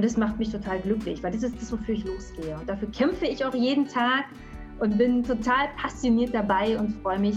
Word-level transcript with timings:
Und 0.00 0.06
das 0.06 0.16
macht 0.16 0.38
mich 0.38 0.48
total 0.48 0.80
glücklich, 0.80 1.22
weil 1.22 1.30
das 1.30 1.42
ist 1.42 1.60
das, 1.60 1.70
wofür 1.70 1.94
ich 1.94 2.06
losgehe. 2.06 2.56
Und 2.58 2.66
dafür 2.66 2.90
kämpfe 2.90 3.26
ich 3.26 3.44
auch 3.44 3.52
jeden 3.52 3.86
Tag 3.86 4.24
und 4.78 4.96
bin 4.96 5.22
total 5.22 5.68
passioniert 5.76 6.32
dabei 6.32 6.78
und 6.78 6.92
freue 7.02 7.18
mich, 7.18 7.36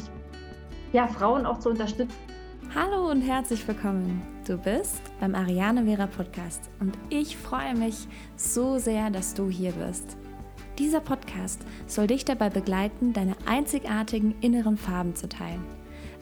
ja, 0.93 1.05
Frauen 1.05 1.45
auch 1.45 1.59
zu 1.59 1.71
unterstützen. 1.71 2.15
Hallo 2.73 3.11
und 3.11 3.19
herzlich 3.19 3.67
willkommen. 3.67 4.21
Du 4.47 4.57
bist 4.57 5.01
beim 5.19 5.35
Ariane 5.35 5.83
Vera 5.83 6.07
Podcast 6.07 6.69
und 6.79 6.97
ich 7.09 7.35
freue 7.35 7.75
mich 7.75 8.07
so 8.37 8.77
sehr, 8.77 9.09
dass 9.09 9.33
du 9.33 9.49
hier 9.49 9.73
bist. 9.73 10.15
Dieser 10.79 11.01
Podcast 11.01 11.65
soll 11.85 12.07
dich 12.07 12.23
dabei 12.23 12.49
begleiten, 12.49 13.11
deine 13.11 13.35
einzigartigen 13.45 14.35
inneren 14.39 14.77
Farben 14.77 15.17
zu 15.17 15.27
teilen. 15.27 15.65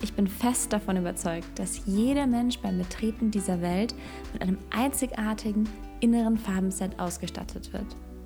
Ich 0.01 0.15
bin 0.15 0.25
fest 0.25 0.73
davon 0.73 0.97
überzeugt, 0.97 1.59
dass 1.59 1.85
jeder 1.85 2.25
Mensch 2.25 2.57
beim 2.57 2.79
Betreten 2.79 3.29
dieser 3.29 3.61
Welt 3.61 3.93
mit 4.33 4.41
einem 4.41 4.57
einzigartigen 4.71 5.69
inneren 6.01 6.37
Farbenset 6.37 6.99
ausgestattet 6.99 7.71
wird. 7.71 7.85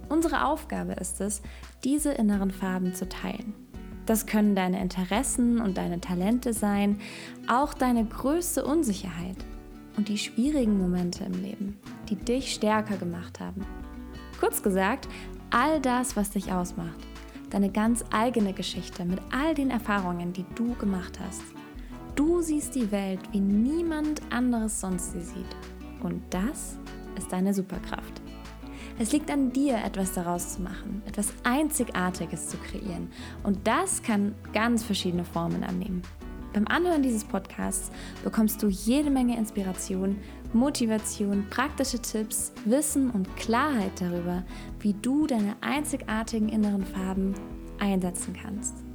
Unsere 0.10 0.46
Aufgabe 0.46 0.94
ist 0.94 1.22
es, 1.22 1.42
diese 1.84 2.12
inneren 2.12 2.52
Farben 2.52 2.94
zu 2.94 3.08
teilen. 3.08 3.54
Das 4.06 4.26
können 4.26 4.56
deine 4.56 4.82
Interessen 4.82 5.60
und 5.60 5.78
deine 5.78 6.00
Talente 6.00 6.54
sein, 6.54 7.00
auch 7.48 7.74
deine 7.74 8.06
größte 8.06 8.64
Unsicherheit 8.64 9.38
und 9.98 10.10
die 10.10 10.18
schwierigen 10.18 10.78
Momente 10.78 11.24
im 11.24 11.42
Leben, 11.42 11.80
die 12.10 12.16
dich 12.16 12.54
stärker 12.54 12.98
gemacht 12.98 13.40
haben. 13.40 13.66
Kurz 14.40 14.62
gesagt, 14.62 15.08
all 15.50 15.80
das, 15.80 16.16
was 16.16 16.32
dich 16.32 16.52
ausmacht. 16.52 17.00
Deine 17.50 17.72
ganz 17.72 18.04
eigene 18.12 18.54
Geschichte 18.54 19.06
mit 19.06 19.20
all 19.32 19.56
den 19.56 19.72
Erfahrungen, 19.72 20.34
die 20.34 20.46
du 20.56 20.76
gemacht 20.76 21.20
hast. 21.26 21.44
Du 22.16 22.42
siehst 22.42 22.76
die 22.76 22.92
Welt, 22.92 23.20
wie 23.32 23.40
niemand 23.40 24.22
anderes 24.32 24.80
sonst 24.80 25.14
sie 25.14 25.22
sieht. 25.22 25.56
Und 26.04 26.22
das 26.30 26.78
ist 27.18 27.32
deine 27.32 27.54
Superkraft. 27.54 28.22
Es 28.98 29.12
liegt 29.12 29.30
an 29.30 29.52
dir, 29.52 29.78
etwas 29.84 30.14
daraus 30.14 30.56
zu 30.56 30.62
machen, 30.62 31.02
etwas 31.06 31.34
Einzigartiges 31.44 32.48
zu 32.48 32.58
kreieren. 32.58 33.10
Und 33.44 33.68
das 33.68 34.02
kann 34.02 34.36
ganz 34.54 34.84
verschiedene 34.84 35.26
Formen 35.26 35.64
annehmen. 35.64 36.02
Beim 36.54 36.66
Anhören 36.68 37.04
dieses 37.04 37.26
Podcasts 37.26 37.92
bekommst 38.24 38.64
du 38.64 38.68
jede 38.68 39.10
Menge 39.10 39.38
Inspiration, 39.38 40.16
Motivation, 40.54 41.46
praktische 41.50 42.00
Tipps, 42.00 42.54
Wissen 42.64 43.12
und 43.12 43.36
Klarheit 43.36 44.00
darüber, 44.00 44.44
wie 44.80 44.94
du 44.94 45.28
deine 45.28 45.58
einzigartigen 45.60 46.48
inneren 46.48 46.86
Farben 46.86 47.36
einsetzen 47.80 48.34
kannst. 48.42 48.86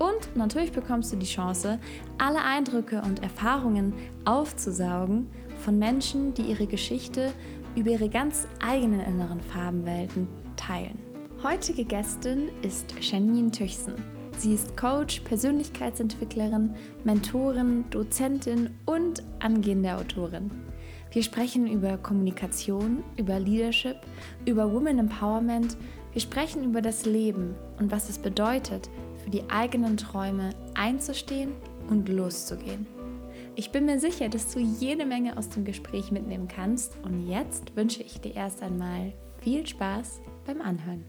Und 0.00 0.34
natürlich 0.34 0.72
bekommst 0.72 1.12
du 1.12 1.16
die 1.16 1.26
Chance, 1.26 1.78
alle 2.18 2.42
Eindrücke 2.42 3.00
und 3.02 3.22
Erfahrungen 3.22 3.94
aufzusaugen 4.24 5.28
von 5.58 5.78
Menschen, 5.78 6.34
die 6.34 6.42
ihre 6.42 6.66
Geschichte 6.66 7.32
über 7.76 7.90
ihre 7.90 8.08
ganz 8.08 8.46
eigenen 8.60 9.00
inneren 9.00 9.40
Farbenwelten 9.40 10.28
teilen. 10.56 10.98
Heutige 11.42 11.84
Gästin 11.84 12.48
ist 12.62 12.94
Janine 13.00 13.50
Tüchsen. 13.50 13.94
Sie 14.38 14.54
ist 14.54 14.76
Coach, 14.76 15.20
Persönlichkeitsentwicklerin, 15.20 16.74
Mentorin, 17.04 17.84
Dozentin 17.90 18.70
und 18.84 19.22
angehende 19.40 19.96
Autorin. 19.96 20.50
Wir 21.12 21.22
sprechen 21.22 21.68
über 21.68 21.96
Kommunikation, 21.98 23.04
über 23.16 23.38
Leadership, 23.38 23.96
über 24.46 24.72
Women 24.72 24.98
Empowerment. 24.98 25.76
Wir 26.12 26.20
sprechen 26.20 26.64
über 26.64 26.82
das 26.82 27.06
Leben 27.06 27.54
und 27.78 27.92
was 27.92 28.08
es 28.08 28.18
bedeutet, 28.18 28.90
für 29.22 29.30
die 29.30 29.48
eigenen 29.48 29.96
Träume 29.96 30.50
einzustehen 30.74 31.52
und 31.88 32.08
loszugehen. 32.08 32.86
Ich 33.56 33.70
bin 33.70 33.84
mir 33.84 34.00
sicher, 34.00 34.28
dass 34.28 34.52
du 34.52 34.58
jede 34.58 35.06
Menge 35.06 35.38
aus 35.38 35.48
dem 35.48 35.64
Gespräch 35.64 36.10
mitnehmen 36.10 36.48
kannst 36.48 36.96
und 37.04 37.28
jetzt 37.28 37.76
wünsche 37.76 38.02
ich 38.02 38.20
dir 38.20 38.34
erst 38.34 38.64
einmal 38.64 39.12
viel 39.42 39.64
Spaß 39.64 40.20
beim 40.44 40.60
Anhören. 40.60 41.04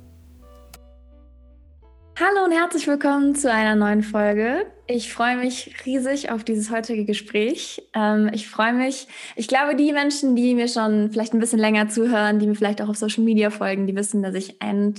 Hallo 2.19 2.45
und 2.45 2.51
herzlich 2.51 2.87
willkommen 2.87 3.33
zu 3.33 3.51
einer 3.51 3.75
neuen 3.75 4.03
Folge. 4.03 4.67
Ich 4.85 5.11
freue 5.11 5.37
mich 5.37 5.73
riesig 5.87 6.29
auf 6.29 6.43
dieses 6.43 6.69
heutige 6.69 7.03
Gespräch. 7.03 7.81
Ähm, 7.95 8.29
ich 8.31 8.47
freue 8.47 8.73
mich, 8.73 9.07
ich 9.35 9.47
glaube, 9.47 9.75
die 9.75 9.91
Menschen, 9.91 10.35
die 10.35 10.53
mir 10.53 10.67
schon 10.67 11.09
vielleicht 11.11 11.33
ein 11.33 11.39
bisschen 11.39 11.59
länger 11.59 11.89
zuhören, 11.89 12.37
die 12.37 12.45
mir 12.45 12.55
vielleicht 12.55 12.79
auch 12.79 12.89
auf 12.89 12.97
Social 12.97 13.23
Media 13.23 13.49
folgen, 13.49 13.87
die 13.87 13.95
wissen, 13.95 14.21
dass 14.21 14.35
ich 14.35 14.61
ein 14.61 14.93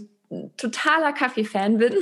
totaler 0.56 1.12
Kaffee-Fan 1.12 1.78
bin 1.78 1.92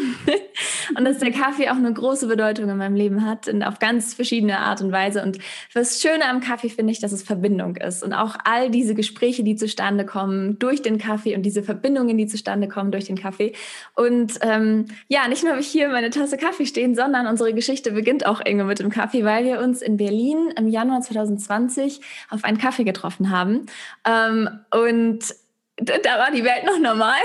und 0.96 1.04
dass 1.04 1.18
der 1.18 1.30
Kaffee 1.30 1.68
auch 1.68 1.76
eine 1.76 1.92
große 1.92 2.26
Bedeutung 2.26 2.70
in 2.70 2.76
meinem 2.76 2.94
Leben 2.94 3.26
hat 3.26 3.48
und 3.48 3.62
auf 3.62 3.78
ganz 3.78 4.14
verschiedene 4.14 4.60
Art 4.60 4.80
und 4.80 4.92
Weise. 4.92 5.22
Und 5.22 5.38
das 5.74 6.00
Schöne 6.00 6.24
am 6.26 6.40
Kaffee 6.40 6.70
finde 6.70 6.92
ich, 6.92 7.00
dass 7.00 7.12
es 7.12 7.22
Verbindung 7.22 7.76
ist 7.76 8.02
und 8.02 8.14
auch 8.14 8.36
all 8.44 8.70
diese 8.70 8.94
Gespräche, 8.94 9.44
die 9.44 9.56
zustande 9.56 10.06
kommen 10.06 10.58
durch 10.58 10.80
den 10.80 10.96
Kaffee 10.98 11.36
und 11.36 11.42
diese 11.42 11.62
Verbindungen, 11.62 12.16
die 12.16 12.26
zustande 12.26 12.66
kommen 12.66 12.92
durch 12.92 13.04
den 13.04 13.16
Kaffee. 13.18 13.52
Und 13.94 14.38
ähm, 14.40 14.86
ja, 15.08 15.28
nicht 15.28 15.42
nur 15.42 15.52
habe 15.52 15.60
ich 15.60 15.68
hier 15.68 15.88
meine 15.90 16.10
Tasse 16.10 16.38
Kaffee 16.38 16.66
stehen, 16.66 16.94
sondern 16.94 17.26
unsere 17.26 17.52
Geschichte 17.52 17.92
beginnt 17.92 18.24
auch 18.26 18.40
irgendwo 18.44 18.66
mit 18.66 18.78
dem 18.78 18.90
Kaffee, 18.90 19.24
weil 19.24 19.44
wir 19.44 19.60
uns 19.60 19.82
in 19.82 19.98
Berlin 19.98 20.52
im 20.56 20.68
Januar 20.68 21.02
2020 21.02 22.00
auf 22.30 22.44
einen 22.44 22.58
Kaffee 22.58 22.84
getroffen 22.84 23.30
haben. 23.30 23.66
Ähm, 24.06 24.48
und 24.70 25.24
da 25.76 26.18
war 26.18 26.30
die 26.30 26.44
Welt 26.44 26.64
noch 26.64 26.78
normal. 26.78 27.20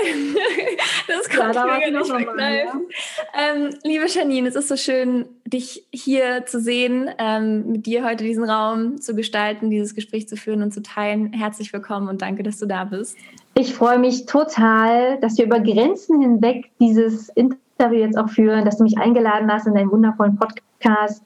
Das 1.06 1.28
konnte 1.28 1.58
ja, 1.58 1.78
ich 1.78 1.90
mir 1.90 1.98
nicht 1.98 2.10
verkneifen. 2.10 2.80
Ja. 2.88 3.54
Ähm, 3.54 3.70
liebe 3.82 4.06
Janine, 4.06 4.48
es 4.48 4.54
ist 4.54 4.68
so 4.68 4.76
schön, 4.76 5.26
dich 5.44 5.86
hier 5.92 6.46
zu 6.46 6.60
sehen, 6.60 7.10
ähm, 7.18 7.72
mit 7.72 7.86
dir 7.86 8.04
heute 8.04 8.22
diesen 8.22 8.44
Raum 8.44 9.00
zu 9.00 9.16
gestalten, 9.16 9.70
dieses 9.70 9.94
Gespräch 9.94 10.28
zu 10.28 10.36
führen 10.36 10.62
und 10.62 10.72
zu 10.72 10.82
teilen. 10.82 11.32
Herzlich 11.32 11.72
willkommen 11.72 12.08
und 12.08 12.22
danke, 12.22 12.44
dass 12.44 12.58
du 12.58 12.66
da 12.66 12.84
bist. 12.84 13.16
Ich 13.54 13.74
freue 13.74 13.98
mich 13.98 14.26
total, 14.26 15.18
dass 15.20 15.36
wir 15.36 15.46
über 15.46 15.58
Grenzen 15.58 16.20
hinweg 16.20 16.70
dieses 16.78 17.28
Interview 17.30 17.98
jetzt 17.98 18.16
auch 18.16 18.28
führen, 18.28 18.64
dass 18.64 18.78
du 18.78 18.84
mich 18.84 18.98
eingeladen 18.98 19.52
hast 19.52 19.66
in 19.66 19.74
deinen 19.74 19.90
wundervollen 19.90 20.36
Podcast 20.36 21.24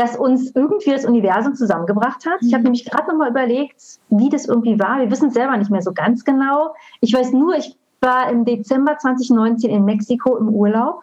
das 0.00 0.16
uns 0.16 0.50
irgendwie 0.54 0.90
das 0.90 1.04
Universum 1.04 1.54
zusammengebracht 1.54 2.24
hat. 2.24 2.38
Ich 2.40 2.54
habe 2.54 2.60
mhm. 2.60 2.64
nämlich 2.64 2.86
gerade 2.86 3.08
noch 3.08 3.18
mal 3.18 3.28
überlegt, 3.28 3.82
wie 4.08 4.30
das 4.30 4.46
irgendwie 4.46 4.78
war. 4.78 4.98
Wir 4.98 5.10
wissen 5.10 5.28
es 5.28 5.34
selber 5.34 5.56
nicht 5.58 5.70
mehr 5.70 5.82
so 5.82 5.92
ganz 5.92 6.24
genau. 6.24 6.74
Ich 7.02 7.12
weiß 7.12 7.32
nur, 7.32 7.54
ich 7.56 7.76
war 8.00 8.30
im 8.30 8.46
Dezember 8.46 8.96
2019 8.96 9.68
in 9.68 9.84
Mexiko 9.84 10.38
im 10.38 10.48
Urlaub 10.48 11.02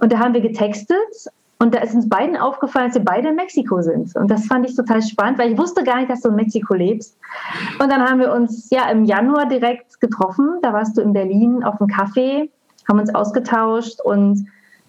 und 0.00 0.12
da 0.12 0.18
haben 0.18 0.34
wir 0.34 0.42
getextet 0.42 1.30
und 1.58 1.74
da 1.74 1.78
ist 1.78 1.94
uns 1.94 2.06
beiden 2.06 2.36
aufgefallen, 2.36 2.88
dass 2.88 2.96
wir 2.96 3.04
beide 3.04 3.30
in 3.30 3.36
Mexiko 3.36 3.80
sind. 3.80 4.14
Und 4.14 4.30
das 4.30 4.46
fand 4.46 4.68
ich 4.68 4.76
total 4.76 5.00
spannend, 5.00 5.38
weil 5.38 5.52
ich 5.52 5.58
wusste 5.58 5.82
gar 5.82 5.96
nicht, 5.96 6.10
dass 6.10 6.20
du 6.20 6.28
in 6.28 6.34
Mexiko 6.34 6.74
lebst. 6.74 7.18
Und 7.80 7.90
dann 7.90 8.02
haben 8.02 8.20
wir 8.20 8.32
uns 8.32 8.68
ja 8.70 8.90
im 8.90 9.06
Januar 9.06 9.46
direkt 9.46 10.00
getroffen. 10.00 10.58
Da 10.60 10.74
warst 10.74 10.98
du 10.98 11.00
in 11.00 11.14
Berlin 11.14 11.64
auf 11.64 11.78
dem 11.78 11.86
Café, 11.86 12.50
haben 12.86 13.00
uns 13.00 13.14
ausgetauscht 13.14 14.00
und 14.02 14.46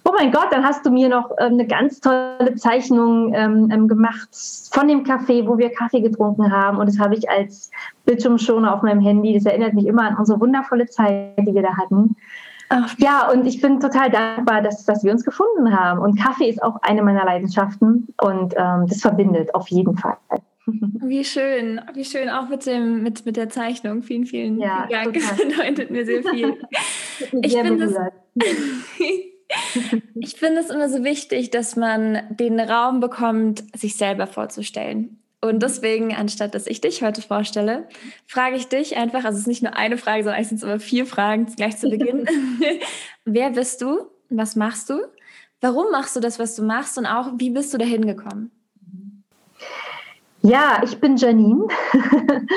oh 0.10 0.14
mein 0.18 0.32
Gott, 0.32 0.48
dann 0.52 0.64
hast 0.64 0.86
du 0.86 0.90
mir 0.90 1.08
noch 1.08 1.32
ähm, 1.40 1.54
eine 1.54 1.68
ganz 1.68 2.00
tolle 2.00 2.56
Zeichnung 2.56 3.34
ähm, 3.34 3.70
ähm, 3.72 3.88
gemacht 3.88 4.30
von 4.72 4.88
dem 4.88 5.04
Café, 5.04 5.46
wo 5.48 5.58
wir 5.58 5.72
Kaffee 5.72 6.02
getrunken 6.02 6.52
haben. 6.52 6.78
Und 6.78 6.88
das 6.88 7.00
habe 7.00 7.16
ich 7.16 7.30
als 7.30 7.70
Bildschirmschoner 8.06 8.74
auf 8.74 8.82
meinem 8.82 9.02
Handy. 9.02 9.34
Das 9.34 9.46
erinnert 9.46 9.74
mich 9.74 9.86
immer 9.86 10.04
an 10.04 10.18
unsere 10.18 10.40
wundervolle 10.40 10.88
Zeit, 10.88 11.38
die 11.40 11.54
wir 11.54 11.62
da 11.62 11.78
hatten. 11.78 12.16
Ach. 12.70 12.96
Ja, 12.98 13.30
und 13.32 13.46
ich 13.46 13.62
bin 13.62 13.80
total 13.80 14.10
dankbar, 14.10 14.62
dass, 14.62 14.86
dass 14.86 15.04
wir 15.04 15.12
uns 15.12 15.24
gefunden 15.24 15.78
haben. 15.78 16.00
Und 16.00 16.20
Kaffee 16.20 16.50
ist 16.50 16.62
auch 16.62 16.82
eine 16.82 17.04
meiner 17.04 17.26
Leidenschaften 17.26 18.08
und 18.22 18.54
ähm, 18.58 18.86
das 18.88 19.02
verbindet 19.02 19.54
auf 19.56 19.68
jeden 19.70 19.98
Fall. 19.98 20.18
Wie 20.66 21.24
schön, 21.24 21.82
wie 21.96 22.06
schön, 22.06 22.30
auch 22.30 22.48
mit, 22.48 22.68
dem, 22.68 23.02
mit, 23.02 23.26
mit 23.26 23.38
der 23.38 23.50
Zeichnung. 23.50 24.04
Vielen, 24.04 24.26
vielen, 24.26 24.60
ja, 24.60 24.88
vielen 24.88 25.04
Dank. 25.04 25.16
Das 25.20 25.38
bedeutet 25.38 25.90
mir 25.90 26.06
sehr 26.06 26.22
viel. 26.22 26.58
ich 27.42 27.58
finde 27.58 27.86
es 27.86 27.96
ich 30.16 30.36
finde 30.36 30.62
es 30.62 30.70
immer 30.70 30.90
so 30.90 31.04
wichtig, 31.04 31.50
dass 31.52 31.76
man 31.76 32.22
den 32.30 32.60
Raum 32.60 33.00
bekommt, 33.00 33.64
sich 33.76 33.98
selber 33.98 34.28
vorzustellen. 34.28 35.20
Und 35.42 35.64
deswegen, 35.64 36.14
anstatt 36.14 36.54
dass 36.54 36.68
ich 36.68 36.82
dich 36.82 37.02
heute 37.02 37.22
vorstelle, 37.22 37.88
frage 38.28 38.58
ich 38.58 38.68
dich 38.68 38.98
einfach, 38.98 39.24
also 39.24 39.36
es 39.36 39.42
ist 39.42 39.48
nicht 39.48 39.64
nur 39.64 39.76
eine 39.78 39.98
Frage, 39.98 40.24
sondern 40.24 40.42
es 40.42 40.50
sind 40.50 40.62
immer 40.62 40.80
vier 40.80 41.06
Fragen 41.06 41.46
gleich 41.56 41.78
zu 41.78 41.90
Beginn. 41.90 42.28
Wer 43.26 43.52
bist 43.52 43.82
du? 43.82 44.08
Was 44.30 44.56
machst 44.56 44.90
du? 44.90 45.00
Warum 45.62 45.92
machst 45.92 46.16
du 46.16 46.20
das, 46.20 46.40
was 46.40 46.56
du 46.56 46.64
machst? 46.64 46.98
Und 46.98 47.06
auch, 47.06 47.32
wie 47.38 47.50
bist 47.52 47.74
du 47.74 47.78
dahin 47.78 48.06
gekommen? 48.06 48.52
Ja, 50.42 50.82
ich 50.84 51.00
bin 51.00 51.18
Janine. 51.18 51.68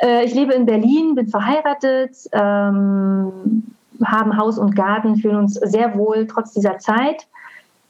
Äh, 0.00 0.24
ich 0.24 0.34
lebe 0.34 0.52
in 0.52 0.66
Berlin, 0.66 1.14
bin 1.14 1.28
verheiratet, 1.28 2.16
ähm, 2.32 3.62
haben 4.06 4.36
Haus 4.36 4.58
und 4.58 4.76
Garten, 4.76 5.16
fühlen 5.16 5.36
uns 5.36 5.54
sehr 5.54 5.96
wohl 5.96 6.26
trotz 6.26 6.52
dieser 6.52 6.78
Zeit. 6.78 7.26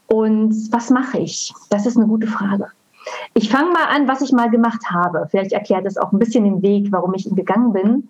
Und 0.07 0.55
was 0.71 0.91
mache 0.91 1.19
ich? 1.19 1.53
Das 1.71 1.87
ist 1.87 1.97
eine 1.97 2.07
gute 2.07 2.27
Frage. 2.27 2.69
Ich 3.35 3.51
fange 3.51 3.73
mal 3.73 3.87
an, 3.89 4.07
was 4.07 4.21
ich 4.21 4.33
mal 4.33 4.51
gemacht 4.51 4.83
habe. 4.91 5.27
Vielleicht 5.31 5.53
erklärt 5.53 5.87
es 5.87 5.97
auch 5.97 6.13
ein 6.13 6.19
bisschen 6.19 6.45
den 6.45 6.63
Weg, 6.63 6.89
warum 6.91 7.15
ich 7.15 7.27
ihn 7.27 7.35
gegangen 7.35 7.73
bin. 7.73 8.09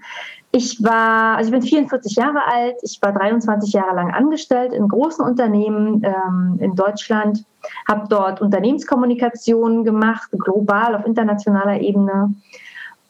Ich 0.50 0.82
war, 0.82 1.37
also 1.37 1.49
ich 1.49 1.60
bin 1.60 1.62
44 1.62 2.16
Jahre 2.16 2.46
alt. 2.46 2.76
Ich 2.82 2.99
war 3.00 3.12
23 3.12 3.72
Jahre 3.72 3.96
lang 3.96 4.12
angestellt 4.12 4.72
in 4.72 4.88
großen 4.88 5.25
Unternehmen 5.25 6.02
ähm, 6.05 6.58
in 6.60 6.75
Deutschland, 6.75 7.44
habe 7.88 8.06
dort 8.08 8.43
Unternehmenskommunikation 8.43 9.84
gemacht, 9.84 10.31
global 10.32 10.94
auf 10.94 11.06
internationaler 11.06 11.81
Ebene 11.81 12.34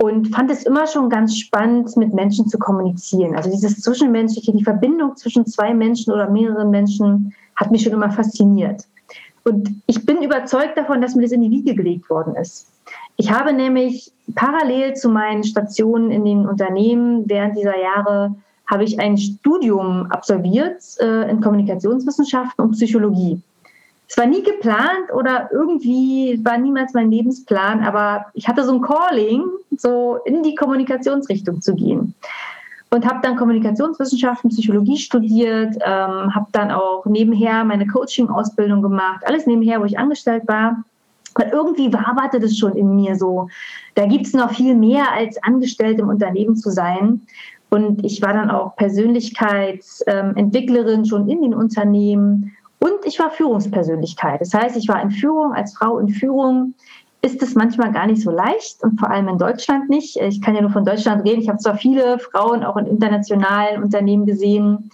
und 0.03 0.35
fand 0.35 0.51
es 0.51 0.65
immer 0.65 0.89
schon 0.89 1.09
ganz 1.09 1.39
spannend, 1.39 1.97
mit 1.97 2.13
Menschen 2.13 2.49
zu 2.49 2.59
kommunizieren. 2.59 3.37
Also 3.37 3.49
dieses 3.53 3.81
Zwischenmenschliche, 3.83 4.53
die 4.53 4.65
Verbindung 4.65 5.15
zwischen 5.17 5.47
zwei 5.47 5.73
Menschen 5.73 6.13
oder 6.13 6.29
mehreren 6.29 6.71
Menschen 6.71 7.33
hat 7.55 7.71
mich 7.71 7.85
schon 7.85 7.93
immer 7.93 8.11
fasziniert. 8.11 8.83
Und 9.45 9.71
ich 9.87 10.05
bin 10.05 10.21
überzeugt 10.21 10.77
davon, 10.77 11.01
dass 11.01 11.15
mir 11.15 11.23
das 11.23 11.31
in 11.31 11.43
die 11.43 11.53
Wiege 11.53 11.77
gelegt 11.77 12.11
worden 12.11 12.35
ist. 12.35 12.67
Ich 13.17 13.31
habe 13.31 13.53
nämlich 13.53 14.11
parallel 14.35 14.95
zu 14.95 15.09
meinen 15.09 15.45
Stationen 15.45 16.11
in 16.11 16.25
den 16.25 16.49
Unternehmen 16.49 17.23
während 17.31 17.57
dieser 17.57 17.81
Jahre 17.81 18.35
habe 18.67 18.83
ich 18.83 18.99
ein 18.99 19.17
Studium 19.17 20.07
absolviert 20.11 20.83
äh, 20.99 21.31
in 21.31 21.41
Kommunikationswissenschaften 21.41 22.65
und 22.65 22.73
Psychologie. 22.73 23.41
Es 24.13 24.19
war 24.19 24.27
nie 24.27 24.43
geplant 24.43 25.11
oder 25.15 25.49
irgendwie 25.51 26.39
war 26.45 26.59
niemals 26.59 26.93
mein 26.93 27.11
Lebensplan, 27.11 27.83
aber 27.83 28.27
ich 28.35 28.47
hatte 28.47 28.63
so 28.63 28.75
ein 28.75 28.83
Calling, 28.83 29.43
so 29.79 30.19
in 30.27 30.43
die 30.43 30.55
Kommunikationsrichtung 30.55 31.63
zu 31.63 31.75
gehen. 31.75 32.15
Und 32.91 33.07
habe 33.07 33.21
dann 33.23 33.37
Kommunikationswissenschaften, 33.37 34.51
Psychologie 34.51 34.99
studiert, 34.99 35.77
ähm, 35.77 36.35
habe 36.35 36.47
dann 36.53 36.71
auch 36.71 37.07
nebenher 37.07 37.65
meine 37.65 37.87
Coaching-Ausbildung 37.87 38.83
gemacht, 38.83 39.23
alles 39.25 39.47
nebenher, 39.47 39.81
wo 39.81 39.87
ich 39.87 39.99
angestellt 39.99 40.43
war. 40.47 40.85
Weil 41.35 41.49
irgendwie 41.49 41.91
waberte 41.91 42.39
das 42.39 42.59
schon 42.59 42.77
in 42.77 42.95
mir 42.95 43.17
so. 43.17 43.49
Da 43.95 44.05
gibt 44.05 44.27
es 44.27 44.35
noch 44.35 44.53
viel 44.53 44.75
mehr 44.75 45.11
als 45.11 45.43
angestellt 45.43 45.99
im 45.99 46.11
Unternehmen 46.11 46.57
zu 46.57 46.69
sein. 46.69 47.23
Und 47.71 48.05
ich 48.05 48.21
war 48.21 48.35
dann 48.35 48.51
auch 48.51 48.77
Persönlichkeitsentwicklerin 48.77 51.07
schon 51.07 51.31
in 51.31 51.41
den 51.41 51.55
Unternehmen 51.55 52.53
und 52.83 53.05
ich 53.05 53.17
war 53.21 53.31
Führungspersönlichkeit. 53.31 54.41
Das 54.41 54.53
heißt, 54.53 54.77
ich 54.77 54.89
war 54.89 55.01
in 55.01 55.13
Führung, 55.13 55.53
als 55.53 55.73
Frau 55.73 55.99
in 55.99 56.09
Führung 56.09 56.75
ist 57.25 57.41
es 57.41 57.55
manchmal 57.55 57.93
gar 57.93 58.09
nicht 58.09 58.21
so 58.21 58.33
leicht 58.33 58.83
und 58.83 58.99
vor 58.99 59.09
allem 59.09 59.29
in 59.29 59.39
Deutschland 59.39 59.89
nicht. 59.89 60.17
Ich 60.17 60.43
kann 60.43 60.57
ja 60.57 60.63
nur 60.63 60.73
von 60.73 60.85
Deutschland 60.85 61.25
reden. 61.25 61.41
Ich 61.41 61.49
habe 61.49 61.59
zwar 61.59 61.77
viele 61.77 62.19
Frauen 62.19 62.65
auch 62.65 62.77
in 62.77 62.87
internationalen 62.87 63.81
Unternehmen 63.85 64.27
gesehen 64.27 64.91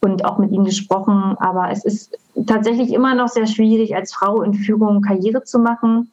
und 0.00 0.24
auch 0.24 0.38
mit 0.38 0.50
ihnen 0.50 0.64
gesprochen, 0.64 1.36
aber 1.38 1.70
es 1.70 1.84
ist 1.84 2.18
tatsächlich 2.46 2.92
immer 2.92 3.14
noch 3.14 3.28
sehr 3.28 3.46
schwierig, 3.46 3.94
als 3.94 4.12
Frau 4.12 4.42
in 4.42 4.52
Führung 4.52 5.00
Karriere 5.00 5.44
zu 5.44 5.60
machen. 5.60 6.10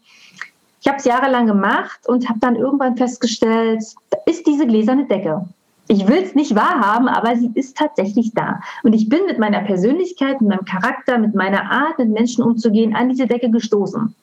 Ich 0.82 0.88
habe 0.88 1.00
es 1.00 1.06
jahrelang 1.06 1.48
gemacht 1.48 2.08
und 2.08 2.30
habe 2.30 2.38
dann 2.40 2.56
irgendwann 2.56 2.96
festgestellt, 2.96 3.84
da 4.12 4.20
ist 4.28 4.46
diese 4.46 4.68
gläserne 4.68 5.08
Decke 5.08 5.48
ich 5.88 6.08
will 6.08 6.22
es 6.22 6.36
nicht 6.36 6.56
wahrhaben, 6.56 7.08
aber 7.08 7.36
sie 7.36 7.52
ist 7.54 7.78
tatsächlich 7.78 8.34
da. 8.34 8.60
Und 8.84 8.94
ich 8.94 9.08
bin 9.08 9.26
mit 9.26 9.40
meiner 9.40 9.62
Persönlichkeit, 9.62 10.42
mit 10.42 10.50
meinem 10.50 10.66
Charakter, 10.66 11.18
mit 11.18 11.34
meiner 11.34 11.72
Art, 11.72 11.98
mit 11.98 12.10
Menschen 12.10 12.44
umzugehen, 12.44 12.96
an 12.96 13.10
diese 13.10 13.28
Decke 13.28 13.50
gestoßen. 13.50 14.14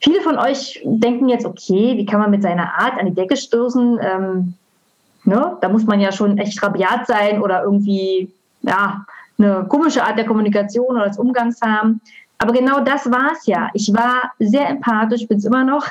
Viele 0.00 0.20
von 0.20 0.38
euch 0.38 0.80
denken 0.84 1.28
jetzt, 1.28 1.46
okay, 1.46 1.96
wie 1.96 2.04
kann 2.04 2.20
man 2.20 2.30
mit 2.30 2.42
seiner 2.42 2.74
Art 2.74 2.98
an 2.98 3.06
die 3.06 3.14
Decke 3.14 3.36
stoßen? 3.36 3.98
Ähm, 4.02 4.54
ne? 5.24 5.56
Da 5.60 5.68
muss 5.68 5.84
man 5.84 6.00
ja 6.00 6.12
schon 6.12 6.38
echt 6.38 6.62
rabiat 6.62 7.06
sein 7.06 7.40
oder 7.40 7.62
irgendwie 7.62 8.30
ja, 8.62 9.06
eine 9.38 9.66
komische 9.68 10.04
Art 10.04 10.18
der 10.18 10.26
Kommunikation 10.26 10.96
oder 10.96 11.08
des 11.08 11.18
Umgangs 11.18 11.60
haben. 11.62 12.00
Aber 12.38 12.52
genau 12.52 12.80
das 12.80 13.10
war 13.10 13.32
es 13.32 13.46
ja. 13.46 13.70
Ich 13.72 13.92
war 13.94 14.32
sehr 14.38 14.68
empathisch, 14.68 15.26
bin 15.26 15.38
es 15.38 15.44
immer 15.44 15.64
noch. 15.64 15.86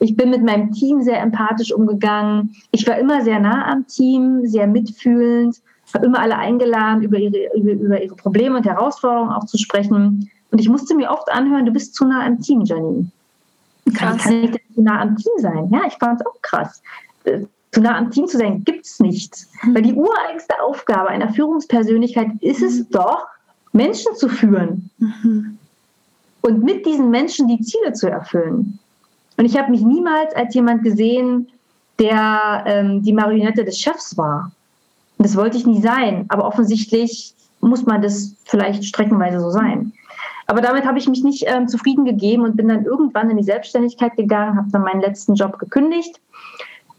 Ich 0.00 0.16
bin 0.16 0.30
mit 0.30 0.42
meinem 0.42 0.72
Team 0.72 1.02
sehr 1.02 1.20
empathisch 1.20 1.72
umgegangen. 1.72 2.54
Ich 2.72 2.86
war 2.86 2.98
immer 2.98 3.22
sehr 3.22 3.38
nah 3.38 3.70
am 3.70 3.86
Team, 3.86 4.44
sehr 4.44 4.66
mitfühlend, 4.66 5.60
habe 5.94 6.06
immer 6.06 6.18
alle 6.18 6.36
eingeladen, 6.36 7.02
über 7.02 7.18
ihre, 7.18 7.56
über, 7.56 7.72
über 7.72 8.02
ihre 8.02 8.16
Probleme 8.16 8.56
und 8.56 8.66
Herausforderungen 8.66 9.32
auch 9.32 9.46
zu 9.46 9.56
sprechen. 9.56 10.30
Und 10.50 10.60
ich 10.60 10.68
musste 10.68 10.94
mir 10.94 11.10
oft 11.10 11.30
anhören, 11.30 11.64
du 11.64 11.72
bist 11.72 11.94
zu 11.94 12.04
nah 12.04 12.26
am 12.26 12.40
Team, 12.40 12.62
Janine. 12.62 13.06
Kann, 13.94 14.18
kann 14.18 14.32
ich 14.44 14.50
denn 14.50 14.74
zu 14.74 14.82
nah 14.82 15.00
am 15.00 15.16
Team 15.16 15.32
sein? 15.38 15.68
Ja, 15.70 15.82
ich 15.86 15.94
fand 15.94 16.20
es 16.20 16.26
auch 16.26 16.42
krass. 16.42 16.82
Äh, 17.24 17.40
zu 17.72 17.80
nah 17.80 17.96
am 17.96 18.10
Team 18.10 18.26
zu 18.26 18.36
sein, 18.36 18.62
gibt 18.64 18.84
es 18.84 19.00
nicht. 19.00 19.46
Weil 19.72 19.82
die 19.82 19.94
ureigenste 19.94 20.60
Aufgabe 20.62 21.08
einer 21.08 21.32
Führungspersönlichkeit 21.32 22.28
ist 22.40 22.62
es 22.62 22.88
doch, 22.88 23.26
Menschen 23.72 24.14
zu 24.16 24.28
führen. 24.28 24.90
Mhm 24.98 25.58
und 26.46 26.62
mit 26.62 26.84
diesen 26.84 27.10
Menschen 27.10 27.48
die 27.48 27.60
Ziele 27.60 27.94
zu 27.94 28.10
erfüllen. 28.10 28.78
Und 29.38 29.46
ich 29.46 29.56
habe 29.56 29.70
mich 29.70 29.80
niemals 29.80 30.34
als 30.34 30.54
jemand 30.54 30.82
gesehen, 30.82 31.48
der 31.98 32.64
ähm, 32.66 33.02
die 33.02 33.14
Marionette 33.14 33.64
des 33.64 33.78
Chefs 33.78 34.16
war. 34.18 34.52
Und 35.16 35.26
das 35.26 35.36
wollte 35.36 35.56
ich 35.56 35.66
nie 35.66 35.80
sein, 35.80 36.26
aber 36.28 36.44
offensichtlich 36.44 37.34
muss 37.60 37.86
man 37.86 38.02
das 38.02 38.34
vielleicht 38.44 38.84
streckenweise 38.84 39.40
so 39.40 39.50
sein. 39.50 39.92
Aber 40.46 40.60
damit 40.60 40.84
habe 40.84 40.98
ich 40.98 41.08
mich 41.08 41.24
nicht 41.24 41.44
ähm, 41.46 41.66
zufrieden 41.66 42.04
gegeben 42.04 42.42
und 42.42 42.56
bin 42.56 42.68
dann 42.68 42.84
irgendwann 42.84 43.30
in 43.30 43.38
die 43.38 43.42
Selbstständigkeit 43.42 44.14
gegangen, 44.14 44.58
habe 44.58 44.68
dann 44.70 44.82
meinen 44.82 45.00
letzten 45.00 45.34
Job 45.34 45.58
gekündigt. 45.58 46.20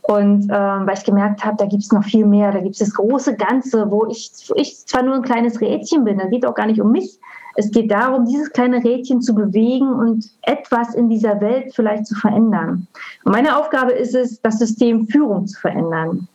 Und 0.01 0.49
ähm, 0.51 0.87
weil 0.87 0.97
ich 0.97 1.03
gemerkt 1.03 1.45
habe, 1.45 1.57
da 1.57 1.65
gibt 1.65 1.83
es 1.83 1.91
noch 1.91 2.03
viel 2.03 2.25
mehr, 2.25 2.51
da 2.51 2.59
gibt 2.59 2.73
es 2.73 2.79
das 2.79 2.93
große 2.93 3.35
Ganze, 3.35 3.91
wo 3.91 4.07
ich, 4.07 4.31
ich 4.55 4.85
zwar 4.87 5.03
nur 5.03 5.15
ein 5.15 5.21
kleines 5.21 5.61
Rädchen 5.61 6.03
bin, 6.03 6.17
da 6.17 6.25
geht 6.25 6.45
auch 6.45 6.55
gar 6.55 6.65
nicht 6.65 6.81
um 6.81 6.91
mich, 6.91 7.19
es 7.55 7.71
geht 7.71 7.89
darum, 7.89 8.25
dieses 8.25 8.51
kleine 8.51 8.83
Rädchen 8.83 9.21
zu 9.21 9.33
bewegen 9.33 9.87
und 9.87 10.29
etwas 10.41 10.93
in 10.93 11.09
dieser 11.09 11.39
Welt 11.39 11.73
vielleicht 11.73 12.05
zu 12.05 12.15
verändern. 12.15 12.87
Und 13.23 13.31
meine 13.31 13.57
Aufgabe 13.57 13.93
ist 13.93 14.13
es, 14.13 14.41
das 14.41 14.59
System 14.59 15.07
Führung 15.07 15.47
zu 15.47 15.59
verändern. 15.59 16.27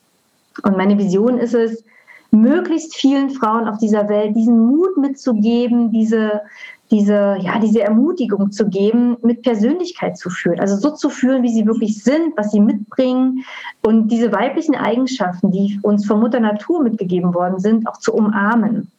Und 0.64 0.76
meine 0.76 0.96
Vision 0.96 1.38
ist 1.38 1.54
es, 1.54 1.84
möglichst 2.30 2.94
vielen 2.96 3.30
Frauen 3.30 3.68
auf 3.68 3.78
dieser 3.78 4.08
Welt 4.08 4.34
diesen 4.36 4.58
Mut 4.58 4.96
mitzugeben, 4.96 5.90
diese, 5.90 6.40
diese, 6.90 7.36
ja, 7.40 7.58
diese 7.58 7.82
Ermutigung 7.82 8.50
zu 8.50 8.68
geben, 8.68 9.16
mit 9.22 9.42
Persönlichkeit 9.42 10.16
zu 10.16 10.30
führen. 10.30 10.60
Also 10.60 10.76
so 10.76 10.94
zu 10.94 11.10
fühlen, 11.10 11.42
wie 11.42 11.52
sie 11.52 11.66
wirklich 11.66 12.02
sind, 12.02 12.36
was 12.36 12.52
sie 12.52 12.60
mitbringen 12.60 13.44
und 13.84 14.08
diese 14.08 14.32
weiblichen 14.32 14.76
Eigenschaften, 14.76 15.50
die 15.50 15.78
uns 15.82 16.06
von 16.06 16.20
Mutter 16.20 16.40
Natur 16.40 16.82
mitgegeben 16.82 17.34
worden 17.34 17.58
sind, 17.58 17.86
auch 17.88 17.98
zu 17.98 18.14
umarmen. 18.14 18.90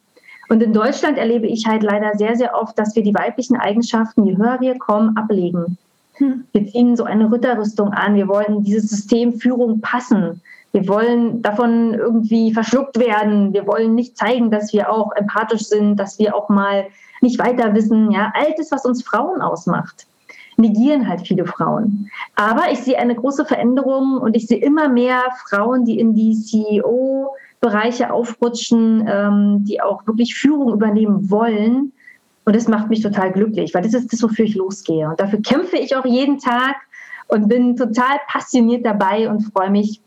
Und 0.51 0.61
in 0.61 0.73
Deutschland 0.73 1.17
erlebe 1.17 1.47
ich 1.47 1.65
halt 1.65 1.81
leider 1.81 2.13
sehr, 2.17 2.35
sehr 2.35 2.53
oft, 2.53 2.77
dass 2.77 2.93
wir 2.93 3.03
die 3.03 3.13
weiblichen 3.13 3.55
Eigenschaften, 3.55 4.25
je 4.25 4.35
höher 4.35 4.59
wir 4.59 4.77
kommen, 4.77 5.15
ablegen. 5.15 5.77
Hm. 6.15 6.43
Wir 6.51 6.67
ziehen 6.67 6.97
so 6.97 7.05
eine 7.05 7.31
Ritterrüstung 7.31 7.93
an. 7.93 8.15
Wir 8.15 8.27
wollen 8.27 8.61
dieses 8.61 8.89
System 8.89 9.39
Führung 9.39 9.79
passen. 9.79 10.41
Wir 10.73 10.85
wollen 10.89 11.41
davon 11.41 11.93
irgendwie 11.93 12.53
verschluckt 12.53 12.99
werden. 12.99 13.53
Wir 13.53 13.65
wollen 13.65 13.95
nicht 13.95 14.17
zeigen, 14.17 14.51
dass 14.51 14.73
wir 14.73 14.91
auch 14.91 15.13
empathisch 15.15 15.63
sind, 15.63 15.95
dass 15.95 16.19
wir 16.19 16.35
auch 16.35 16.49
mal 16.49 16.85
nicht 17.21 17.39
weiter 17.39 17.73
wissen. 17.73 18.11
Ja, 18.11 18.33
all 18.35 18.53
das, 18.57 18.73
was 18.73 18.83
uns 18.83 19.03
Frauen 19.03 19.41
ausmacht, 19.41 20.05
negieren 20.57 21.07
halt 21.07 21.25
viele 21.25 21.45
Frauen. 21.45 22.11
Aber 22.35 22.69
ich 22.69 22.79
sehe 22.79 22.99
eine 22.99 23.15
große 23.15 23.45
Veränderung 23.45 24.17
und 24.17 24.35
ich 24.35 24.47
sehe 24.47 24.59
immer 24.59 24.89
mehr 24.89 25.21
Frauen, 25.47 25.85
die 25.85 25.97
in 25.97 26.13
die 26.13 26.35
CEO 26.35 27.37
Bereiche 27.61 28.11
aufrutschen, 28.11 29.07
ähm, 29.07 29.63
die 29.63 29.81
auch 29.81 30.05
wirklich 30.07 30.35
Führung 30.35 30.73
übernehmen 30.73 31.29
wollen. 31.29 31.93
Und 32.43 32.55
das 32.55 32.67
macht 32.67 32.89
mich 32.89 33.01
total 33.01 33.31
glücklich, 33.31 33.73
weil 33.73 33.83
das 33.83 33.93
ist 33.93 34.11
das, 34.11 34.23
wofür 34.23 34.45
ich 34.45 34.55
losgehe. 34.55 35.07
Und 35.07 35.19
dafür 35.19 35.41
kämpfe 35.41 35.77
ich 35.77 35.95
auch 35.95 36.05
jeden 36.05 36.39
Tag 36.39 36.75
und 37.27 37.47
bin 37.47 37.77
total 37.77 38.19
passioniert 38.27 38.85
dabei 38.85 39.29
und 39.29 39.41
freue 39.53 39.69
mich, 39.69 40.01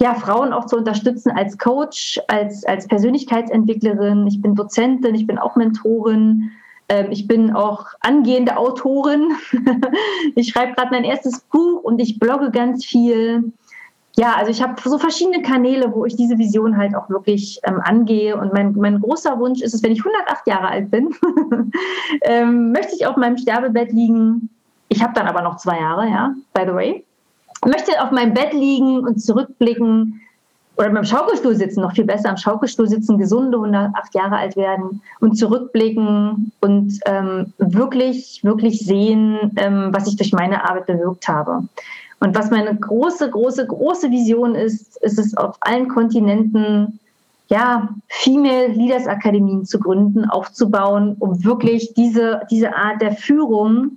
ja, 0.00 0.14
Frauen 0.14 0.54
auch 0.54 0.64
zu 0.64 0.78
unterstützen 0.78 1.30
als 1.32 1.58
Coach, 1.58 2.18
als, 2.28 2.64
als 2.64 2.88
Persönlichkeitsentwicklerin. 2.88 4.26
Ich 4.26 4.40
bin 4.40 4.54
Dozentin, 4.54 5.14
ich 5.14 5.26
bin 5.26 5.38
auch 5.38 5.56
Mentorin. 5.56 6.50
Ähm, 6.88 7.08
ich 7.10 7.28
bin 7.28 7.52
auch 7.52 7.88
angehende 8.00 8.56
Autorin. 8.56 9.32
ich 10.34 10.48
schreibe 10.48 10.72
gerade 10.72 10.90
mein 10.90 11.04
erstes 11.04 11.40
Buch 11.40 11.82
und 11.82 12.00
ich 12.00 12.18
blogge 12.18 12.50
ganz 12.50 12.86
viel 12.86 13.52
ja, 14.16 14.34
also 14.36 14.50
ich 14.50 14.60
habe 14.60 14.74
so 14.84 14.98
verschiedene 14.98 15.42
Kanäle, 15.42 15.92
wo 15.94 16.04
ich 16.04 16.16
diese 16.16 16.36
Vision 16.36 16.76
halt 16.76 16.94
auch 16.94 17.08
wirklich 17.08 17.60
ähm, 17.64 17.80
angehe. 17.82 18.36
Und 18.36 18.52
mein, 18.52 18.74
mein 18.74 19.00
großer 19.00 19.38
Wunsch 19.38 19.62
ist 19.62 19.72
es, 19.72 19.82
wenn 19.82 19.92
ich 19.92 20.04
108 20.04 20.46
Jahre 20.46 20.68
alt 20.68 20.90
bin, 20.90 21.14
ähm, 22.22 22.72
möchte 22.72 22.94
ich 22.96 23.06
auf 23.06 23.16
meinem 23.16 23.38
Sterbebett 23.38 23.92
liegen. 23.92 24.50
Ich 24.88 25.02
habe 25.02 25.12
dann 25.14 25.28
aber 25.28 25.42
noch 25.42 25.56
zwei 25.56 25.78
Jahre, 25.78 26.08
ja, 26.08 26.34
by 26.52 26.62
the 26.66 26.74
way. 26.74 27.04
Möchte 27.64 28.02
auf 28.02 28.10
meinem 28.10 28.34
Bett 28.34 28.52
liegen 28.52 29.00
und 29.00 29.22
zurückblicken 29.22 30.20
oder 30.76 30.90
beim 30.90 31.04
Schaukelstuhl 31.04 31.54
sitzen, 31.54 31.82
noch 31.82 31.92
viel 31.92 32.06
besser 32.06 32.30
am 32.30 32.38
Schaukelstuhl 32.38 32.88
sitzen, 32.88 33.18
gesunde 33.18 33.58
108 33.58 34.14
Jahre 34.14 34.36
alt 34.36 34.56
werden 34.56 35.02
und 35.20 35.36
zurückblicken 35.36 36.52
und 36.60 36.98
ähm, 37.04 37.52
wirklich, 37.58 38.40
wirklich 38.42 38.80
sehen, 38.80 39.52
ähm, 39.56 39.90
was 39.92 40.08
ich 40.08 40.16
durch 40.16 40.32
meine 40.32 40.64
Arbeit 40.68 40.86
bewirkt 40.86 41.28
habe. 41.28 41.64
Und 42.20 42.36
was 42.36 42.50
meine 42.50 42.76
große, 42.76 43.30
große, 43.30 43.66
große 43.66 44.10
Vision 44.10 44.54
ist, 44.54 44.98
ist 45.02 45.18
es 45.18 45.36
auf 45.36 45.56
allen 45.60 45.88
Kontinenten, 45.88 47.00
ja, 47.48 47.88
Female 48.08 48.68
Leaders 48.68 49.06
Akademien 49.08 49.64
zu 49.64 49.80
gründen, 49.80 50.24
aufzubauen, 50.26 51.16
um 51.18 51.42
wirklich 51.44 51.94
diese, 51.94 52.42
diese 52.50 52.74
Art 52.76 53.02
der 53.02 53.12
Führung, 53.12 53.96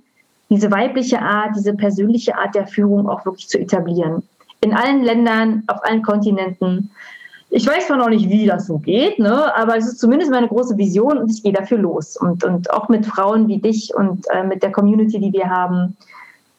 diese 0.50 0.70
weibliche 0.70 1.20
Art, 1.20 1.54
diese 1.56 1.74
persönliche 1.74 2.36
Art 2.36 2.54
der 2.54 2.66
Führung 2.66 3.08
auch 3.08 3.24
wirklich 3.24 3.48
zu 3.48 3.58
etablieren. 3.58 4.22
In 4.60 4.72
allen 4.72 5.02
Ländern, 5.02 5.62
auf 5.66 5.84
allen 5.84 6.02
Kontinenten. 6.02 6.90
Ich 7.50 7.66
weiß 7.66 7.86
zwar 7.86 7.98
noch 7.98 8.08
nicht, 8.08 8.28
wie 8.28 8.46
das 8.46 8.66
so 8.66 8.78
geht, 8.78 9.18
ne, 9.18 9.54
aber 9.54 9.76
es 9.76 9.86
ist 9.86 10.00
zumindest 10.00 10.32
meine 10.32 10.48
große 10.48 10.76
Vision 10.76 11.18
und 11.18 11.30
ich 11.30 11.42
gehe 11.42 11.52
dafür 11.52 11.78
los. 11.78 12.16
Und, 12.16 12.42
und 12.42 12.72
auch 12.72 12.88
mit 12.88 13.06
Frauen 13.06 13.46
wie 13.46 13.58
dich 13.58 13.94
und 13.94 14.24
äh, 14.30 14.42
mit 14.42 14.62
der 14.62 14.72
Community, 14.72 15.20
die 15.20 15.32
wir 15.32 15.48
haben, 15.48 15.96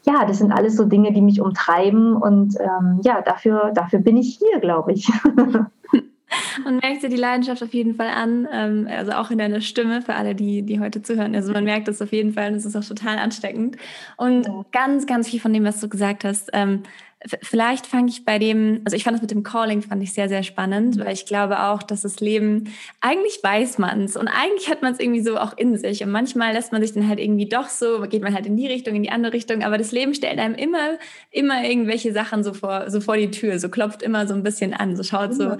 ja, 0.05 0.25
das 0.25 0.37
sind 0.37 0.51
alles 0.51 0.75
so 0.75 0.85
Dinge, 0.85 1.11
die 1.11 1.21
mich 1.21 1.41
umtreiben 1.41 2.15
und 2.15 2.55
ähm, 2.59 3.01
ja, 3.03 3.21
dafür, 3.21 3.71
dafür 3.73 3.99
bin 3.99 4.17
ich 4.17 4.37
hier, 4.37 4.59
glaube 4.59 4.93
ich. 4.93 5.09
Man 6.63 6.77
merkt 6.77 7.03
dir 7.03 7.09
die 7.09 7.15
Leidenschaft 7.15 7.63
auf 7.63 7.73
jeden 7.73 7.95
Fall 7.95 8.09
an, 8.09 8.47
ähm, 8.51 8.87
also 8.89 9.11
auch 9.13 9.31
in 9.31 9.37
deiner 9.37 9.61
Stimme 9.61 10.01
für 10.01 10.15
alle, 10.15 10.35
die, 10.35 10.63
die 10.63 10.79
heute 10.79 11.01
zuhören. 11.01 11.35
Also 11.35 11.53
man 11.53 11.63
merkt 11.63 11.87
es 11.87 12.01
auf 12.01 12.11
jeden 12.11 12.33
Fall 12.33 12.51
und 12.51 12.55
es 12.55 12.65
ist 12.65 12.75
auch 12.75 12.83
total 12.83 13.19
ansteckend. 13.19 13.77
Und 14.17 14.47
ganz, 14.71 15.05
ganz 15.05 15.29
viel 15.29 15.39
von 15.39 15.53
dem, 15.53 15.63
was 15.63 15.79
du 15.79 15.87
gesagt 15.87 16.23
hast, 16.23 16.49
ähm, 16.53 16.83
Vielleicht 17.41 17.87
fange 17.87 18.09
ich 18.09 18.25
bei 18.25 18.37
dem, 18.39 18.81
also 18.85 18.95
ich 18.95 19.03
fand 19.03 19.15
das 19.15 19.21
mit 19.21 19.31
dem 19.31 19.43
Calling 19.43 19.81
fand 19.81 20.03
ich 20.03 20.13
sehr, 20.13 20.29
sehr 20.29 20.43
spannend, 20.43 20.99
weil 20.99 21.13
ich 21.13 21.25
glaube 21.25 21.63
auch, 21.63 21.81
dass 21.81 22.01
das 22.01 22.19
Leben, 22.19 22.73
eigentlich 23.01 23.39
weiß 23.41 23.77
man 23.77 24.03
es 24.03 24.15
und 24.15 24.27
eigentlich 24.27 24.69
hat 24.69 24.81
man 24.81 24.93
es 24.93 24.99
irgendwie 24.99 25.21
so 25.21 25.37
auch 25.37 25.57
in 25.57 25.77
sich 25.77 26.03
und 26.03 26.11
manchmal 26.11 26.53
lässt 26.53 26.71
man 26.71 26.81
sich 26.81 26.93
dann 26.93 27.07
halt 27.07 27.19
irgendwie 27.19 27.47
doch 27.47 27.69
so, 27.69 28.01
geht 28.01 28.21
man 28.21 28.33
halt 28.33 28.45
in 28.45 28.57
die 28.57 28.67
Richtung, 28.67 28.95
in 28.95 29.03
die 29.03 29.09
andere 29.09 29.33
Richtung, 29.33 29.63
aber 29.63 29.77
das 29.77 29.91
Leben 29.91 30.13
stellt 30.13 30.37
einem 30.37 30.55
immer, 30.55 30.97
immer 31.31 31.63
irgendwelche 31.63 32.13
Sachen 32.13 32.43
so 32.43 32.53
vor, 32.53 32.89
so 32.89 33.01
vor 33.01 33.17
die 33.17 33.31
Tür, 33.31 33.59
so 33.59 33.69
klopft 33.69 34.03
immer 34.03 34.27
so 34.27 34.33
ein 34.33 34.43
bisschen 34.43 34.73
an, 34.73 34.95
so 34.95 35.03
schaut 35.03 35.33
so 35.33 35.57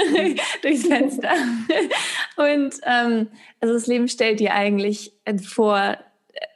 durchs 0.62 0.86
Fenster. 0.86 1.30
und 2.36 2.74
ähm, 2.84 3.28
also 3.60 3.74
das 3.74 3.86
Leben 3.86 4.08
stellt 4.08 4.40
dir 4.40 4.54
eigentlich 4.54 5.12
vor, 5.44 5.96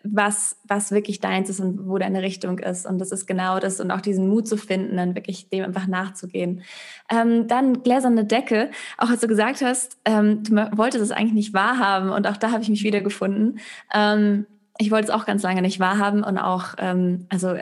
was, 0.02 0.58
was 0.64 0.92
wirklich 0.92 1.20
deins 1.20 1.50
ist 1.50 1.60
und 1.60 1.88
wo 1.88 1.98
deine 1.98 2.22
Richtung 2.22 2.58
ist. 2.58 2.86
Und 2.86 2.98
das 2.98 3.12
ist 3.12 3.26
genau 3.26 3.58
das 3.58 3.80
und 3.80 3.90
auch 3.90 4.00
diesen 4.00 4.28
Mut 4.28 4.48
zu 4.48 4.56
finden, 4.56 4.96
dann 4.96 5.14
wirklich 5.14 5.48
dem 5.48 5.64
einfach 5.64 5.86
nachzugehen. 5.86 6.62
Ähm, 7.10 7.48
dann 7.48 7.82
gläserne 7.82 8.24
Decke. 8.24 8.70
Auch 8.98 9.10
als 9.10 9.20
du 9.20 9.28
gesagt 9.28 9.62
hast, 9.62 9.98
ähm, 10.04 10.42
du 10.42 10.54
wolltest 10.76 11.04
es 11.04 11.10
eigentlich 11.10 11.34
nicht 11.34 11.54
wahrhaben 11.54 12.10
und 12.10 12.26
auch 12.26 12.36
da 12.36 12.50
habe 12.50 12.62
ich 12.62 12.68
mich 12.68 12.82
wiedergefunden. 12.82 13.58
Ähm, 13.94 14.46
ich 14.78 14.90
wollte 14.90 15.08
es 15.08 15.10
auch 15.10 15.26
ganz 15.26 15.42
lange 15.42 15.62
nicht 15.62 15.80
wahrhaben 15.80 16.24
und 16.24 16.38
auch, 16.38 16.74
ähm, 16.78 17.26
also 17.28 17.56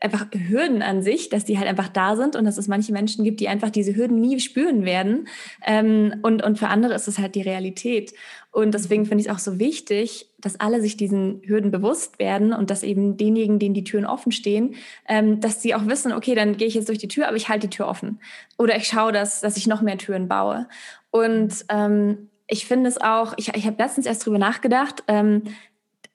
einfach 0.00 0.26
Hürden 0.32 0.82
an 0.82 1.02
sich, 1.02 1.28
dass 1.28 1.44
die 1.44 1.58
halt 1.58 1.68
einfach 1.68 1.88
da 1.88 2.16
sind 2.16 2.34
und 2.36 2.44
dass 2.44 2.56
es 2.58 2.68
manche 2.68 2.92
Menschen 2.92 3.24
gibt, 3.24 3.40
die 3.40 3.48
einfach 3.48 3.70
diese 3.70 3.94
Hürden 3.94 4.20
nie 4.20 4.40
spüren 4.40 4.84
werden. 4.84 5.28
Ähm, 5.64 6.14
und, 6.22 6.42
und 6.42 6.58
für 6.58 6.68
andere 6.68 6.94
ist 6.94 7.06
es 7.06 7.18
halt 7.18 7.34
die 7.34 7.42
Realität. 7.42 8.14
Und 8.52 8.74
deswegen 8.74 9.06
finde 9.06 9.22
ich 9.22 9.28
es 9.28 9.34
auch 9.34 9.38
so 9.38 9.58
wichtig, 9.58 10.28
dass 10.38 10.58
alle 10.58 10.80
sich 10.80 10.96
diesen 10.96 11.42
Hürden 11.44 11.70
bewusst 11.70 12.18
werden 12.18 12.52
und 12.52 12.70
dass 12.70 12.82
eben 12.82 13.16
denjenigen, 13.16 13.58
denen 13.58 13.74
die 13.74 13.84
Türen 13.84 14.06
offen 14.06 14.32
stehen, 14.32 14.74
ähm, 15.06 15.40
dass 15.40 15.62
sie 15.62 15.74
auch 15.74 15.86
wissen, 15.86 16.12
okay, 16.12 16.34
dann 16.34 16.56
gehe 16.56 16.66
ich 16.66 16.74
jetzt 16.74 16.88
durch 16.88 16.98
die 16.98 17.08
Tür, 17.08 17.28
aber 17.28 17.36
ich 17.36 17.48
halte 17.48 17.68
die 17.68 17.76
Tür 17.76 17.86
offen. 17.86 18.20
Oder 18.58 18.76
ich 18.76 18.86
schaue, 18.86 19.12
dass, 19.12 19.40
dass 19.40 19.56
ich 19.56 19.66
noch 19.66 19.82
mehr 19.82 19.98
Türen 19.98 20.28
baue. 20.28 20.66
Und 21.10 21.64
ähm, 21.68 22.30
ich 22.46 22.66
finde 22.66 22.88
es 22.88 23.00
auch, 23.00 23.34
ich, 23.36 23.54
ich 23.54 23.66
habe 23.66 23.80
letztens 23.80 24.06
erst 24.06 24.26
drüber 24.26 24.38
nachgedacht, 24.38 25.04
ähm, 25.06 25.42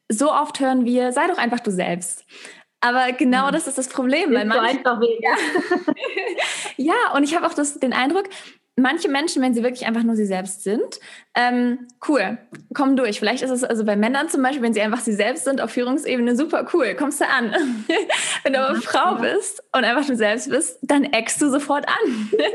so 0.09 0.31
oft 0.31 0.59
hören 0.59 0.85
wir, 0.85 1.11
sei 1.11 1.27
doch 1.27 1.37
einfach 1.37 1.61
du 1.61 1.71
selbst. 1.71 2.25
Aber 2.85 3.11
genau 3.13 3.49
das 3.49 3.65
ist 3.67 3.77
das 3.77 3.87
Problem. 3.87 4.31
Weil 4.33 4.45
manche, 4.45 4.61
so 4.83 4.89
einfach 4.89 5.01
ja. 5.19 5.35
ja, 6.77 7.15
und 7.15 7.23
ich 7.23 7.35
habe 7.35 7.47
auch 7.47 7.53
das, 7.53 7.79
den 7.79 7.93
Eindruck, 7.93 8.25
manche 8.77 9.07
Menschen, 9.09 9.41
wenn 9.41 9.53
sie 9.53 9.63
wirklich 9.63 9.87
einfach 9.87 10.03
nur 10.03 10.15
sie 10.15 10.25
selbst 10.25 10.63
sind, 10.63 10.99
ähm, 11.33 11.87
cool, 12.07 12.37
kommen 12.73 12.97
durch. 12.97 13.19
Vielleicht 13.19 13.43
ist 13.43 13.51
es 13.51 13.63
also 13.63 13.85
bei 13.85 13.95
Männern 13.95 14.29
zum 14.29 14.41
Beispiel, 14.41 14.61
wenn 14.61 14.73
sie 14.73 14.81
einfach 14.81 14.99
sie 14.99 15.13
selbst 15.13 15.45
sind 15.45 15.61
auf 15.61 15.71
Führungsebene, 15.71 16.35
super 16.35 16.67
cool, 16.73 16.93
kommst 16.95 17.21
du 17.21 17.25
an. 17.25 17.53
wenn 18.43 18.53
du 18.53 18.59
aber 18.59 18.75
Frau 18.81 19.15
bist 19.15 19.63
und 19.73 19.85
einfach 19.85 20.05
du 20.05 20.15
selbst 20.15 20.49
bist, 20.49 20.77
dann 20.81 21.05
eckst 21.05 21.41
du 21.41 21.49
sofort 21.49 21.87
an. 21.87 22.29
Genau 22.31 22.45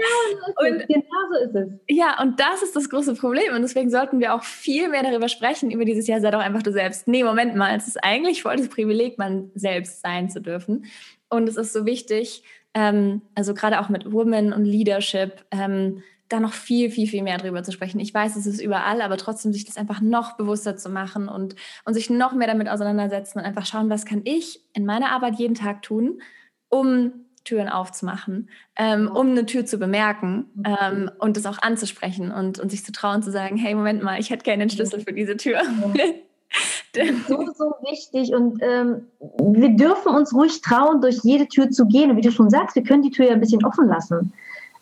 und, 0.76 0.88
genau 0.88 1.20
so 1.32 1.44
ist 1.44 1.54
es. 1.54 1.72
Ja, 1.88 2.20
und 2.20 2.38
das 2.38 2.62
ist 2.62 2.76
das 2.76 2.90
große 2.90 3.14
Problem. 3.14 3.54
Und 3.54 3.62
deswegen 3.62 3.90
sollten 3.90 4.20
wir 4.20 4.34
auch 4.34 4.42
viel 4.42 4.88
mehr 4.88 5.02
darüber 5.02 5.28
sprechen, 5.28 5.70
über 5.70 5.84
dieses 5.84 6.06
Jahr, 6.06 6.20
sei 6.20 6.30
doch 6.30 6.40
einfach 6.40 6.62
du 6.62 6.72
selbst. 6.72 7.08
Nee, 7.08 7.24
Moment 7.24 7.56
mal, 7.56 7.74
es 7.76 7.88
ist 7.88 8.02
eigentlich 8.04 8.42
voll 8.42 8.56
das 8.56 8.68
Privileg, 8.68 9.16
man 9.16 9.50
selbst 9.54 10.02
sein 10.02 10.28
zu 10.28 10.40
dürfen. 10.40 10.84
Und 11.30 11.48
es 11.48 11.56
ist 11.56 11.72
so 11.72 11.86
wichtig, 11.86 12.42
ähm, 12.74 13.22
also 13.34 13.54
gerade 13.54 13.80
auch 13.80 13.88
mit 13.88 14.12
Women 14.12 14.52
und 14.52 14.64
Leadership, 14.64 15.44
ähm, 15.50 16.02
da 16.30 16.38
noch 16.38 16.52
viel, 16.52 16.90
viel, 16.90 17.08
viel 17.08 17.22
mehr 17.22 17.38
drüber 17.38 17.62
zu 17.62 17.72
sprechen. 17.72 17.98
Ich 17.98 18.14
weiß, 18.14 18.36
es 18.36 18.46
ist 18.46 18.60
überall, 18.60 19.02
aber 19.02 19.16
trotzdem 19.16 19.52
sich 19.52 19.64
das 19.64 19.76
einfach 19.76 20.00
noch 20.00 20.36
bewusster 20.36 20.76
zu 20.76 20.88
machen 20.88 21.28
und, 21.28 21.56
und 21.84 21.94
sich 21.94 22.08
noch 22.08 22.32
mehr 22.32 22.46
damit 22.46 22.68
auseinandersetzen 22.68 23.40
und 23.40 23.44
einfach 23.44 23.66
schauen, 23.66 23.90
was 23.90 24.06
kann 24.06 24.22
ich 24.24 24.60
in 24.72 24.86
meiner 24.86 25.10
Arbeit 25.10 25.36
jeden 25.36 25.56
Tag 25.56 25.82
tun, 25.82 26.22
um 26.68 27.12
Türen 27.42 27.68
aufzumachen, 27.68 28.48
ähm, 28.76 29.10
um 29.12 29.30
eine 29.30 29.44
Tür 29.44 29.66
zu 29.66 29.78
bemerken 29.78 30.46
ähm, 30.64 31.10
und 31.18 31.36
das 31.36 31.46
auch 31.46 31.58
anzusprechen 31.60 32.30
und, 32.30 32.60
und 32.60 32.70
sich 32.70 32.84
zu 32.84 32.92
trauen 32.92 33.22
zu 33.22 33.32
sagen, 33.32 33.56
hey, 33.56 33.74
Moment 33.74 34.02
mal, 34.02 34.20
ich 34.20 34.30
hätte 34.30 34.44
gerne 34.44 34.64
den 34.64 34.70
Schlüssel 34.70 35.00
für 35.00 35.12
diese 35.12 35.36
Tür. 35.36 35.62
so, 37.28 37.46
so 37.56 37.74
wichtig 37.88 38.34
und 38.34 38.60
ähm, 38.62 39.06
wir 39.38 39.70
dürfen 39.70 40.14
uns 40.14 40.34
ruhig 40.34 40.60
trauen, 40.60 41.00
durch 41.00 41.20
jede 41.22 41.46
Tür 41.46 41.70
zu 41.70 41.86
gehen. 41.86 42.10
Und 42.10 42.16
wie 42.16 42.22
du 42.22 42.32
schon 42.32 42.50
sagst, 42.50 42.74
wir 42.74 42.82
können 42.82 43.02
die 43.02 43.10
Tür 43.10 43.26
ja 43.26 43.32
ein 43.32 43.40
bisschen 43.40 43.64
offen 43.64 43.86
lassen. 43.86 44.32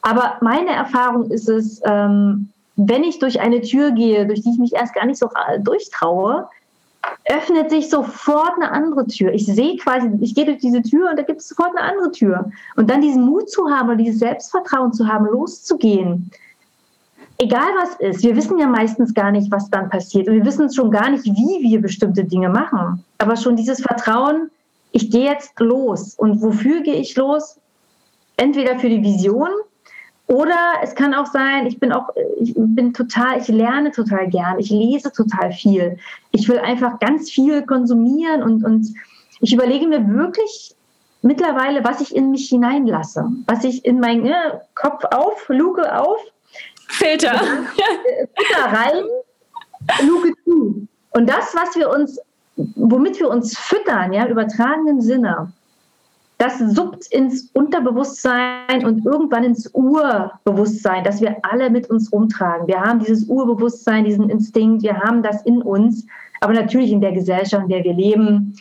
Aber 0.03 0.39
meine 0.41 0.71
Erfahrung 0.71 1.31
ist 1.31 1.49
es, 1.49 1.81
ähm, 1.85 2.49
wenn 2.77 3.03
ich 3.03 3.19
durch 3.19 3.41
eine 3.41 3.61
Tür 3.61 3.91
gehe, 3.91 4.27
durch 4.27 4.43
die 4.43 4.51
ich 4.51 4.59
mich 4.59 4.73
erst 4.73 4.95
gar 4.95 5.05
nicht 5.05 5.19
so 5.19 5.29
durchtraue, 5.61 6.49
öffnet 7.27 7.71
sich 7.71 7.91
sofort 7.91 8.55
eine 8.57 8.71
andere 8.71 9.07
Tür. 9.07 9.33
Ich 9.33 9.47
sehe 9.47 9.77
quasi, 9.77 10.11
ich 10.21 10.35
gehe 10.35 10.45
durch 10.45 10.59
diese 10.59 10.83
Tür 10.83 11.11
und 11.11 11.19
da 11.19 11.23
gibt 11.23 11.41
es 11.41 11.49
sofort 11.49 11.77
eine 11.77 11.91
andere 11.91 12.13
Tür. 12.13 12.51
Und 12.77 12.89
dann 12.89 13.01
diesen 13.01 13.25
Mut 13.25 13.51
zu 13.51 13.69
haben 13.69 13.91
und 13.91 13.99
dieses 13.99 14.21
Selbstvertrauen 14.21 14.93
zu 14.93 15.07
haben, 15.07 15.27
loszugehen. 15.27 16.31
Egal 17.41 17.69
was 17.81 17.95
ist, 18.01 18.25
wir 18.25 18.35
wissen 18.35 18.59
ja 18.59 18.67
meistens 18.67 19.15
gar 19.15 19.31
nicht, 19.31 19.51
was 19.53 19.71
dann 19.71 19.89
passiert. 19.89 20.29
Und 20.29 20.35
wir 20.35 20.45
wissen 20.45 20.73
schon 20.73 20.91
gar 20.91 21.09
nicht, 21.09 21.25
wie 21.25 21.63
wir 21.63 21.81
bestimmte 21.81 22.25
Dinge 22.25 22.49
machen. 22.49 23.05
Aber 23.19 23.37
schon 23.37 23.55
dieses 23.55 23.81
Vertrauen, 23.81 24.51
ich 24.91 25.11
gehe 25.11 25.27
jetzt 25.27 25.53
los. 25.61 26.15
Und 26.15 26.43
wofür 26.43 26.81
gehe 26.81 26.97
ich 26.97 27.15
los? 27.15 27.61
Entweder 28.37 28.79
für 28.79 28.89
die 28.89 29.03
Vision, 29.03 29.51
oder 30.29 30.57
es 30.83 30.95
kann 30.95 31.15
auch 31.15 31.27
sein, 31.27 31.67
ich 31.67 31.81
bin 31.81 31.91
auch, 31.91 32.11
ich 32.39 32.53
bin 32.55 32.93
total, 32.93 33.39
ich 33.41 33.49
lerne 33.49 33.93
total 33.93 34.29
gern, 34.29 34.59
ich 34.59 34.69
lese 34.69 35.11
total 35.11 35.53
viel. 35.53 35.97
Ich 36.33 36.49
will 36.49 36.59
einfach 36.59 36.99
ganz 36.99 37.31
viel 37.31 37.63
konsumieren 37.63 38.43
und, 38.43 38.63
und 38.63 38.95
ich 39.41 39.55
überlege 39.55 39.87
mir 39.87 40.07
wirklich 40.07 40.75
mittlerweile, 41.23 41.83
was 41.83 42.03
ich 42.03 42.15
in 42.15 42.31
mich 42.31 42.49
hineinlasse, 42.49 43.25
was 43.47 43.65
ich 43.65 43.85
in 43.87 44.01
meinen 44.01 44.25
ne, 44.25 44.61
Kopf 44.75 45.03
auf, 45.11 45.49
Luke 45.49 45.99
auf, 45.99 46.19
Filter, 46.89 47.35
Filter 48.37 48.65
rein, 48.65 49.05
Luke 50.07 50.33
zu. 50.45 50.87
Und 51.13 51.29
das, 51.29 51.55
was 51.55 51.77
wir 51.77 51.91
uns, 51.91 52.19
womit 52.57 53.19
wir 53.21 53.31
uns 53.31 53.57
füttern, 53.57 54.13
ja, 54.13 54.27
übertragenen 54.27 55.01
Sinne, 55.01 55.53
das 56.39 56.59
suppt 56.59 57.09
ins 57.09 57.51
Unterbewusstsein 57.53 58.87
und 58.87 59.05
irgendwann 59.05 59.43
ins 59.43 59.69
Urbewusstsein, 59.75 61.03
das 61.03 61.21
wir 61.21 61.37
alle 61.43 61.69
mit 61.69 61.91
uns 61.91 62.13
rumtragen. 62.13 62.69
Wir 62.69 62.81
haben 62.81 63.01
dieses 63.01 63.25
Urbewusstsein, 63.25 64.05
diesen 64.05 64.31
Instinkt, 64.31 64.85
wir 64.85 64.97
haben 65.01 65.23
das 65.23 65.43
in 65.43 65.61
uns, 65.61 66.07
aber 66.41 66.53
natürlich 66.53 66.93
in 66.93 67.01
der 67.01 67.13
Gesellschaft, 67.13 67.65
in 67.65 67.69
der 67.69 67.83
wir 67.83 67.95
leben. 67.95 68.57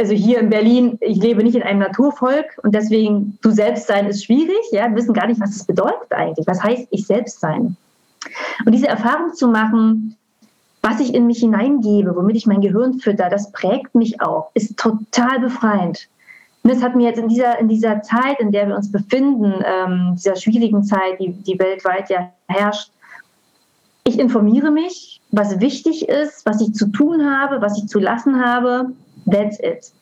Also 0.00 0.14
hier 0.14 0.40
in 0.40 0.48
Berlin, 0.48 0.96
ich 1.02 1.18
lebe 1.18 1.42
nicht 1.42 1.56
in 1.56 1.62
einem 1.62 1.80
Naturvolk 1.80 2.58
und 2.62 2.74
deswegen 2.74 3.38
du 3.42 3.50
selbst 3.50 3.86
sein 3.86 4.06
ist 4.06 4.24
schwierig. 4.24 4.56
Ja, 4.72 4.88
wir 4.88 4.96
wissen 4.96 5.12
gar 5.12 5.26
nicht, 5.26 5.38
was 5.42 5.50
das 5.50 5.66
bedeutet 5.66 6.10
eigentlich. 6.10 6.46
Was 6.46 6.62
heißt 6.62 6.88
ich 6.90 7.06
selbst 7.06 7.38
sein? 7.38 7.76
Und 8.64 8.72
diese 8.72 8.88
Erfahrung 8.88 9.34
zu 9.34 9.46
machen, 9.48 10.16
was 10.80 11.00
ich 11.00 11.12
in 11.12 11.26
mich 11.26 11.40
hineingebe, 11.40 12.16
womit 12.16 12.36
ich 12.36 12.46
mein 12.46 12.62
Gehirn 12.62 12.94
fütter, 12.94 13.28
das 13.28 13.52
prägt 13.52 13.94
mich 13.94 14.22
auch, 14.22 14.50
ist 14.54 14.78
total 14.78 15.38
befreiend. 15.38 16.08
Und 16.62 16.72
das 16.72 16.82
hat 16.82 16.96
mir 16.96 17.06
jetzt 17.06 17.18
in 17.18 17.28
dieser, 17.28 17.58
in 17.58 17.68
dieser 17.68 18.00
Zeit, 18.00 18.40
in 18.40 18.52
der 18.52 18.68
wir 18.68 18.76
uns 18.76 18.90
befinden, 18.90 19.52
ähm, 19.66 20.14
dieser 20.16 20.36
schwierigen 20.36 20.82
Zeit, 20.82 21.20
die, 21.20 21.32
die 21.32 21.58
weltweit 21.58 22.08
ja 22.08 22.30
herrscht, 22.48 22.90
ich 24.04 24.18
informiere 24.18 24.70
mich, 24.70 25.20
was 25.30 25.60
wichtig 25.60 26.08
ist, 26.08 26.46
was 26.46 26.62
ich 26.62 26.72
zu 26.72 26.86
tun 26.86 27.22
habe, 27.30 27.60
was 27.60 27.76
ich 27.76 27.86
zu 27.86 27.98
lassen 27.98 28.42
habe. 28.42 28.92
That's 29.26 29.58
it. 29.60 29.92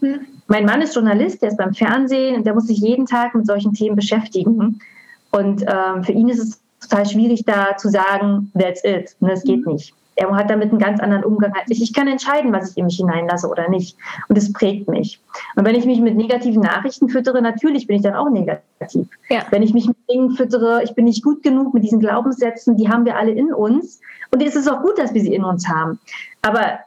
Hm. 0.00 0.26
Mein 0.46 0.64
Mann 0.64 0.80
ist 0.80 0.94
Journalist, 0.94 1.42
der 1.42 1.50
ist 1.50 1.58
beim 1.58 1.74
Fernsehen 1.74 2.36
und 2.36 2.46
der 2.46 2.54
muss 2.54 2.66
sich 2.66 2.78
jeden 2.78 3.06
Tag 3.06 3.34
mit 3.34 3.46
solchen 3.46 3.72
Themen 3.72 3.96
beschäftigen. 3.96 4.80
Und 5.30 5.62
ähm, 5.62 6.04
für 6.04 6.12
ihn 6.12 6.28
ist 6.28 6.38
es 6.38 6.60
total 6.80 7.06
schwierig, 7.06 7.44
da 7.44 7.76
zu 7.76 7.88
sagen, 7.88 8.50
that's 8.58 8.82
it. 8.84 9.16
Ne, 9.20 9.30
das 9.30 9.42
geht 9.42 9.64
hm. 9.64 9.72
nicht. 9.72 9.94
Er 10.18 10.34
hat 10.34 10.50
damit 10.50 10.70
einen 10.70 10.80
ganz 10.80 10.98
anderen 10.98 11.22
Umgang 11.22 11.52
als 11.52 11.70
ich. 11.70 11.80
Ich 11.80 11.92
kann 11.92 12.08
entscheiden, 12.08 12.52
was 12.52 12.72
ich 12.72 12.76
in 12.76 12.86
mich 12.86 12.96
hineinlasse 12.96 13.48
oder 13.48 13.68
nicht. 13.68 13.96
Und 14.28 14.36
es 14.36 14.52
prägt 14.52 14.88
mich. 14.88 15.20
Und 15.54 15.64
wenn 15.64 15.76
ich 15.76 15.86
mich 15.86 16.00
mit 16.00 16.16
negativen 16.16 16.60
Nachrichten 16.60 17.08
füttere, 17.08 17.40
natürlich 17.40 17.86
bin 17.86 17.96
ich 17.96 18.02
dann 18.02 18.16
auch 18.16 18.28
negativ. 18.28 19.06
Ja. 19.28 19.42
Wenn 19.50 19.62
ich 19.62 19.72
mich 19.74 19.86
mit 19.86 19.96
Dingen 20.10 20.32
füttere, 20.32 20.82
ich 20.82 20.92
bin 20.96 21.04
nicht 21.04 21.22
gut 21.22 21.44
genug 21.44 21.72
mit 21.72 21.84
diesen 21.84 22.00
Glaubenssätzen, 22.00 22.76
die 22.76 22.88
haben 22.88 23.04
wir 23.04 23.16
alle 23.16 23.30
in 23.30 23.52
uns. 23.52 24.00
Und 24.32 24.42
es 24.42 24.56
ist 24.56 24.68
auch 24.68 24.82
gut, 24.82 24.98
dass 24.98 25.14
wir 25.14 25.20
sie 25.20 25.34
in 25.34 25.44
uns 25.44 25.68
haben. 25.68 26.00
Aber 26.42 26.80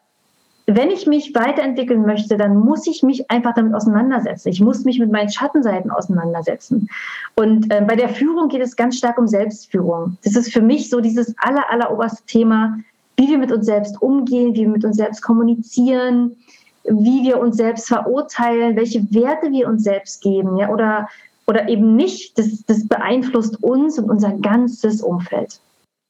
wenn 0.76 0.92
ich 0.92 1.08
mich 1.08 1.34
weiterentwickeln 1.34 2.06
möchte, 2.06 2.38
dann 2.38 2.58
muss 2.58 2.86
ich 2.88 3.04
mich 3.04 3.30
einfach 3.32 3.54
damit 3.54 3.74
auseinandersetzen. 3.74 4.50
Ich 4.50 4.62
muss 4.62 4.86
mich 4.86 5.00
mit 5.00 5.12
meinen 5.12 5.30
Schattenseiten 5.30 5.92
auseinandersetzen. 5.92 6.90
Und 7.36 7.72
äh, 7.72 7.82
bei 7.88 7.96
der 7.96 8.10
Führung 8.10 8.50
geht 8.50 8.62
es 8.62 8.76
ganz 8.76 8.98
stark 8.98 9.18
um 9.18 9.28
Selbstführung. 9.28 10.18
Das 10.24 10.36
ist 10.36 10.52
für 10.52 10.62
mich 10.62 10.90
so 10.90 11.00
dieses 11.00 11.34
aller, 11.38 11.72
aller 11.72 11.92
oberste 11.92 12.24
Thema, 12.26 12.78
wie 13.18 13.30
wir 13.30 13.38
mit 13.38 13.52
uns 13.52 13.66
selbst 13.66 14.02
umgehen, 14.02 14.54
wie 14.56 14.62
wir 14.62 14.70
mit 14.70 14.86
uns 14.86 14.98
selbst 14.98 15.22
kommunizieren, 15.22 16.36
wie 16.84 17.24
wir 17.24 17.40
uns 17.40 17.58
selbst 17.58 17.88
verurteilen, 17.88 18.76
welche 18.76 19.04
Werte 19.14 19.52
wir 19.52 19.68
uns 19.68 19.84
selbst 19.84 20.22
geben, 20.22 20.58
ja, 20.58 20.70
oder, 20.70 21.08
oder 21.48 21.70
eben 21.70 21.96
nicht. 21.96 22.38
Das, 22.38 22.64
das 22.66 22.88
beeinflusst 22.88 23.64
uns 23.64 24.00
und 24.00 24.10
unser 24.10 24.32
ganzes 24.32 25.02
Umfeld. 25.02 25.60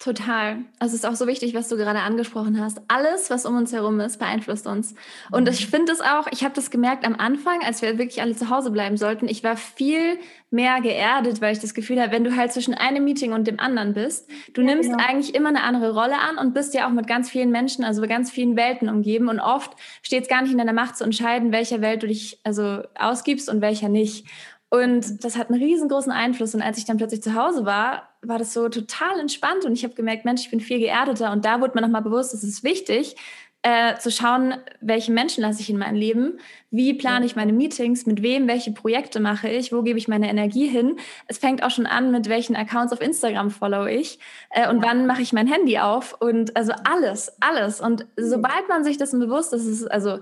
Total. 0.02 0.66
Also 0.80 0.96
es 0.96 1.04
ist 1.04 1.06
auch 1.06 1.14
so 1.14 1.28
wichtig, 1.28 1.54
was 1.54 1.68
du 1.68 1.78
gerade 1.78 2.00
angesprochen 2.00 2.60
hast. 2.60 2.82
Alles, 2.88 3.30
was 3.30 3.46
um 3.46 3.56
uns 3.56 3.72
herum 3.72 4.00
ist, 4.00 4.18
beeinflusst 4.18 4.66
uns. 4.66 4.96
Und 5.30 5.48
ich 5.48 5.68
finde 5.68 5.92
es 5.92 6.02
auch, 6.02 6.26
ich 6.32 6.44
habe 6.44 6.56
das 6.56 6.72
gemerkt 6.72 7.06
am 7.06 7.14
Anfang, 7.14 7.62
als 7.64 7.84
wir 7.84 8.00
wirklich 8.00 8.20
alle 8.20 8.36
zu 8.36 8.50
Hause 8.50 8.72
bleiben 8.72 8.98
sollten. 8.98 9.28
Ich 9.28 9.44
war 9.44 9.56
viel 9.56 10.18
mehr 10.50 10.82
geerdet, 10.82 11.40
weil 11.40 11.54
ich 11.54 11.60
das 11.60 11.76
Gefühl 11.76 12.02
habe, 12.02 12.12
wenn 12.14 12.24
du 12.24 12.36
halt 12.36 12.52
zwischen 12.52 12.74
einem 12.74 13.04
Meeting 13.04 13.32
und 13.32 13.46
dem 13.46 13.60
anderen 13.60 13.94
bist, 13.94 14.28
du 14.56 14.62
ja, 14.62 14.74
nimmst 14.74 14.90
genau. 14.90 15.04
eigentlich 15.08 15.36
immer 15.36 15.50
eine 15.50 15.62
andere 15.62 15.94
Rolle 15.94 16.18
an 16.18 16.40
und 16.40 16.56
bist 16.56 16.74
ja 16.74 16.88
auch 16.88 16.92
mit 16.92 17.06
ganz 17.06 17.30
vielen 17.30 17.52
Menschen, 17.52 17.86
also 17.86 18.02
mit 18.02 18.10
ganz 18.10 18.32
vielen 18.32 18.56
Welten 18.56 18.90
umgeben. 18.90 19.30
Und 19.30 19.40
oft 19.40 19.74
steht 20.02 20.24
es 20.24 20.30
gar 20.30 20.42
nicht 20.42 20.52
in 20.52 20.58
deiner 20.58 20.74
Macht 20.74 20.98
zu 20.98 21.04
entscheiden, 21.04 21.52
welcher 21.52 21.80
Welt 21.82 22.02
du 22.02 22.08
dich 22.08 22.40
also 22.44 22.82
ausgibst 22.98 23.50
und 23.50 23.62
welcher 23.62 23.88
nicht. 23.88 24.26
Und 24.74 25.26
das 25.26 25.38
hat 25.38 25.50
einen 25.50 25.62
riesengroßen 25.62 26.14
Einfluss. 26.14 26.56
Und 26.56 26.62
als 26.62 26.78
ich 26.78 26.86
dann 26.86 26.96
plötzlich 26.96 27.22
zu 27.22 27.36
Hause 27.36 27.66
war, 27.66 28.08
war 28.22 28.40
das 28.40 28.54
so 28.54 28.70
total 28.70 29.20
entspannt. 29.20 29.66
Und 29.66 29.74
ich 29.74 29.84
habe 29.84 29.96
gemerkt, 29.96 30.24
Mensch, 30.24 30.42
ich 30.42 30.50
bin 30.50 30.62
viel 30.62 30.80
geerdeter. 30.80 31.34
Und 31.34 31.44
da 31.44 31.60
wurde 31.60 31.74
mir 31.76 31.82
nochmal 31.82 32.02
bewusst, 32.02 32.34
es 32.34 32.42
ist 32.44 32.64
wichtig, 32.64 33.18
äh, 33.64 33.98
zu 33.98 34.10
schauen, 34.10 34.56
welche 34.80 35.12
Menschen 35.12 35.42
lasse 35.42 35.62
ich 35.62 35.70
in 35.70 35.78
mein 35.78 35.96
Leben, 35.96 36.40
wie 36.72 36.94
plane 36.94 37.26
ich 37.26 37.36
meine 37.36 37.54
Meetings, 37.54 38.06
mit 38.06 38.24
wem, 38.24 38.48
welche 38.48 38.72
Projekte 38.72 39.20
mache 39.20 39.50
ich, 39.50 39.72
wo 39.72 39.84
gebe 39.84 40.00
ich 40.00 40.08
meine 40.08 40.30
Energie 40.30 40.68
hin. 40.68 40.98
Es 41.28 41.38
fängt 41.38 41.62
auch 41.62 41.70
schon 41.70 41.86
an, 41.86 42.12
mit 42.12 42.28
welchen 42.28 42.56
Accounts 42.56 42.92
auf 42.92 43.02
Instagram 43.02 43.52
follow 43.52 43.86
ich 43.86 44.20
äh, 44.50 44.68
und 44.68 44.82
wann 44.82 45.06
mache 45.06 45.22
ich 45.22 45.32
mein 45.32 45.48
Handy 45.48 45.78
auf 45.78 46.14
und 46.20 46.56
also 46.56 46.72
alles, 46.86 47.34
alles. 47.40 47.82
Und 47.82 48.08
sobald 48.18 48.68
man 48.68 48.84
sich 48.84 48.98
dessen 48.98 49.20
bewusst 49.20 49.54
ist, 49.54 49.66
ist 49.66 49.86
also 49.92 50.20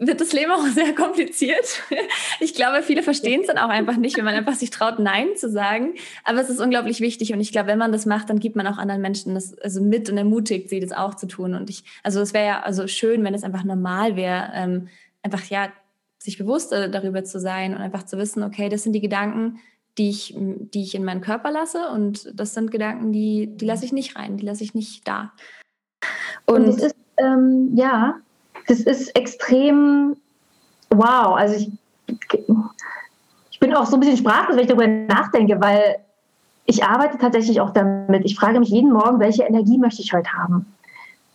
wird 0.00 0.20
das 0.20 0.32
Leben 0.32 0.50
auch 0.50 0.66
sehr 0.74 0.94
kompliziert. 0.94 1.82
Ich 2.40 2.54
glaube, 2.54 2.82
viele 2.82 3.02
verstehen 3.02 3.42
es 3.42 3.46
dann 3.46 3.58
auch 3.58 3.68
einfach 3.68 3.96
nicht, 3.96 4.16
wenn 4.16 4.24
man 4.24 4.34
einfach 4.34 4.54
sich 4.54 4.70
traut, 4.70 4.98
Nein 4.98 5.36
zu 5.36 5.50
sagen. 5.50 5.94
Aber 6.24 6.40
es 6.40 6.50
ist 6.50 6.60
unglaublich 6.60 7.00
wichtig 7.00 7.32
und 7.32 7.40
ich 7.40 7.52
glaube, 7.52 7.68
wenn 7.68 7.78
man 7.78 7.92
das 7.92 8.06
macht, 8.06 8.30
dann 8.30 8.40
gibt 8.40 8.56
man 8.56 8.66
auch 8.66 8.78
anderen 8.78 9.02
Menschen 9.02 9.34
das 9.34 9.56
also 9.58 9.80
mit 9.80 10.10
und 10.10 10.18
ermutigt 10.18 10.68
sie, 10.68 10.80
das 10.80 10.92
auch 10.92 11.14
zu 11.14 11.26
tun. 11.26 11.54
Und 11.54 11.70
ich, 11.70 11.84
also 12.02 12.20
es 12.20 12.34
wäre 12.34 12.46
ja 12.46 12.62
also 12.62 12.86
schön, 12.86 13.22
wenn 13.24 13.34
es 13.34 13.44
einfach 13.44 13.64
normal 13.64 14.16
wäre, 14.16 14.50
ähm, 14.54 14.88
einfach 15.22 15.44
ja 15.44 15.68
sich 16.18 16.38
bewusst 16.38 16.72
darüber 16.72 17.22
zu 17.24 17.38
sein 17.38 17.74
und 17.74 17.80
einfach 17.80 18.04
zu 18.04 18.18
wissen, 18.18 18.42
okay, 18.42 18.68
das 18.68 18.82
sind 18.82 18.92
die 18.92 19.00
Gedanken, 19.00 19.60
die 19.96 20.10
ich, 20.10 20.34
die 20.36 20.82
ich 20.82 20.94
in 20.94 21.04
meinen 21.04 21.20
Körper 21.20 21.50
lasse 21.50 21.88
und 21.90 22.32
das 22.34 22.52
sind 22.52 22.70
Gedanken, 22.70 23.12
die, 23.12 23.48
die 23.56 23.64
lasse 23.64 23.84
ich 23.84 23.92
nicht 23.92 24.16
rein, 24.16 24.36
die 24.36 24.44
lasse 24.44 24.64
ich 24.64 24.74
nicht 24.74 25.06
da. 25.06 25.32
Und, 26.44 26.64
und 26.64 26.68
es 26.68 26.76
ist, 26.78 26.96
ähm, 27.18 27.72
ja, 27.76 28.20
das 28.66 28.80
ist 28.80 29.14
extrem 29.16 30.16
wow. 30.90 31.36
Also 31.36 31.56
ich, 31.56 31.70
ich 33.50 33.60
bin 33.60 33.74
auch 33.74 33.86
so 33.86 33.96
ein 33.96 34.00
bisschen 34.00 34.16
sprachlos, 34.16 34.56
wenn 34.56 34.64
ich 34.64 34.68
darüber 34.68 34.86
nachdenke, 34.86 35.60
weil 35.60 35.96
ich 36.66 36.84
arbeite 36.84 37.18
tatsächlich 37.18 37.60
auch 37.60 37.70
damit. 37.70 38.24
Ich 38.24 38.36
frage 38.36 38.58
mich 38.58 38.70
jeden 38.70 38.92
Morgen, 38.92 39.20
welche 39.20 39.44
Energie 39.44 39.78
möchte 39.78 40.02
ich 40.02 40.12
heute 40.12 40.32
haben? 40.32 40.66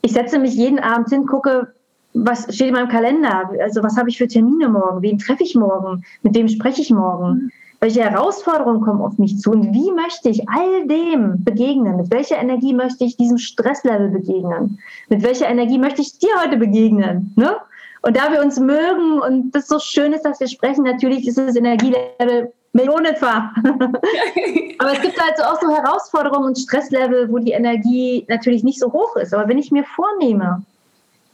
Ich 0.01 0.13
setze 0.13 0.39
mich 0.39 0.55
jeden 0.55 0.79
Abend 0.79 1.09
hin, 1.09 1.25
gucke, 1.25 1.73
was 2.13 2.53
steht 2.53 2.67
in 2.67 2.73
meinem 2.73 2.89
Kalender? 2.89 3.49
Also 3.61 3.81
was 3.83 3.95
habe 3.95 4.09
ich 4.09 4.17
für 4.17 4.27
Termine 4.27 4.67
morgen? 4.67 5.01
Wen 5.01 5.17
treffe 5.17 5.43
ich 5.43 5.55
morgen? 5.55 6.03
Mit 6.23 6.35
wem 6.35 6.47
spreche 6.49 6.81
ich 6.81 6.91
morgen? 6.91 7.51
Welche 7.83 8.03
Herausforderungen 8.03 8.81
kommen 8.81 9.01
auf 9.01 9.17
mich 9.17 9.39
zu? 9.39 9.49
Und 9.49 9.73
wie 9.73 9.91
möchte 9.91 10.29
ich 10.29 10.47
all 10.47 10.85
dem 10.85 11.43
begegnen? 11.43 11.97
Mit 11.97 12.11
welcher 12.11 12.37
Energie 12.37 12.75
möchte 12.75 13.03
ich 13.05 13.17
diesem 13.17 13.39
Stresslevel 13.39 14.09
begegnen? 14.09 14.77
Mit 15.09 15.23
welcher 15.23 15.47
Energie 15.47 15.79
möchte 15.79 16.03
ich 16.03 16.19
dir 16.19 16.29
heute 16.43 16.57
begegnen? 16.57 17.33
Ne? 17.35 17.55
Und 18.03 18.15
da 18.15 18.31
wir 18.31 18.43
uns 18.43 18.59
mögen 18.59 19.19
und 19.19 19.55
das 19.55 19.67
so 19.67 19.79
schön 19.79 20.13
ist, 20.13 20.23
dass 20.25 20.39
wir 20.39 20.47
sprechen, 20.47 20.83
natürlich 20.83 21.27
ist 21.27 21.39
das 21.39 21.55
Energielevel 21.55 22.53
millionenfach. 22.73 23.49
Aber 24.77 24.93
es 24.93 25.01
gibt 25.01 25.19
halt 25.19 25.37
so 25.37 25.43
auch 25.43 25.59
so 25.59 25.75
Herausforderungen 25.75 26.49
und 26.49 26.59
Stresslevel, 26.59 27.31
wo 27.31 27.39
die 27.39 27.53
Energie 27.53 28.27
natürlich 28.29 28.63
nicht 28.63 28.79
so 28.79 28.93
hoch 28.93 29.15
ist. 29.15 29.33
Aber 29.33 29.47
wenn 29.47 29.57
ich 29.57 29.71
mir 29.71 29.85
vornehme, 29.85 30.61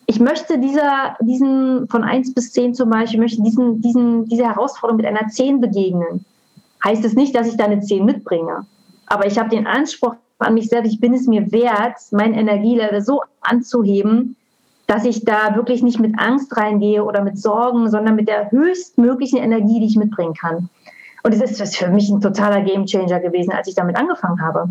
ich 0.06 0.22
möchte 0.22 0.58
dieser, 0.58 1.18
diesen 1.20 1.90
von 1.90 2.06
1 2.06 2.34
bis 2.34 2.54
10 2.54 2.74
zum 2.74 2.90
Beispiel, 2.90 3.20
möchte 3.20 3.42
diesen, 3.42 3.82
diesen, 3.82 4.30
diese 4.30 4.46
Herausforderung 4.46 4.96
mit 4.96 5.06
einer 5.06 5.28
10 5.28 5.60
begegnen, 5.60 6.24
heißt 6.84 7.04
es 7.06 7.14
nicht, 7.14 7.36
dass 7.36 7.48
ich 7.48 7.58
da 7.58 7.66
eine 7.66 7.82
10 7.82 8.06
mitbringe. 8.06 8.66
Aber 9.08 9.26
ich 9.26 9.38
habe 9.38 9.50
den 9.50 9.68
Anspruch 9.68 10.16
an 10.40 10.54
mich 10.54 10.70
selbst, 10.70 10.92
ich 10.92 11.00
bin 11.00 11.14
es 11.14 11.28
mir 11.28 11.52
wert, 11.52 11.98
mein 12.12 12.34
Energielevel 12.34 13.02
so 13.02 13.22
anzuheben, 13.42 14.36
dass 14.86 15.04
ich 15.06 15.26
da 15.26 15.56
wirklich 15.56 15.84
nicht 15.84 16.00
mit 16.00 16.18
Angst 16.18 16.56
reingehe 16.56 17.04
oder 17.04 17.22
mit 17.24 17.38
Sorgen, 17.40 17.90
sondern 17.90 18.16
mit 18.16 18.28
der 18.28 18.52
höchstmöglichen 18.52 19.40
Energie, 19.40 19.80
die 19.80 19.88
ich 19.88 19.98
mitbringen 19.98 20.34
kann. 20.34 20.70
Und 21.24 21.34
es 21.34 21.60
ist 21.60 21.76
für 21.76 21.90
mich 21.90 22.10
ein 22.10 22.22
totaler 22.22 22.62
Gamechanger 22.62 23.20
gewesen, 23.20 23.52
als 23.52 23.68
ich 23.68 23.76
damit 23.76 23.98
angefangen 23.98 24.42
habe. 24.42 24.70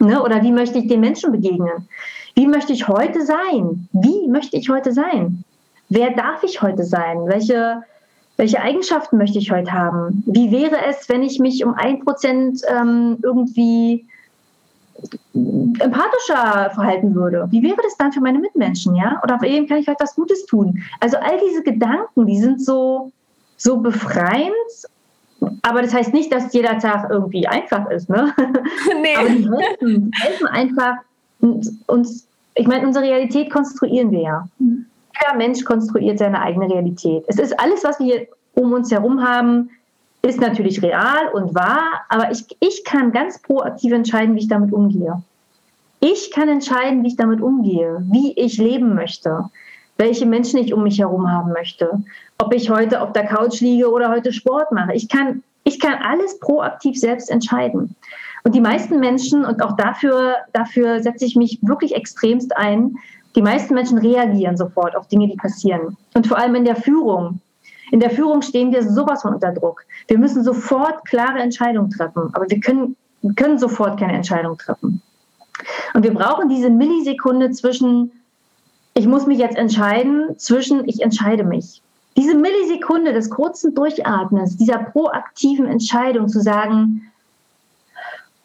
Ne? 0.00 0.20
Oder 0.22 0.42
wie 0.42 0.50
möchte 0.50 0.78
ich 0.78 0.88
den 0.88 1.00
Menschen 1.00 1.30
begegnen? 1.30 1.88
Wie 2.34 2.48
möchte 2.48 2.72
ich 2.72 2.88
heute 2.88 3.24
sein? 3.24 3.88
Wie 3.92 4.26
möchte 4.28 4.56
ich 4.56 4.68
heute 4.68 4.92
sein? 4.92 5.44
Wer 5.88 6.10
darf 6.10 6.42
ich 6.42 6.62
heute 6.62 6.82
sein? 6.82 7.26
Welche 7.26 7.84
welche 8.36 8.60
Eigenschaften 8.60 9.16
möchte 9.16 9.38
ich 9.38 9.50
heute 9.50 9.72
haben? 9.72 10.22
Wie 10.26 10.50
wäre 10.50 10.84
es, 10.88 11.08
wenn 11.08 11.22
ich 11.22 11.38
mich 11.38 11.64
um 11.64 11.74
ein 11.74 12.00
Prozent 12.00 12.62
ähm, 12.68 13.18
irgendwie 13.22 14.06
empathischer 15.78 16.70
verhalten 16.74 17.14
würde? 17.14 17.46
Wie 17.50 17.62
wäre 17.62 17.76
das 17.82 17.96
dann 17.96 18.12
für 18.12 18.20
meine 18.20 18.38
Mitmenschen, 18.38 18.94
ja? 18.96 19.20
Oder 19.22 19.40
wem 19.40 19.66
kann 19.66 19.78
ich 19.78 19.84
vielleicht 19.84 20.00
was 20.00 20.14
Gutes 20.14 20.46
tun? 20.46 20.82
Also 21.00 21.16
all 21.18 21.38
diese 21.48 21.62
Gedanken, 21.62 22.26
die 22.26 22.38
sind 22.38 22.64
so, 22.64 23.12
so 23.56 23.78
befreiend, 23.78 24.52
aber 25.62 25.82
das 25.82 25.92
heißt 25.92 26.12
nicht, 26.12 26.32
dass 26.32 26.52
jeder 26.52 26.78
Tag 26.78 27.10
irgendwie 27.10 27.46
einfach 27.46 27.88
ist, 27.90 28.08
ne? 28.08 28.32
Nee. 29.02 29.16
Aber 29.16 29.28
die 29.28 29.48
helfen, 29.48 30.10
helfen 30.14 30.46
einfach 30.46 30.94
uns, 31.86 32.26
ich 32.54 32.66
meine, 32.66 32.86
unsere 32.86 33.04
Realität 33.04 33.50
konstruieren 33.50 34.10
wir 34.10 34.20
ja. 34.20 34.48
Jeder 35.20 35.36
Mensch 35.36 35.64
konstruiert 35.64 36.18
seine 36.18 36.40
eigene 36.40 36.68
Realität. 36.68 37.24
Es 37.28 37.38
ist 37.38 37.58
alles, 37.60 37.84
was 37.84 37.98
wir 37.98 38.26
um 38.54 38.72
uns 38.72 38.90
herum 38.90 39.22
haben, 39.22 39.70
ist 40.22 40.40
natürlich 40.40 40.82
real 40.82 41.28
und 41.32 41.54
wahr, 41.54 42.04
aber 42.08 42.30
ich, 42.30 42.44
ich 42.60 42.84
kann 42.84 43.12
ganz 43.12 43.40
proaktiv 43.42 43.92
entscheiden, 43.92 44.34
wie 44.34 44.40
ich 44.40 44.48
damit 44.48 44.72
umgehe. 44.72 45.22
Ich 46.00 46.30
kann 46.30 46.48
entscheiden, 46.48 47.02
wie 47.02 47.08
ich 47.08 47.16
damit 47.16 47.40
umgehe, 47.40 48.02
wie 48.10 48.32
ich 48.32 48.58
leben 48.58 48.94
möchte, 48.94 49.50
welche 49.96 50.26
Menschen 50.26 50.58
ich 50.58 50.72
um 50.72 50.82
mich 50.82 50.98
herum 50.98 51.30
haben 51.30 51.52
möchte, 51.52 52.02
ob 52.38 52.54
ich 52.54 52.70
heute 52.70 53.00
auf 53.00 53.12
der 53.12 53.26
Couch 53.26 53.60
liege 53.60 53.90
oder 53.90 54.10
heute 54.10 54.32
Sport 54.32 54.72
mache. 54.72 54.94
Ich 54.94 55.08
kann, 55.08 55.42
ich 55.64 55.78
kann 55.78 55.94
alles 55.94 56.38
proaktiv 56.40 56.98
selbst 56.98 57.30
entscheiden. 57.30 57.94
Und 58.44 58.54
die 58.54 58.60
meisten 58.60 59.00
Menschen, 59.00 59.44
und 59.44 59.62
auch 59.62 59.76
dafür, 59.76 60.36
dafür 60.52 61.02
setze 61.02 61.24
ich 61.24 61.36
mich 61.36 61.58
wirklich 61.62 61.94
extremst 61.94 62.56
ein, 62.56 62.96
die 63.34 63.42
meisten 63.42 63.74
Menschen 63.74 63.98
reagieren 63.98 64.56
sofort 64.56 64.96
auf 64.96 65.08
Dinge, 65.08 65.28
die 65.28 65.36
passieren. 65.36 65.96
Und 66.14 66.26
vor 66.26 66.38
allem 66.38 66.54
in 66.54 66.64
der 66.64 66.76
Führung. 66.76 67.40
In 67.90 68.00
der 68.00 68.10
Führung 68.10 68.42
stehen 68.42 68.72
wir 68.72 68.82
sowas 68.82 69.22
von 69.22 69.34
unter 69.34 69.52
Druck. 69.52 69.84
Wir 70.08 70.18
müssen 70.18 70.42
sofort 70.42 71.04
klare 71.04 71.40
Entscheidungen 71.40 71.90
treffen, 71.90 72.30
aber 72.32 72.48
wir 72.48 72.60
können, 72.60 72.96
können 73.36 73.58
sofort 73.58 73.98
keine 73.98 74.14
Entscheidung 74.14 74.56
treffen. 74.58 75.02
Und 75.94 76.02
wir 76.02 76.14
brauchen 76.14 76.48
diese 76.48 76.70
Millisekunde 76.70 77.50
zwischen, 77.50 78.12
ich 78.94 79.06
muss 79.06 79.26
mich 79.26 79.38
jetzt 79.38 79.56
entscheiden, 79.56 80.38
zwischen, 80.38 80.88
ich 80.88 81.02
entscheide 81.02 81.44
mich. 81.44 81.82
Diese 82.16 82.36
Millisekunde 82.36 83.12
des 83.12 83.28
kurzen 83.28 83.74
Durchatmens, 83.74 84.56
dieser 84.56 84.78
proaktiven 84.78 85.66
Entscheidung 85.66 86.28
zu 86.28 86.40
sagen, 86.40 87.10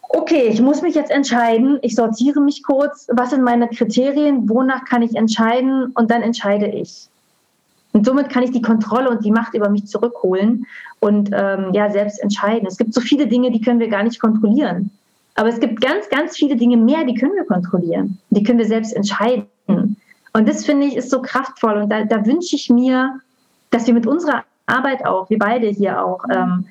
okay, 0.10 0.48
ich 0.48 0.62
muss 0.62 0.82
mich 0.82 0.95
jetzt 0.95 1.12
entscheiden, 1.12 1.80
ich 1.82 1.95
sortiere 1.95 2.41
mich 2.41 2.63
kurz, 2.63 3.08
was 3.12 3.30
sind 3.30 3.43
meine 3.43 3.67
Kriterien, 3.69 4.50
wonach 4.50 4.84
kann 4.86 5.04
ich 5.04 5.15
entscheiden 5.15 5.91
und 5.93 6.12
dann 6.12 6.24
entscheide 6.24 6.67
ich. 6.67 7.08
Und 7.93 8.06
somit 8.06 8.30
kann 8.30 8.43
ich 8.43 8.52
die 8.52 8.62
Kontrolle 8.62 9.10
und 9.10 9.24
die 9.24 9.32
Macht 9.32 9.54
über 9.54 9.69
mich 9.69 9.88
zurückholen 9.88 10.65
und 11.00 11.30
ähm, 11.34 11.74
ja 11.74 11.89
selbst 11.89 12.22
entscheiden. 12.22 12.67
Es 12.67 12.78
gibt 12.78 12.93
so 12.93 13.02
viele 13.02 13.28
Dinge, 13.28 13.52
die 13.52 13.62
können 13.62 13.80
wir 13.80 13.88
gar 13.88 14.04
nicht 14.04 14.19
kontrollieren. 14.19 14.91
Aber 15.36 15.50
es 15.50 15.60
gibt 15.60 15.82
ganz, 15.82 16.10
ganz 16.10 16.36
viele 16.36 16.56
Dinge 16.56 16.78
mehr, 16.78 17.06
die 17.06 17.13
können 17.13 17.36
wir 17.36 17.45
kontrollieren. 17.45 18.17
Die 18.30 18.43
können 18.43 18.60
wir 18.60 18.67
selbst 18.67 18.95
entscheiden. 18.95 19.48
Und 19.67 20.48
das 20.48 20.65
finde 20.65 20.88
ich 20.88 20.98
ist 20.98 21.10
so 21.10 21.22
kraftvoll. 21.22 21.82
Und 21.82 21.89
da, 21.89 22.04
da 22.04 22.26
wünsche 22.26 22.56
ich 22.56 22.69
mir, 22.69 23.19
dass 23.72 23.88
wir 23.88 23.93
mit 23.93 24.06
unserer 24.06 24.43
Arbeit 24.65 25.06
auch, 25.06 25.30
wir 25.30 25.39
beide 25.39 25.67
hier 25.67 26.04
auch, 26.04 26.24
ähm, 26.30 26.65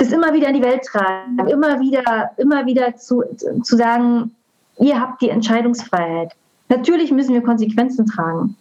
das 0.00 0.12
immer 0.12 0.32
wieder 0.32 0.48
in 0.48 0.54
die 0.54 0.62
Welt 0.62 0.82
tragen, 0.82 1.38
immer 1.48 1.78
wieder, 1.78 2.30
immer 2.38 2.64
wieder 2.64 2.96
zu, 2.96 3.22
zu 3.62 3.76
sagen, 3.76 4.34
ihr 4.78 4.98
habt 4.98 5.20
die 5.20 5.28
Entscheidungsfreiheit. 5.28 6.32
Natürlich 6.70 7.12
müssen 7.12 7.34
wir 7.34 7.42
Konsequenzen 7.42 8.06
tragen. 8.06 8.56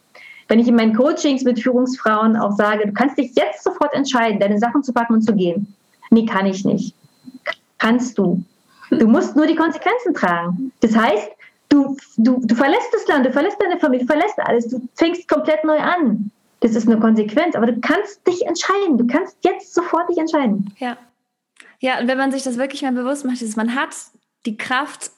Wenn 0.49 0.59
ich 0.59 0.67
in 0.67 0.75
meinen 0.75 0.93
Coachings 0.93 1.43
mit 1.43 1.61
Führungsfrauen 1.61 2.35
auch 2.35 2.51
sage, 2.51 2.85
du 2.85 2.91
kannst 2.91 3.17
dich 3.17 3.33
jetzt 3.35 3.63
sofort 3.63 3.93
entscheiden, 3.93 4.39
deine 4.39 4.59
Sachen 4.59 4.83
zu 4.83 4.91
packen 4.91 5.13
und 5.13 5.21
zu 5.21 5.33
gehen. 5.33 5.73
Nee, 6.09 6.25
kann 6.25 6.45
ich 6.45 6.65
nicht. 6.65 6.93
Kannst 7.77 8.17
du. 8.17 8.43
Du 8.89 9.07
musst 9.07 9.35
nur 9.37 9.45
die 9.45 9.55
Konsequenzen 9.55 10.13
tragen. 10.13 10.73
Das 10.81 10.93
heißt, 10.93 11.29
du, 11.69 11.95
du, 12.17 12.41
du 12.43 12.55
verlässt 12.55 12.89
das 12.91 13.07
Land, 13.07 13.25
du 13.27 13.31
verlässt 13.31 13.61
deine 13.61 13.79
Familie, 13.79 14.05
du 14.05 14.11
verlässt 14.11 14.39
alles, 14.39 14.67
du 14.67 14.81
fängst 14.95 15.29
komplett 15.29 15.63
neu 15.63 15.77
an. 15.79 16.31
Das 16.59 16.75
ist 16.75 16.89
eine 16.89 16.99
Konsequenz, 16.99 17.55
aber 17.55 17.67
du 17.67 17.79
kannst 17.79 18.27
dich 18.27 18.45
entscheiden. 18.45 18.97
Du 18.97 19.07
kannst 19.07 19.37
jetzt 19.41 19.73
sofort 19.73 20.09
dich 20.09 20.17
entscheiden. 20.17 20.73
Ja. 20.79 20.97
Ja, 21.79 21.99
und 21.99 22.07
wenn 22.07 22.17
man 22.17 22.31
sich 22.31 22.43
das 22.43 22.57
wirklich 22.57 22.81
mal 22.81 22.91
bewusst 22.91 23.25
macht, 23.25 23.41
ist, 23.41 23.57
man 23.57 23.75
hat 23.75 23.95
die 24.45 24.57
Kraft, 24.57 25.11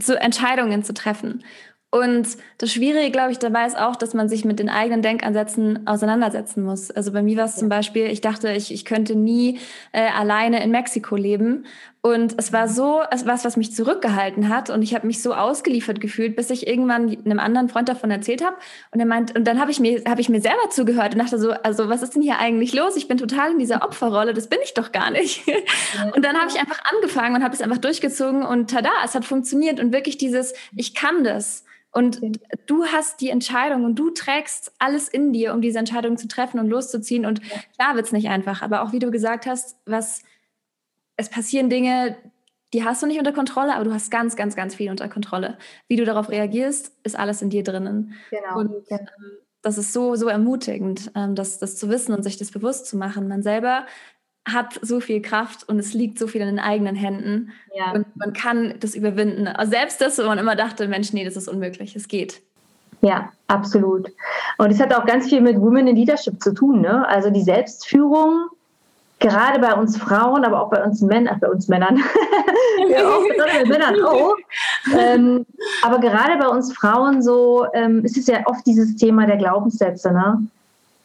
zu 0.00 0.20
Entscheidungen 0.20 0.82
zu 0.82 0.92
treffen. 0.92 1.44
Und 1.92 2.36
das 2.58 2.72
Schwierige, 2.72 3.10
glaube 3.10 3.32
ich, 3.32 3.38
dabei 3.38 3.66
ist 3.66 3.76
auch, 3.76 3.96
dass 3.96 4.14
man 4.14 4.28
sich 4.28 4.44
mit 4.44 4.60
den 4.60 4.68
eigenen 4.68 5.02
Denkansätzen 5.02 5.88
auseinandersetzen 5.88 6.62
muss. 6.62 6.92
Also 6.92 7.12
bei 7.12 7.20
mir 7.20 7.36
war 7.36 7.46
es 7.46 7.56
zum 7.56 7.68
Beispiel, 7.68 8.06
ich 8.06 8.20
dachte, 8.20 8.52
ich, 8.52 8.72
ich 8.72 8.84
könnte 8.84 9.16
nie 9.16 9.58
äh, 9.90 10.08
alleine 10.08 10.62
in 10.62 10.70
Mexiko 10.70 11.16
leben. 11.16 11.66
Und 12.02 12.34
es 12.38 12.50
war 12.50 12.66
so, 12.66 13.02
es 13.10 13.26
war 13.26 13.34
was, 13.34 13.44
was 13.44 13.58
mich 13.58 13.74
zurückgehalten 13.74 14.48
hat. 14.48 14.70
Und 14.70 14.80
ich 14.82 14.94
habe 14.94 15.06
mich 15.06 15.20
so 15.20 15.34
ausgeliefert 15.34 16.00
gefühlt, 16.00 16.34
bis 16.34 16.48
ich 16.48 16.66
irgendwann 16.66 17.14
einem 17.24 17.38
anderen 17.38 17.68
Freund 17.68 17.90
davon 17.90 18.10
erzählt 18.10 18.42
habe. 18.42 18.56
Und 18.90 19.00
er 19.00 19.06
meint, 19.06 19.36
und 19.36 19.44
dann 19.46 19.60
habe 19.60 19.70
ich 19.70 19.80
mir, 19.80 20.02
habe 20.08 20.20
ich 20.22 20.30
mir 20.30 20.40
selber 20.40 20.70
zugehört 20.70 21.12
und 21.14 21.18
dachte 21.18 21.38
so, 21.38 21.50
also 21.50 21.90
was 21.90 22.02
ist 22.02 22.14
denn 22.14 22.22
hier 22.22 22.38
eigentlich 22.38 22.72
los? 22.72 22.96
Ich 22.96 23.06
bin 23.06 23.18
total 23.18 23.52
in 23.52 23.58
dieser 23.58 23.82
Opferrolle. 23.82 24.32
Das 24.32 24.48
bin 24.48 24.58
ich 24.64 24.72
doch 24.72 24.92
gar 24.92 25.10
nicht. 25.10 25.42
Und 26.14 26.24
dann 26.24 26.36
habe 26.36 26.50
ich 26.50 26.58
einfach 26.58 26.80
angefangen 26.90 27.36
und 27.36 27.44
habe 27.44 27.54
es 27.54 27.60
einfach 27.60 27.78
durchgezogen 27.78 28.44
und 28.44 28.70
tada, 28.70 28.90
es 29.04 29.14
hat 29.14 29.26
funktioniert. 29.26 29.78
Und 29.78 29.92
wirklich 29.92 30.16
dieses, 30.16 30.54
ich 30.74 30.94
kann 30.94 31.22
das. 31.22 31.64
Und 31.92 32.20
du 32.66 32.86
hast 32.86 33.20
die 33.20 33.30
Entscheidung 33.30 33.84
und 33.84 33.96
du 33.96 34.10
trägst 34.10 34.72
alles 34.78 35.08
in 35.08 35.32
dir, 35.32 35.52
um 35.52 35.60
diese 35.60 35.78
Entscheidung 35.78 36.16
zu 36.16 36.28
treffen 36.28 36.60
und 36.60 36.68
loszuziehen. 36.68 37.26
Und 37.26 37.42
klar 37.76 37.94
wird 37.94 38.06
es 38.06 38.12
nicht 38.12 38.28
einfach, 38.28 38.62
aber 38.62 38.82
auch 38.82 38.92
wie 38.92 39.00
du 39.00 39.10
gesagt 39.10 39.44
hast, 39.44 39.76
was 39.84 40.22
es 41.20 41.28
passieren 41.28 41.68
Dinge, 41.68 42.16
die 42.72 42.84
hast 42.84 43.02
du 43.02 43.06
nicht 43.06 43.18
unter 43.18 43.32
Kontrolle, 43.32 43.74
aber 43.74 43.84
du 43.84 43.92
hast 43.92 44.10
ganz, 44.10 44.36
ganz, 44.36 44.56
ganz 44.56 44.74
viel 44.74 44.90
unter 44.90 45.08
Kontrolle. 45.08 45.58
Wie 45.88 45.96
du 45.96 46.04
darauf 46.04 46.30
reagierst, 46.30 46.92
ist 47.02 47.18
alles 47.18 47.42
in 47.42 47.50
dir 47.50 47.62
drinnen. 47.62 48.14
Genau. 48.30 48.58
Und 48.58 48.90
ähm, 48.90 49.08
das 49.62 49.76
ist 49.76 49.92
so, 49.92 50.16
so 50.16 50.28
ermutigend, 50.28 51.10
ähm, 51.14 51.34
das, 51.34 51.58
das 51.58 51.76
zu 51.76 51.88
wissen 51.88 52.14
und 52.14 52.22
sich 52.22 52.38
das 52.38 52.50
bewusst 52.50 52.86
zu 52.86 52.96
machen. 52.96 53.28
Man 53.28 53.42
selber 53.42 53.86
hat 54.48 54.78
so 54.82 55.00
viel 55.00 55.20
Kraft 55.20 55.68
und 55.68 55.78
es 55.78 55.92
liegt 55.92 56.18
so 56.18 56.26
viel 56.26 56.40
in 56.40 56.46
den 56.46 56.58
eigenen 56.58 56.96
Händen. 56.96 57.52
Ja. 57.76 57.92
Und 57.92 58.16
man 58.16 58.32
kann 58.32 58.74
das 58.80 58.94
überwinden. 58.94 59.48
Selbst 59.64 60.00
das, 60.00 60.18
wo 60.18 60.22
man 60.22 60.38
immer 60.38 60.56
dachte, 60.56 60.88
Mensch, 60.88 61.12
nee, 61.12 61.24
das 61.24 61.36
ist 61.36 61.48
unmöglich, 61.48 61.94
es 61.94 62.08
geht. 62.08 62.40
Ja, 63.02 63.32
absolut. 63.48 64.08
Und 64.58 64.70
es 64.70 64.80
hat 64.80 64.94
auch 64.94 65.06
ganz 65.06 65.28
viel 65.28 65.40
mit 65.40 65.60
Women 65.60 65.88
in 65.88 65.96
Leadership 65.96 66.42
zu 66.42 66.54
tun. 66.54 66.80
Ne? 66.80 67.06
Also 67.08 67.30
die 67.30 67.42
Selbstführung, 67.42 68.48
gerade 69.20 69.60
bei 69.60 69.74
uns 69.74 69.96
Frauen, 69.96 70.44
aber 70.44 70.62
auch 70.62 70.70
bei 70.70 70.82
uns 70.82 71.00
Männern, 71.00 71.38
bei 71.40 71.48
uns 71.48 71.68
Männern, 71.68 71.96
ja, 72.88 73.08
auch 73.08 73.22
bei 73.38 73.64
Männern 73.66 74.02
auch. 74.04 74.34
Ähm, 74.98 75.46
aber 75.82 75.98
gerade 75.98 76.36
bei 76.38 76.48
uns 76.48 76.72
Frauen 76.72 77.22
so 77.22 77.66
ähm, 77.74 78.04
ist 78.04 78.16
es 78.16 78.26
ja 78.26 78.38
oft 78.46 78.66
dieses 78.66 78.96
Thema 78.96 79.26
der 79.26 79.36
Glaubenssätze. 79.36 80.10
Ne? 80.12 80.46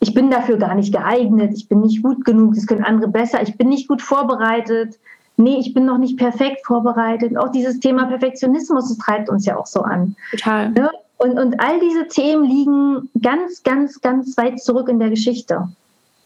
ich 0.05 0.13
bin 0.13 0.29
dafür 0.29 0.57
gar 0.57 0.75
nicht 0.75 0.93
geeignet, 0.93 1.53
ich 1.55 1.67
bin 1.67 1.81
nicht 1.81 2.03
gut 2.03 2.25
genug, 2.25 2.53
das 2.53 2.67
können 2.67 2.83
andere 2.83 3.09
besser, 3.09 3.41
ich 3.41 3.57
bin 3.57 3.69
nicht 3.69 3.87
gut 3.87 4.03
vorbereitet, 4.03 4.99
nee, 5.35 5.57
ich 5.59 5.73
bin 5.73 5.85
noch 5.85 5.97
nicht 5.97 6.17
perfekt 6.17 6.65
vorbereitet. 6.65 7.35
Auch 7.37 7.51
dieses 7.51 7.79
Thema 7.79 8.05
Perfektionismus, 8.05 8.89
das 8.89 8.97
treibt 8.99 9.29
uns 9.29 9.45
ja 9.45 9.57
auch 9.57 9.65
so 9.65 9.81
an. 9.81 10.15
Total. 10.31 10.73
Ja? 10.77 10.91
Und, 11.17 11.39
und 11.39 11.59
all 11.59 11.79
diese 11.79 12.07
Themen 12.07 12.43
liegen 12.43 13.09
ganz, 13.21 13.63
ganz, 13.63 13.99
ganz 14.01 14.37
weit 14.37 14.61
zurück 14.61 14.89
in 14.89 14.99
der 14.99 15.09
Geschichte. 15.09 15.67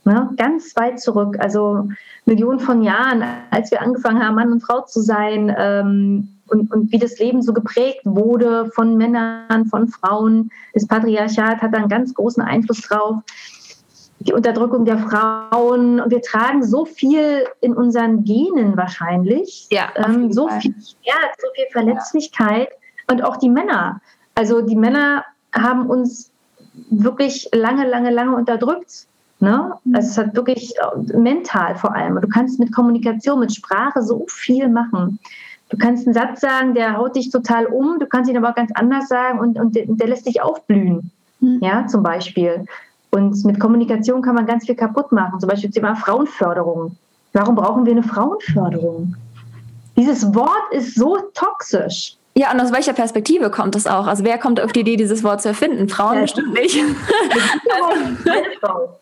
Ja? 0.06 0.30
Ganz 0.38 0.76
weit 0.76 1.00
zurück, 1.00 1.38
also 1.40 1.88
Millionen 2.26 2.60
von 2.60 2.82
Jahren, 2.82 3.24
als 3.52 3.72
wir 3.72 3.82
angefangen 3.82 4.24
haben, 4.24 4.36
Mann 4.36 4.52
und 4.52 4.62
Frau 4.62 4.82
zu 4.82 5.02
sein. 5.02 5.54
Ähm, 5.58 6.30
und, 6.48 6.72
und 6.72 6.92
wie 6.92 6.98
das 6.98 7.20
Leben 7.20 7.44
so 7.44 7.54
geprägt 7.54 8.02
wurde 8.06 8.72
von 8.74 8.98
Männern, 8.98 9.68
von 9.68 9.88
Frauen. 9.88 10.50
Das 10.74 10.88
Patriarchat 10.88 11.62
hat 11.62 11.74
da 11.74 11.78
einen 11.78 11.90
ganz 11.90 12.14
großen 12.14 12.42
Einfluss 12.42 12.82
drauf 12.82 13.18
die 14.20 14.34
Unterdrückung 14.34 14.86
der 14.86 14.98
Frauen. 14.98 16.00
Und 16.00 16.12
wir 16.12 16.22
tragen 16.22 16.64
so 16.64 16.86
viel 16.86 17.46
in 17.62 17.74
unseren 17.74 18.24
Genen 18.24 18.76
wahrscheinlich. 18.78 19.68
Ja, 19.72 19.90
ähm, 19.96 20.32
so 20.32 20.48
viel 20.48 20.74
Schmerz, 20.74 21.36
so 21.40 21.48
viel 21.56 21.66
Verletzlichkeit. 21.72 22.70
Ja. 22.70 23.14
Und 23.14 23.24
auch 23.24 23.38
die 23.38 23.50
Männer. 23.50 24.02
Also 24.36 24.62
die 24.62 24.76
Männer 24.76 25.26
haben 25.54 25.88
uns 25.88 26.32
wirklich 26.90 27.50
lange, 27.54 27.88
lange, 27.88 28.12
lange 28.12 28.36
unterdrückt. 28.36 29.08
Ne? 29.39 29.73
Also 29.93 30.10
es 30.10 30.17
hat 30.17 30.36
wirklich 30.36 30.73
äh, 30.78 31.17
mental 31.17 31.75
vor 31.75 31.95
allem. 31.95 32.19
Du 32.19 32.28
kannst 32.28 32.60
mit 32.60 32.73
Kommunikation, 32.73 33.39
mit 33.39 33.54
Sprache 33.54 34.02
so 34.02 34.25
viel 34.28 34.67
machen. 34.67 35.19
Du 35.69 35.78
kannst 35.78 36.08
einen 36.08 36.13
Satz 36.13 36.41
sagen, 36.41 36.73
der 36.73 36.97
haut 36.97 37.15
dich 37.15 37.30
total 37.30 37.67
um, 37.67 37.99
du 37.99 38.08
kannst 38.08 38.30
ihn 38.30 38.38
aber 38.38 38.49
auch 38.49 38.56
ganz 38.56 38.71
anders 38.73 39.08
sagen 39.08 39.39
und, 39.39 39.58
und 39.58 39.75
der, 39.75 40.08
lässt 40.08 40.25
dich 40.25 40.41
aufblühen. 40.41 41.12
Mhm. 41.39 41.60
Ja, 41.62 41.88
zum 41.88 42.04
Beispiel. 42.04 42.65
Und 43.12 43.43
mit 43.45 43.60
Kommunikation 43.60 44.21
kann 44.21 44.36
man 44.36 44.45
ganz 44.45 44.65
viel 44.65 44.75
kaputt 44.75 45.12
machen. 45.12 45.39
Zum 45.39 45.49
Beispiel 45.49 45.69
Thema 45.69 45.95
Frauenförderung. 45.95 46.97
Warum 47.34 47.56
brauchen 47.56 47.86
wir 47.86 47.93
eine 47.93 48.04
Frauenförderung? 48.04 49.15
Dieses 49.95 50.34
Wort 50.34 50.71
ist 50.71 50.95
so 50.95 51.17
toxisch. 51.34 52.15
Ja, 52.36 52.52
und 52.52 52.60
aus 52.60 52.71
welcher 52.71 52.93
Perspektive 52.93 53.49
kommt 53.49 53.75
das 53.75 53.86
auch? 53.86 54.08
Also 54.08 54.23
wer 54.23 54.38
kommt 54.38 54.60
auf 54.62 54.71
die 54.71 54.82
Idee, 54.82 54.95
dieses 54.95 55.23
Wort 55.23 55.41
zu 55.41 55.49
erfinden? 55.49 55.89
Frauen 55.89 56.15
ja, 56.15 56.21
bestimmt 56.21 56.54
nicht. 56.54 56.78
Meine 58.25 58.45
Frau. 58.60 58.99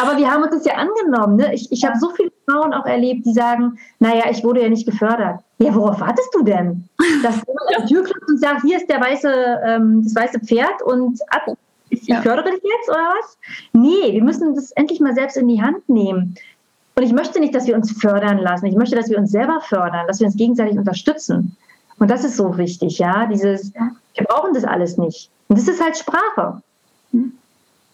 Aber 0.00 0.16
wir 0.16 0.30
haben 0.30 0.42
uns 0.42 0.52
das 0.52 0.64
ja 0.64 0.74
angenommen. 0.74 1.36
Ne? 1.36 1.54
Ich, 1.54 1.70
ich 1.72 1.84
habe 1.84 1.98
so 1.98 2.10
viele 2.10 2.30
Frauen 2.48 2.72
auch 2.72 2.86
erlebt, 2.86 3.24
die 3.26 3.32
sagen, 3.32 3.78
naja, 3.98 4.24
ich 4.30 4.44
wurde 4.44 4.62
ja 4.62 4.68
nicht 4.68 4.86
gefördert. 4.86 5.40
Ja, 5.58 5.74
worauf 5.74 6.00
wartest 6.00 6.28
du 6.34 6.42
denn? 6.42 6.88
Dass 7.22 7.36
jemand 7.46 7.76
an 7.76 7.86
die 7.86 7.94
Tür 7.94 8.04
klopft 8.04 8.28
und 8.28 8.38
sagt, 8.38 8.62
hier 8.62 8.76
ist 8.76 8.88
der 8.88 9.00
weiße, 9.00 9.60
ähm, 9.64 10.02
das 10.04 10.14
weiße 10.14 10.40
Pferd 10.40 10.82
und 10.82 11.20
ab 11.32 11.56
ich 11.90 12.06
ja. 12.06 12.20
fördere 12.20 12.50
dich 12.50 12.62
jetzt 12.62 12.88
oder 12.88 13.14
was? 13.18 13.38
Nee, 13.72 14.12
wir 14.12 14.22
müssen 14.22 14.54
das 14.54 14.72
endlich 14.72 15.00
mal 15.00 15.14
selbst 15.14 15.36
in 15.36 15.48
die 15.48 15.62
Hand 15.62 15.88
nehmen. 15.88 16.36
Und 16.94 17.02
ich 17.02 17.12
möchte 17.12 17.40
nicht, 17.40 17.54
dass 17.54 17.66
wir 17.66 17.76
uns 17.76 17.92
fördern 17.92 18.38
lassen. 18.38 18.66
Ich 18.66 18.76
möchte, 18.76 18.96
dass 18.96 19.08
wir 19.08 19.18
uns 19.18 19.30
selber 19.30 19.60
fördern, 19.60 20.06
dass 20.06 20.20
wir 20.20 20.26
uns 20.26 20.36
gegenseitig 20.36 20.76
unterstützen. 20.76 21.56
Und 21.98 22.10
das 22.10 22.24
ist 22.24 22.36
so 22.36 22.58
wichtig, 22.58 22.98
ja. 22.98 23.26
Dieses, 23.26 23.72
wir 23.72 24.26
brauchen 24.26 24.52
das 24.52 24.64
alles 24.64 24.98
nicht. 24.98 25.30
Und 25.48 25.58
das 25.58 25.68
ist 25.68 25.82
halt 25.82 25.96
Sprache. 25.96 26.60
Hm. 27.12 27.37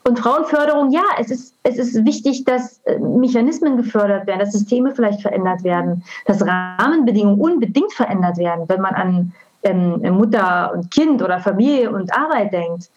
Und 0.07 0.19
Frauenförderung, 0.19 0.91
ja, 0.91 1.03
es 1.19 1.31
ist, 1.31 1.55
es 1.63 1.79
ist 1.79 2.05
wichtig, 2.05 2.45
dass 2.45 2.79
äh, 2.85 2.99
Mechanismen 2.99 3.79
gefördert 3.79 4.27
werden, 4.27 4.41
dass 4.41 4.53
Systeme 4.53 4.95
vielleicht 4.95 5.23
verändert 5.23 5.65
werden, 5.65 6.05
dass 6.27 6.47
Rahmenbedingungen 6.47 7.41
unbedingt 7.41 7.93
verändert 7.93 8.37
werden, 8.37 8.69
wenn 8.69 8.83
man 8.83 8.95
an 8.95 9.33
ähm, 9.63 10.01
Mutter 10.15 10.73
und 10.75 10.91
Kind 10.91 11.23
oder 11.23 11.41
Familie 11.41 11.91
und 11.91 12.15
Arbeit 12.15 12.53
denkt 12.53 12.91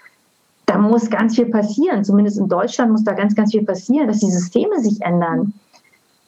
da 0.68 0.78
muss 0.78 1.10
ganz 1.10 1.36
viel 1.36 1.48
passieren. 1.48 2.04
Zumindest 2.04 2.38
in 2.38 2.48
Deutschland 2.48 2.92
muss 2.92 3.04
da 3.04 3.14
ganz, 3.14 3.34
ganz 3.34 3.52
viel 3.52 3.64
passieren, 3.64 4.08
dass 4.08 4.20
die 4.20 4.30
Systeme 4.30 4.80
sich 4.80 5.02
ändern. 5.02 5.54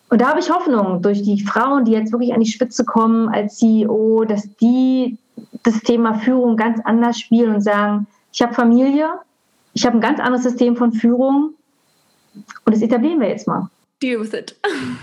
Und 0.10 0.22
da 0.22 0.30
habe 0.30 0.39
ich 0.39 0.50
Hoffnung 0.50 1.02
durch 1.02 1.22
die 1.22 1.44
Frauen, 1.44 1.86
die 1.86 1.92
jetzt 1.92 2.12
wirklich 2.12 2.34
an 2.34 2.39
die 2.39 2.50
Spitze 2.50 2.84
kommen 2.84 3.30
als 3.30 3.58
CEO, 3.58 4.26
dass 4.26 4.50
die 4.56 5.18
das 5.63 5.80
Thema 5.82 6.15
Führung 6.15 6.56
ganz 6.56 6.80
anders 6.86 7.20
spielen 7.20 7.56
und 7.56 7.62
sagen, 7.62 8.08
ich 8.32 8.42
habe 8.42 8.54
Familie, 8.54 9.10
ich 9.80 9.86
habe 9.86 9.98
ein 9.98 10.02
ganz 10.02 10.20
anderes 10.20 10.44
System 10.44 10.76
von 10.76 10.92
Führung 10.92 11.54
und 12.65 12.76
das 12.76 12.82
etablieren 12.82 13.22
wir 13.22 13.30
jetzt 13.30 13.48
mal. 13.48 13.70
Deal 14.02 14.20
with 14.20 14.34
it. 14.34 14.56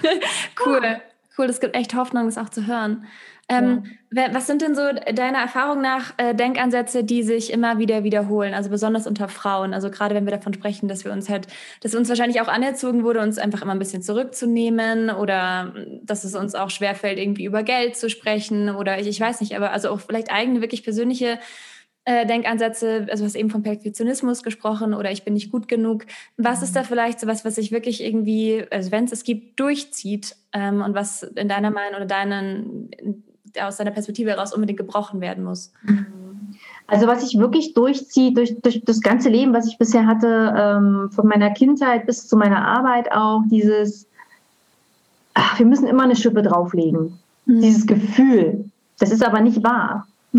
cool. 0.66 1.00
Cool, 1.38 1.46
das 1.46 1.60
gibt 1.60 1.74
echt 1.74 1.94
Hoffnung, 1.94 2.26
das 2.26 2.36
auch 2.36 2.50
zu 2.50 2.66
hören. 2.66 3.06
Ähm, 3.48 3.84
ja. 4.12 4.34
Was 4.34 4.46
sind 4.46 4.60
denn 4.60 4.74
so 4.74 4.82
deiner 5.14 5.38
Erfahrung 5.38 5.80
nach 5.80 6.12
äh, 6.18 6.34
Denkansätze, 6.34 7.04
die 7.04 7.22
sich 7.22 7.52
immer 7.52 7.78
wieder 7.78 8.04
wiederholen, 8.04 8.52
also 8.52 8.68
besonders 8.68 9.06
unter 9.06 9.28
Frauen? 9.28 9.72
Also 9.72 9.90
gerade 9.90 10.14
wenn 10.14 10.26
wir 10.26 10.32
davon 10.32 10.52
sprechen, 10.52 10.88
dass 10.88 11.06
wir 11.06 11.12
uns 11.12 11.30
halt, 11.30 11.46
dass 11.80 11.94
uns 11.94 12.10
wahrscheinlich 12.10 12.42
auch 12.42 12.48
anerzogen 12.48 13.02
wurde, 13.02 13.20
uns 13.20 13.38
einfach 13.38 13.62
immer 13.62 13.72
ein 13.72 13.78
bisschen 13.78 14.02
zurückzunehmen 14.02 15.08
oder 15.08 15.72
dass 16.02 16.24
es 16.24 16.34
uns 16.34 16.54
auch 16.54 16.70
schwerfällt, 16.70 17.18
irgendwie 17.18 17.44
über 17.44 17.62
Geld 17.62 17.96
zu 17.96 18.10
sprechen 18.10 18.68
oder 18.68 18.98
ich, 18.98 19.06
ich 19.06 19.20
weiß 19.20 19.40
nicht, 19.40 19.56
aber 19.56 19.70
also 19.70 19.88
auch 19.88 20.00
vielleicht 20.00 20.30
eigene, 20.30 20.60
wirklich 20.60 20.84
persönliche 20.84 21.38
äh, 22.08 22.24
Denkansätze, 22.24 23.08
also 23.10 23.24
du 23.24 23.26
hast 23.26 23.34
eben 23.34 23.50
vom 23.50 23.64
Perfektionismus 23.64 24.44
gesprochen 24.44 24.94
oder 24.94 25.10
ich 25.10 25.24
bin 25.24 25.34
nicht 25.34 25.50
gut 25.50 25.66
genug. 25.66 26.06
Was 26.36 26.62
ist 26.62 26.76
da 26.76 26.82
mhm. 26.82 26.86
vielleicht 26.86 27.18
so 27.18 27.26
was, 27.26 27.44
was 27.44 27.56
sich 27.56 27.72
wirklich 27.72 28.02
irgendwie, 28.02 28.64
also 28.70 28.92
wenn 28.92 29.04
es 29.04 29.12
es 29.12 29.24
gibt, 29.24 29.58
durchzieht 29.58 30.36
ähm, 30.52 30.82
und 30.82 30.94
was 30.94 31.24
in 31.24 31.48
deiner 31.48 31.72
Meinung 31.72 31.96
oder 31.96 32.06
deinen 32.06 32.90
aus 33.60 33.78
seiner 33.78 33.90
Perspektive 33.90 34.30
heraus 34.30 34.54
unbedingt 34.54 34.78
gebrochen 34.78 35.20
werden 35.20 35.42
muss? 35.42 35.72
Also 36.86 37.08
was 37.08 37.22
sich 37.22 37.40
wirklich 37.40 37.74
durchzieht 37.74 38.36
durch, 38.36 38.54
durch 38.62 38.84
das 38.84 39.00
ganze 39.00 39.28
Leben, 39.28 39.52
was 39.52 39.66
ich 39.66 39.76
bisher 39.76 40.06
hatte, 40.06 40.54
ähm, 40.56 41.10
von 41.10 41.26
meiner 41.26 41.50
Kindheit 41.50 42.06
bis 42.06 42.28
zu 42.28 42.36
meiner 42.36 42.68
Arbeit 42.68 43.10
auch, 43.10 43.42
dieses, 43.50 44.06
ach, 45.34 45.58
wir 45.58 45.66
müssen 45.66 45.88
immer 45.88 46.04
eine 46.04 46.14
Schippe 46.14 46.42
drauflegen. 46.42 47.18
Mhm. 47.46 47.60
Dieses 47.62 47.84
Gefühl. 47.84 48.70
Das 49.00 49.10
ist 49.10 49.24
aber 49.24 49.40
nicht 49.40 49.64
wahr. 49.64 50.06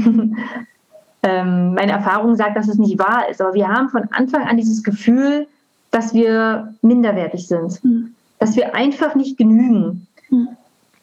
ähm, 1.24 1.74
meine 1.74 1.94
Erfahrung 1.94 2.36
sagt, 2.36 2.56
dass 2.56 2.68
es 2.68 2.78
nicht 2.78 3.00
wahr 3.00 3.30
ist. 3.30 3.42
Aber 3.42 3.54
wir 3.54 3.68
haben 3.68 3.90
von 3.90 4.04
Anfang 4.12 4.48
an 4.48 4.58
dieses 4.58 4.84
Gefühl, 4.84 5.48
dass 5.92 6.14
wir 6.14 6.74
minderwertig 6.82 7.48
sind. 7.48 7.84
Mhm. 7.84 8.14
Dass 8.40 8.56
wir 8.56 8.76
einfach 8.76 9.16
nicht 9.16 9.38
genügen. 9.38 10.08
Mhm 10.30 10.50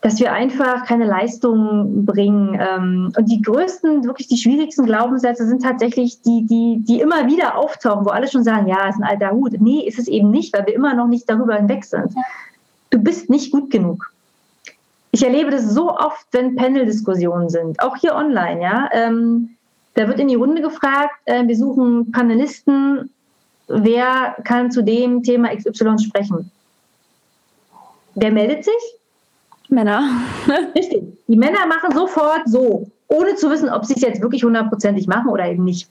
dass 0.05 0.21
wir 0.21 0.35
einfach 0.35 0.85
keine 0.85 1.07
Leistung 1.07 2.05
bringen. 2.05 2.61
Ähm, 2.61 3.11
und 3.17 3.25
die 3.25 3.41
größten, 3.41 4.05
wirklich 4.05 4.29
die 4.29 4.37
schwierigsten 4.37 4.85
Glaubenssätze 4.85 5.47
sind 5.47 5.63
tatsächlich 5.63 6.21
die, 6.21 6.45
die, 6.45 6.85
die 6.87 7.01
immer 7.01 7.27
wieder 7.27 7.57
auftauchen, 7.57 8.05
wo 8.05 8.11
alle 8.11 8.29
schon 8.29 8.45
sagen, 8.45 8.69
ja, 8.69 8.87
ist 8.87 8.99
ein 8.99 9.03
alter 9.03 9.31
Hut. 9.31 9.55
Nee, 9.61 9.81
ist 9.81 9.99
es 9.99 10.07
eben 10.07 10.31
nicht, 10.31 10.53
weil 10.53 10.67
wir 10.67 10.75
immer 10.75 10.93
noch 10.93 11.07
nicht 11.07 11.31
darüber 11.31 11.55
hinweg 11.55 11.87
sind. 11.87 12.13
Du 12.91 12.99
bist 12.99 13.31
nicht 13.31 13.51
gut 13.51 13.71
genug. 13.71 14.13
Ich 15.11 15.25
erlebe 15.25 15.51
das 15.51 15.71
so 15.71 15.91
oft, 15.91 16.27
wenn 16.33 16.55
Panel-Diskussionen 16.55 17.49
sind, 17.49 17.83
auch 17.83 17.97
hier 17.97 18.15
online, 18.15 18.61
ja. 18.61 18.91
Ähm, 18.93 19.57
da 19.95 20.09
wird 20.09 20.21
in 20.21 20.29
die 20.29 20.35
Runde 20.35 20.61
gefragt, 20.61 21.15
äh, 21.25 21.47
wir 21.47 21.57
suchen 21.57 22.11
Panelisten, 22.13 23.11
wer 23.69 24.37
kann 24.45 24.71
zu 24.71 24.83
dem 24.83 25.23
Thema 25.23 25.55
XY 25.55 25.99
sprechen? 25.99 26.51
Wer 28.15 28.33
meldet 28.33 28.65
sich? 28.65 28.75
Männer. 29.69 30.21
Richtig. 30.75 31.03
Die 31.27 31.37
Männer 31.37 31.67
machen 31.67 31.93
sofort 31.95 32.43
so, 32.47 32.89
ohne 33.09 33.35
zu 33.37 33.51
wissen, 33.51 33.69
ob 33.69 33.85
sie 33.85 33.95
es 33.95 34.03
jetzt 34.03 34.21
wirklich 34.21 34.45
hundertprozentig 34.45 35.07
machen 35.07 35.31
oder 35.31 35.47
eben 35.47 35.65
nicht. 35.65 35.89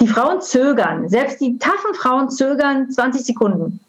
Die 0.00 0.08
Frauen 0.08 0.40
zögern. 0.40 1.08
Selbst 1.08 1.40
die 1.40 1.58
taffen 1.58 1.94
Frauen 1.94 2.30
zögern 2.30 2.90
20 2.90 3.24
Sekunden. 3.24 3.80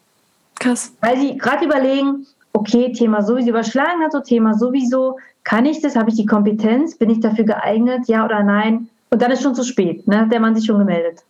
Krass. 0.59 0.93
Weil 1.01 1.17
sie 1.17 1.37
gerade 1.37 1.65
überlegen, 1.65 2.25
okay, 2.53 2.91
Thema 2.91 3.21
sowieso 3.21 3.49
überschlagen 3.49 4.01
hat, 4.03 4.11
so 4.11 4.19
Thema 4.19 4.53
sowieso, 4.53 5.17
kann 5.43 5.65
ich 5.65 5.81
das, 5.81 5.95
habe 5.95 6.09
ich 6.09 6.15
die 6.15 6.25
Kompetenz, 6.25 6.95
bin 6.95 7.09
ich 7.09 7.19
dafür 7.19 7.45
geeignet, 7.45 8.07
ja 8.07 8.25
oder 8.25 8.43
nein? 8.43 8.89
Und 9.09 9.21
dann 9.21 9.31
ist 9.31 9.41
schon 9.41 9.55
zu 9.55 9.63
spät, 9.63 10.07
ne? 10.07 10.27
der 10.31 10.39
Mann 10.39 10.55
sich 10.55 10.65
schon 10.65 10.79
gemeldet. 10.79 11.23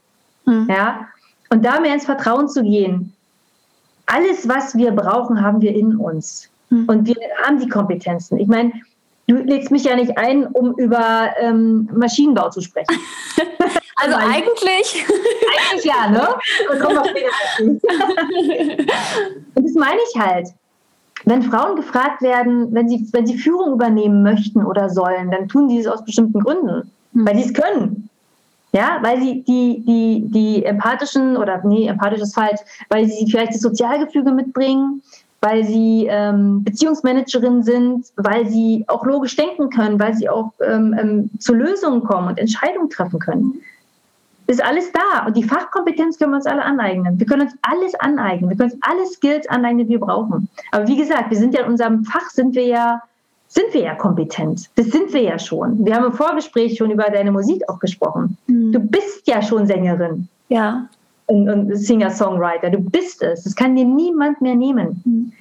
Hm. 0.45 0.67
Ja? 0.69 1.07
Und 1.49 1.65
da 1.65 1.79
mehr 1.79 1.93
ins 1.93 2.05
Vertrauen 2.05 2.47
zu 2.49 2.63
gehen, 2.63 3.13
alles, 4.05 4.47
was 4.47 4.75
wir 4.75 4.91
brauchen, 4.91 5.41
haben 5.41 5.61
wir 5.61 5.73
in 5.73 5.95
uns. 5.95 6.49
Hm. 6.69 6.85
Und 6.87 7.07
wir 7.07 7.15
haben 7.43 7.59
die 7.59 7.69
Kompetenzen. 7.69 8.37
Ich 8.39 8.47
meine, 8.47 8.73
du 9.27 9.35
legst 9.35 9.71
mich 9.71 9.83
ja 9.83 9.95
nicht 9.95 10.17
ein, 10.17 10.47
um 10.47 10.73
über 10.73 11.29
ähm, 11.39 11.89
Maschinenbau 11.93 12.49
zu 12.49 12.61
sprechen. 12.61 12.99
also 13.95 14.15
eigentlich. 14.17 15.05
Eigentlich 15.71 15.85
ja, 15.85 16.09
ne? 16.09 16.27
Und 16.71 16.79
später 17.07 17.29
Und 19.55 19.63
das 19.63 19.73
meine 19.73 19.99
ich 20.11 20.19
halt. 20.19 20.49
Wenn 21.25 21.43
Frauen 21.43 21.75
gefragt 21.75 22.21
werden, 22.21 22.73
wenn 22.73 22.87
sie, 22.87 23.07
wenn 23.11 23.27
sie 23.27 23.37
Führung 23.37 23.73
übernehmen 23.73 24.23
möchten 24.23 24.65
oder 24.65 24.89
sollen, 24.89 25.31
dann 25.31 25.49
tun 25.49 25.69
sie 25.69 25.79
es 25.79 25.87
aus 25.87 26.03
bestimmten 26.03 26.39
Gründen, 26.39 26.77
mhm. 26.77 26.91
Weil 27.13 27.35
sie 27.35 27.45
es 27.45 27.53
können. 27.53 28.09
Ja, 28.71 28.99
weil 29.01 29.19
sie 29.19 29.41
die, 29.43 29.83
die, 29.85 30.23
die 30.27 30.65
empathischen 30.65 31.37
oder 31.37 31.59
nee, 31.65 31.87
empathisch 31.87 32.21
ist 32.21 32.35
falsch, 32.35 32.59
weil 32.89 33.07
sie 33.07 33.25
vielleicht 33.29 33.55
das 33.55 33.61
Sozialgefüge 33.61 34.31
mitbringen, 34.31 35.01
weil 35.41 35.63
sie 35.63 36.05
ähm, 36.07 36.63
Beziehungsmanagerin 36.63 37.63
sind, 37.63 38.05
weil 38.17 38.47
sie 38.47 38.83
auch 38.87 39.05
logisch 39.05 39.35
denken 39.35 39.69
können, 39.71 39.99
weil 39.99 40.13
sie 40.13 40.29
auch 40.29 40.51
ähm, 40.63 40.95
ähm, 40.99 41.29
zu 41.39 41.53
Lösungen 41.53 42.03
kommen 42.03 42.27
und 42.27 42.37
Entscheidungen 42.37 42.89
treffen 42.89 43.19
können. 43.19 43.61
Ist 44.45 44.63
alles 44.63 44.91
da 44.91 45.25
und 45.25 45.37
die 45.37 45.43
Fachkompetenz 45.43 46.17
können 46.17 46.31
wir 46.31 46.37
uns 46.37 46.47
alle 46.47 46.63
aneignen. 46.63 47.19
Wir 47.19 47.25
können 47.25 47.43
uns 47.43 47.53
alles 47.61 47.95
aneignen. 47.95 48.49
Wir 48.49 48.57
können 48.57 48.71
uns 48.71 48.81
alle 48.81 49.05
Skills 49.05 49.47
aneignen, 49.47 49.85
die 49.85 49.93
wir 49.93 49.99
brauchen. 49.99 50.49
Aber 50.71 50.87
wie 50.87 50.97
gesagt, 50.97 51.29
wir 51.29 51.37
sind 51.37 51.53
ja 51.53 51.61
in 51.61 51.71
unserem 51.71 52.03
Fach 52.03 52.29
sind 52.29 52.55
wir 52.55 52.65
ja 52.65 53.01
sind 53.49 53.73
wir 53.73 53.81
ja 53.81 53.95
kompetent. 53.95 54.69
Das 54.75 54.87
sind 54.87 55.11
wir 55.11 55.21
ja 55.21 55.37
schon. 55.37 55.83
Wir 55.85 55.95
haben 55.95 56.05
im 56.05 56.13
Vorgespräch 56.13 56.77
schon 56.77 56.91
über 56.91 57.09
deine 57.09 57.31
Musik 57.31 57.61
auch 57.67 57.79
gesprochen. 57.79 58.37
Mhm. 58.47 58.71
Du 58.71 58.79
bist 58.79 59.27
ja 59.27 59.41
schon 59.41 59.67
Sängerin. 59.67 60.27
Ja 60.47 60.87
und, 61.29 61.75
Singer-Songwriter. 61.75 62.69
Du 62.69 62.79
bist 62.79 63.21
es. 63.21 63.43
Das 63.43 63.55
kann 63.55 63.75
dir 63.75 63.85
niemand 63.85 64.41
mehr 64.41 64.55
nehmen. 64.55 65.01
Mhm. 65.05 65.31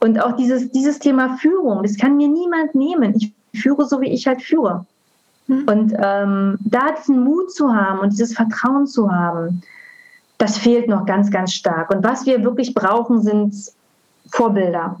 Und 0.00 0.20
auch 0.20 0.32
dieses, 0.32 0.70
dieses 0.72 0.98
Thema 0.98 1.36
Führung, 1.38 1.82
das 1.82 1.96
kann 1.96 2.16
mir 2.16 2.28
niemand 2.28 2.74
nehmen. 2.74 3.14
Ich 3.16 3.32
führe 3.60 3.86
so, 3.86 4.00
wie 4.00 4.08
ich 4.08 4.26
halt 4.26 4.42
führe. 4.42 4.84
Mhm. 5.46 5.64
Und 5.68 5.94
ähm, 5.98 6.58
da 6.60 6.92
diesen 6.92 7.22
Mut 7.22 7.52
zu 7.52 7.72
haben 7.72 8.00
und 8.00 8.12
dieses 8.12 8.34
Vertrauen 8.34 8.86
zu 8.86 9.10
haben, 9.10 9.62
das 10.38 10.58
fehlt 10.58 10.88
noch 10.88 11.06
ganz, 11.06 11.30
ganz 11.30 11.52
stark. 11.52 11.90
Und 11.90 12.04
was 12.04 12.26
wir 12.26 12.42
wirklich 12.44 12.74
brauchen, 12.74 13.22
sind 13.22 13.54
Vorbilder. 14.32 14.98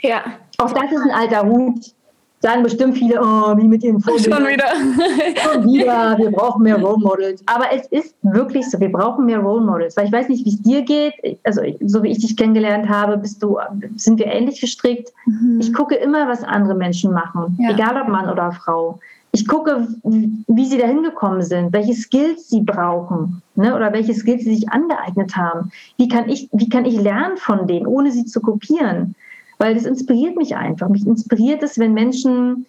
Ja. 0.00 0.24
Auch 0.58 0.72
das 0.72 0.92
ist 0.92 1.02
ein 1.02 1.12
alter 1.12 1.46
Hut 1.46 1.92
sagen 2.40 2.62
bestimmt 2.62 2.96
viele, 2.96 3.20
oh, 3.20 3.56
wie 3.56 3.66
mit 3.66 3.82
ihren 3.82 4.00
Vorbilder. 4.00 4.36
Schon 4.36 4.46
wieder. 4.46 5.42
Schon 5.42 5.72
wieder, 5.72 6.18
wir 6.18 6.30
brauchen 6.30 6.62
mehr 6.62 6.76
Role 6.76 6.98
Models. 6.98 7.42
Aber 7.46 7.66
es 7.72 7.86
ist 7.88 8.14
wirklich 8.22 8.68
so, 8.70 8.78
wir 8.78 8.92
brauchen 8.92 9.26
mehr 9.26 9.38
Role 9.38 9.64
Models. 9.64 9.96
Weil 9.96 10.06
ich 10.06 10.12
weiß 10.12 10.28
nicht, 10.28 10.44
wie 10.44 10.50
es 10.50 10.62
dir 10.62 10.82
geht. 10.82 11.14
Also, 11.44 11.62
so 11.80 12.02
wie 12.02 12.10
ich 12.10 12.18
dich 12.18 12.36
kennengelernt 12.36 12.88
habe, 12.88 13.16
bist 13.16 13.42
du, 13.42 13.58
sind 13.96 14.18
wir 14.18 14.26
ähnlich 14.26 14.60
gestrickt. 14.60 15.12
Mhm. 15.26 15.60
Ich 15.60 15.72
gucke 15.72 15.94
immer, 15.96 16.28
was 16.28 16.42
andere 16.44 16.74
Menschen 16.74 17.12
machen. 17.12 17.56
Ja. 17.58 17.70
Egal 17.70 18.00
ob 18.00 18.08
Mann 18.08 18.28
oder 18.28 18.52
Frau. 18.52 18.98
Ich 19.32 19.46
gucke, 19.46 19.86
wie 20.02 20.64
sie 20.64 20.78
da 20.78 20.86
hingekommen 20.86 21.42
sind, 21.42 21.70
welche 21.74 21.92
Skills 21.92 22.48
sie 22.48 22.62
brauchen 22.62 23.42
ne, 23.54 23.74
oder 23.76 23.92
welche 23.92 24.14
Skills 24.14 24.44
sie 24.44 24.54
sich 24.54 24.70
angeeignet 24.70 25.36
haben. 25.36 25.70
Wie 25.98 26.08
kann, 26.08 26.28
ich, 26.30 26.48
wie 26.52 26.70
kann 26.70 26.86
ich 26.86 26.98
lernen 26.98 27.36
von 27.36 27.66
denen, 27.66 27.86
ohne 27.86 28.12
sie 28.12 28.24
zu 28.24 28.40
kopieren? 28.40 29.14
Weil 29.58 29.74
das 29.74 29.84
inspiriert 29.84 30.36
mich 30.36 30.56
einfach. 30.56 30.88
Mich 30.88 31.06
inspiriert 31.06 31.62
es, 31.62 31.78
wenn 31.78 31.94
Menschen 31.94 32.66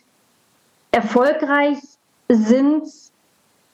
erfolgreich 0.91 1.77
sind 2.29 2.83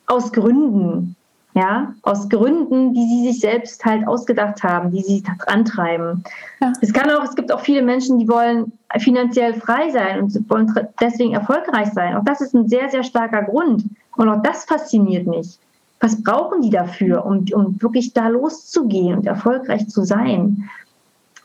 aus 0.08 0.32
Gründen, 0.32 1.16
ja, 1.56 1.94
aus 2.02 2.30
Gründen, 2.30 2.94
die 2.94 3.08
sie 3.08 3.28
sich 3.28 3.40
selbst 3.40 3.86
halt 3.86 4.08
ausgedacht 4.08 4.64
haben, 4.64 4.92
die 4.92 5.02
sie 5.02 5.24
antreiben. 5.46 6.24
Ja. 6.60 6.74
Es 6.82 6.92
kann 6.92 7.10
auch, 7.12 7.24
es 7.24 7.36
gibt 7.36 7.52
auch 7.52 7.60
viele 7.60 7.84
Menschen, 7.84 8.18
die 8.18 8.28
wollen 8.28 8.72
finanziell 8.98 9.54
frei 9.54 9.92
sein 9.92 10.24
und 10.24 10.50
wollen 10.50 10.74
deswegen 11.00 11.34
erfolgreich 11.34 11.90
sein. 11.94 12.16
Auch 12.16 12.24
das 12.24 12.42
ist 12.42 12.56
ein 12.56 12.68
sehr, 12.68 12.90
sehr 12.90 13.04
starker 13.04 13.44
Grund. 13.44 13.86
Und 14.16 14.30
auch 14.30 14.42
das 14.42 14.66
fasziniert 14.66 15.28
mich. 15.28 15.60
Was 16.00 16.22
brauchen 16.22 16.62
die 16.62 16.70
dafür, 16.70 17.26
um, 17.26 17.46
um 17.54 17.82
wirklich 17.82 18.14
da 18.14 18.28
loszugehen 18.28 19.18
und 19.18 19.26
erfolgreich 19.26 19.88
zu 19.88 20.04
sein? 20.04 20.70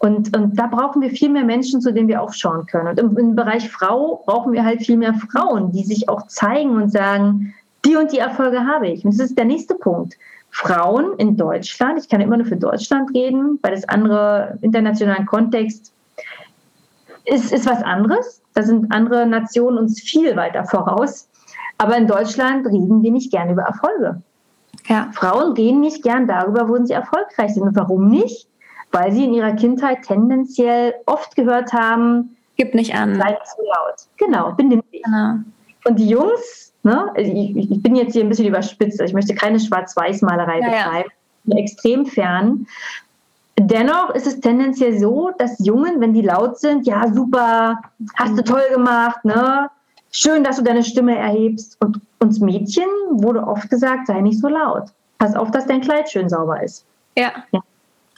Und, 0.00 0.36
und 0.36 0.58
da 0.58 0.66
brauchen 0.66 1.02
wir 1.02 1.10
viel 1.10 1.28
mehr 1.28 1.44
Menschen, 1.44 1.80
zu 1.80 1.92
denen 1.92 2.08
wir 2.08 2.22
aufschauen 2.22 2.66
können. 2.66 2.88
Und 2.88 3.00
im, 3.00 3.18
im, 3.18 3.34
Bereich 3.34 3.68
Frau 3.68 4.22
brauchen 4.26 4.52
wir 4.52 4.64
halt 4.64 4.84
viel 4.84 4.96
mehr 4.96 5.14
Frauen, 5.14 5.72
die 5.72 5.84
sich 5.84 6.08
auch 6.08 6.26
zeigen 6.28 6.76
und 6.76 6.90
sagen, 6.90 7.52
die 7.84 7.96
und 7.96 8.12
die 8.12 8.18
Erfolge 8.18 8.64
habe 8.64 8.88
ich. 8.88 9.04
Und 9.04 9.12
das 9.12 9.20
ist 9.20 9.38
der 9.38 9.44
nächste 9.44 9.74
Punkt. 9.74 10.16
Frauen 10.50 11.14
in 11.18 11.36
Deutschland, 11.36 11.98
ich 11.98 12.08
kann 12.08 12.20
immer 12.20 12.36
nur 12.36 12.46
für 12.46 12.56
Deutschland 12.56 13.14
reden, 13.14 13.58
weil 13.62 13.72
das 13.74 13.88
andere 13.88 14.58
internationalen 14.62 15.26
Kontext 15.26 15.92
ist, 17.24 17.52
ist 17.52 17.66
was 17.66 17.82
anderes. 17.82 18.40
Da 18.54 18.62
sind 18.62 18.92
andere 18.92 19.26
Nationen 19.26 19.78
uns 19.78 20.00
viel 20.00 20.36
weiter 20.36 20.64
voraus. 20.64 21.28
Aber 21.76 21.96
in 21.96 22.06
Deutschland 22.06 22.66
reden 22.66 23.02
wir 23.02 23.12
nicht 23.12 23.30
gern 23.30 23.50
über 23.50 23.62
Erfolge. 23.62 24.20
Ja. 24.86 25.10
Frauen 25.12 25.52
reden 25.52 25.80
nicht 25.80 26.02
gern 26.02 26.26
darüber, 26.26 26.68
wo 26.68 26.84
sie 26.84 26.92
erfolgreich 26.92 27.54
sind. 27.54 27.62
Und 27.62 27.76
warum 27.76 28.08
nicht? 28.08 28.47
Weil 28.92 29.12
sie 29.12 29.24
in 29.24 29.34
ihrer 29.34 29.52
Kindheit 29.52 30.02
tendenziell 30.02 30.94
oft 31.06 31.36
gehört 31.36 31.72
haben, 31.72 32.36
gib 32.56 32.74
nicht 32.74 32.94
an. 32.94 33.16
Sei 33.16 33.30
nicht 33.30 33.46
so 33.56 33.62
laut. 33.62 33.96
Genau, 34.16 34.52
benimm 34.52 34.82
dich. 34.92 35.02
Genau. 35.02 35.34
Und 35.84 35.98
die 35.98 36.08
Jungs, 36.08 36.72
ne, 36.82 37.10
also 37.16 37.32
ich, 37.32 37.56
ich, 37.56 37.82
bin 37.82 37.96
jetzt 37.96 38.12
hier 38.12 38.22
ein 38.22 38.28
bisschen 38.28 38.46
überspitzt, 38.46 39.00
also 39.00 39.10
ich 39.10 39.14
möchte 39.14 39.34
keine 39.34 39.60
Schwarz-Weiß-Malerei 39.60 40.60
ja, 40.60 40.68
betreiben, 40.68 41.10
ja. 41.44 41.56
extrem 41.56 42.06
fern. 42.06 42.66
Dennoch 43.58 44.14
ist 44.14 44.26
es 44.26 44.40
tendenziell 44.40 44.98
so, 44.98 45.30
dass 45.38 45.58
Jungen, 45.64 46.00
wenn 46.00 46.14
die 46.14 46.22
laut 46.22 46.58
sind, 46.58 46.86
ja 46.86 47.12
super, 47.12 47.80
hast 48.14 48.38
du 48.38 48.44
toll 48.44 48.62
gemacht, 48.72 49.24
ne? 49.24 49.68
Schön, 50.10 50.44
dass 50.44 50.56
du 50.56 50.62
deine 50.62 50.82
Stimme 50.82 51.16
erhebst. 51.16 51.76
Und 51.80 52.00
uns 52.20 52.40
Mädchen 52.40 52.88
wurde 53.10 53.46
oft 53.46 53.68
gesagt, 53.68 54.06
sei 54.06 54.20
nicht 54.20 54.40
so 54.40 54.48
laut. 54.48 54.84
Pass 55.18 55.34
auf, 55.34 55.50
dass 55.50 55.66
dein 55.66 55.80
Kleid 55.80 56.08
schön 56.08 56.28
sauber 56.28 56.62
ist. 56.62 56.86
Ja. 57.16 57.32
ja. 57.52 57.60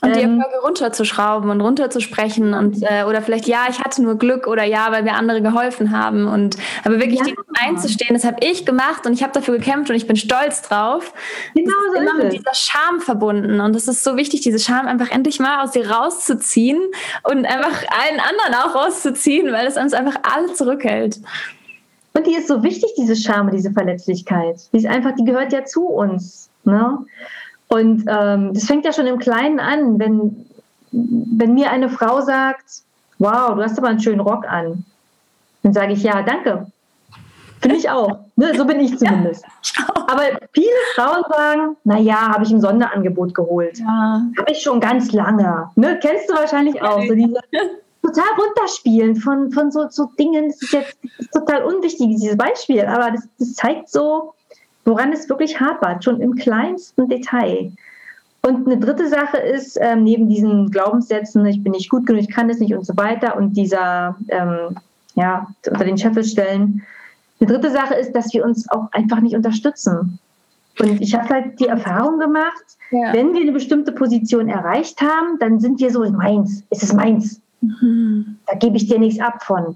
Und 0.03 0.15
die 0.15 0.21
ähm, 0.21 0.39
Erfolge 0.39 0.65
runterzuschrauben 0.65 1.51
und 1.51 1.61
runterzusprechen 1.61 2.55
und 2.55 2.81
äh, 2.81 3.03
oder 3.03 3.21
vielleicht 3.21 3.47
ja, 3.47 3.65
ich 3.69 3.79
hatte 3.79 4.01
nur 4.01 4.17
Glück 4.17 4.47
oder 4.47 4.63
ja, 4.63 4.91
weil 4.91 5.05
wir 5.05 5.13
andere 5.13 5.43
geholfen 5.43 5.95
haben 5.95 6.27
und 6.27 6.57
aber 6.83 6.99
wirklich 6.99 7.19
ja. 7.19 7.33
einzustehen, 7.59 8.15
das 8.15 8.25
habe 8.25 8.37
ich 8.41 8.65
gemacht 8.65 9.05
und 9.05 9.13
ich 9.13 9.21
habe 9.21 9.31
dafür 9.31 9.57
gekämpft 9.57 9.91
und 9.91 9.95
ich 9.95 10.07
bin 10.07 10.15
stolz 10.15 10.63
drauf. 10.63 11.13
Genau 11.53 11.69
das 11.69 11.85
ist 11.85 11.93
so 11.93 12.01
immer 12.01 12.23
mit 12.23 12.33
dieser 12.33 12.53
Scham 12.55 12.99
verbunden 12.99 13.61
und 13.61 13.75
es 13.75 13.87
ist 13.87 14.03
so 14.03 14.17
wichtig, 14.17 14.41
diese 14.41 14.57
Scham 14.57 14.87
einfach 14.87 15.11
endlich 15.11 15.39
mal 15.39 15.63
aus 15.63 15.71
dir 15.71 15.87
rauszuziehen 15.87 16.81
und 17.21 17.45
einfach 17.45 17.83
allen 17.91 18.19
anderen 18.19 18.55
auch 18.63 18.75
rauszuziehen, 18.75 19.53
weil 19.53 19.67
es 19.67 19.77
uns 19.77 19.93
einfach 19.93 20.15
alle 20.23 20.51
zurückhält. 20.53 21.19
Und 22.13 22.27
die 22.27 22.35
ist 22.35 22.47
so 22.47 22.63
wichtig, 22.63 22.89
diese 22.97 23.15
Scham, 23.15 23.51
diese 23.51 23.71
Verletzlichkeit. 23.71 24.57
Die 24.73 24.77
ist 24.77 24.87
einfach, 24.87 25.11
die 25.15 25.23
gehört 25.23 25.53
ja 25.53 25.63
zu 25.63 25.85
uns. 25.85 26.49
Ne? 26.63 27.05
Und 27.71 28.03
ähm, 28.07 28.53
das 28.53 28.65
fängt 28.65 28.83
ja 28.83 28.91
schon 28.91 29.07
im 29.07 29.17
Kleinen 29.17 29.59
an, 29.59 29.97
wenn, 29.97 30.45
wenn 30.91 31.53
mir 31.53 31.71
eine 31.71 31.89
Frau 31.89 32.19
sagt, 32.19 32.81
wow, 33.17 33.55
du 33.55 33.63
hast 33.63 33.77
aber 33.77 33.87
einen 33.87 34.01
schönen 34.01 34.19
Rock 34.19 34.45
an, 34.45 34.83
dann 35.63 35.73
sage 35.73 35.93
ich, 35.93 36.03
ja, 36.03 36.21
danke. 36.21 36.67
Finde 37.61 37.77
ich 37.77 37.89
auch. 37.89 38.19
Ne, 38.35 38.53
so 38.57 38.65
bin 38.65 38.81
ich 38.81 38.97
zumindest. 38.99 39.45
Ja. 39.77 39.85
Aber 40.07 40.23
viele 40.51 40.67
Frauen 40.95 41.23
sagen, 41.29 41.77
naja, 41.85 42.33
habe 42.33 42.43
ich 42.43 42.51
ein 42.51 42.59
Sonderangebot 42.59 43.33
geholt. 43.33 43.79
Ja. 43.79 44.21
Habe 44.37 44.51
ich 44.51 44.61
schon 44.61 44.81
ganz 44.81 45.13
lange. 45.13 45.69
Ne, 45.75 45.97
kennst 46.01 46.29
du 46.29 46.33
wahrscheinlich 46.33 46.81
auch. 46.81 47.01
So 47.07 47.13
diese, 47.13 47.39
total 48.01 48.29
runterspielen 48.37 49.15
von, 49.15 49.49
von 49.51 49.71
so, 49.71 49.87
so 49.89 50.09
Dingen. 50.19 50.49
Das 50.49 50.61
ist 50.61 50.73
jetzt 50.73 50.97
das 51.03 51.19
ist 51.19 51.31
total 51.31 51.63
unwichtig, 51.63 52.07
dieses 52.09 52.35
Beispiel, 52.35 52.81
aber 52.85 53.11
das, 53.11 53.27
das 53.39 53.53
zeigt 53.53 53.87
so, 53.89 54.33
woran 54.85 55.13
es 55.13 55.29
wirklich 55.29 55.59
hapert, 55.59 56.03
schon 56.03 56.21
im 56.21 56.35
kleinsten 56.35 57.07
Detail. 57.07 57.71
Und 58.43 58.65
eine 58.65 58.79
dritte 58.79 59.07
Sache 59.07 59.37
ist, 59.37 59.77
ähm, 59.79 60.03
neben 60.03 60.27
diesen 60.27 60.71
Glaubenssätzen, 60.71 61.45
ich 61.45 61.63
bin 61.63 61.73
nicht 61.73 61.89
gut 61.89 62.07
genug, 62.07 62.21
ich 62.21 62.29
kann 62.29 62.49
es 62.49 62.59
nicht 62.59 62.73
und 62.73 62.85
so 62.85 62.97
weiter 62.97 63.37
und 63.37 63.55
dieser, 63.55 64.15
ähm, 64.29 64.77
ja, 65.15 65.47
unter 65.69 65.85
den 65.85 65.97
Scheffel 65.97 66.23
stellen. 66.23 66.81
Eine 67.39 67.51
dritte 67.51 67.69
Sache 67.69 67.93
ist, 67.95 68.13
dass 68.13 68.33
wir 68.33 68.43
uns 68.43 68.69
auch 68.71 68.91
einfach 68.91 69.19
nicht 69.19 69.35
unterstützen. 69.35 70.19
Und 70.79 71.01
ich 71.01 71.13
habe 71.13 71.29
halt 71.29 71.59
die 71.59 71.67
Erfahrung 71.67 72.17
gemacht, 72.17 72.63
ja. 72.89 73.13
wenn 73.13 73.33
wir 73.33 73.41
eine 73.41 73.51
bestimmte 73.51 73.91
Position 73.91 74.47
erreicht 74.47 74.99
haben, 75.01 75.37
dann 75.39 75.59
sind 75.59 75.79
wir 75.79 75.91
so, 75.91 75.99
meins, 76.09 76.63
es 76.71 76.81
ist 76.81 76.93
meins. 76.93 77.41
Mhm. 77.61 78.37
Da 78.47 78.55
gebe 78.57 78.77
ich 78.77 78.87
dir 78.87 78.97
nichts 78.97 79.21
ab 79.21 79.43
von. 79.43 79.75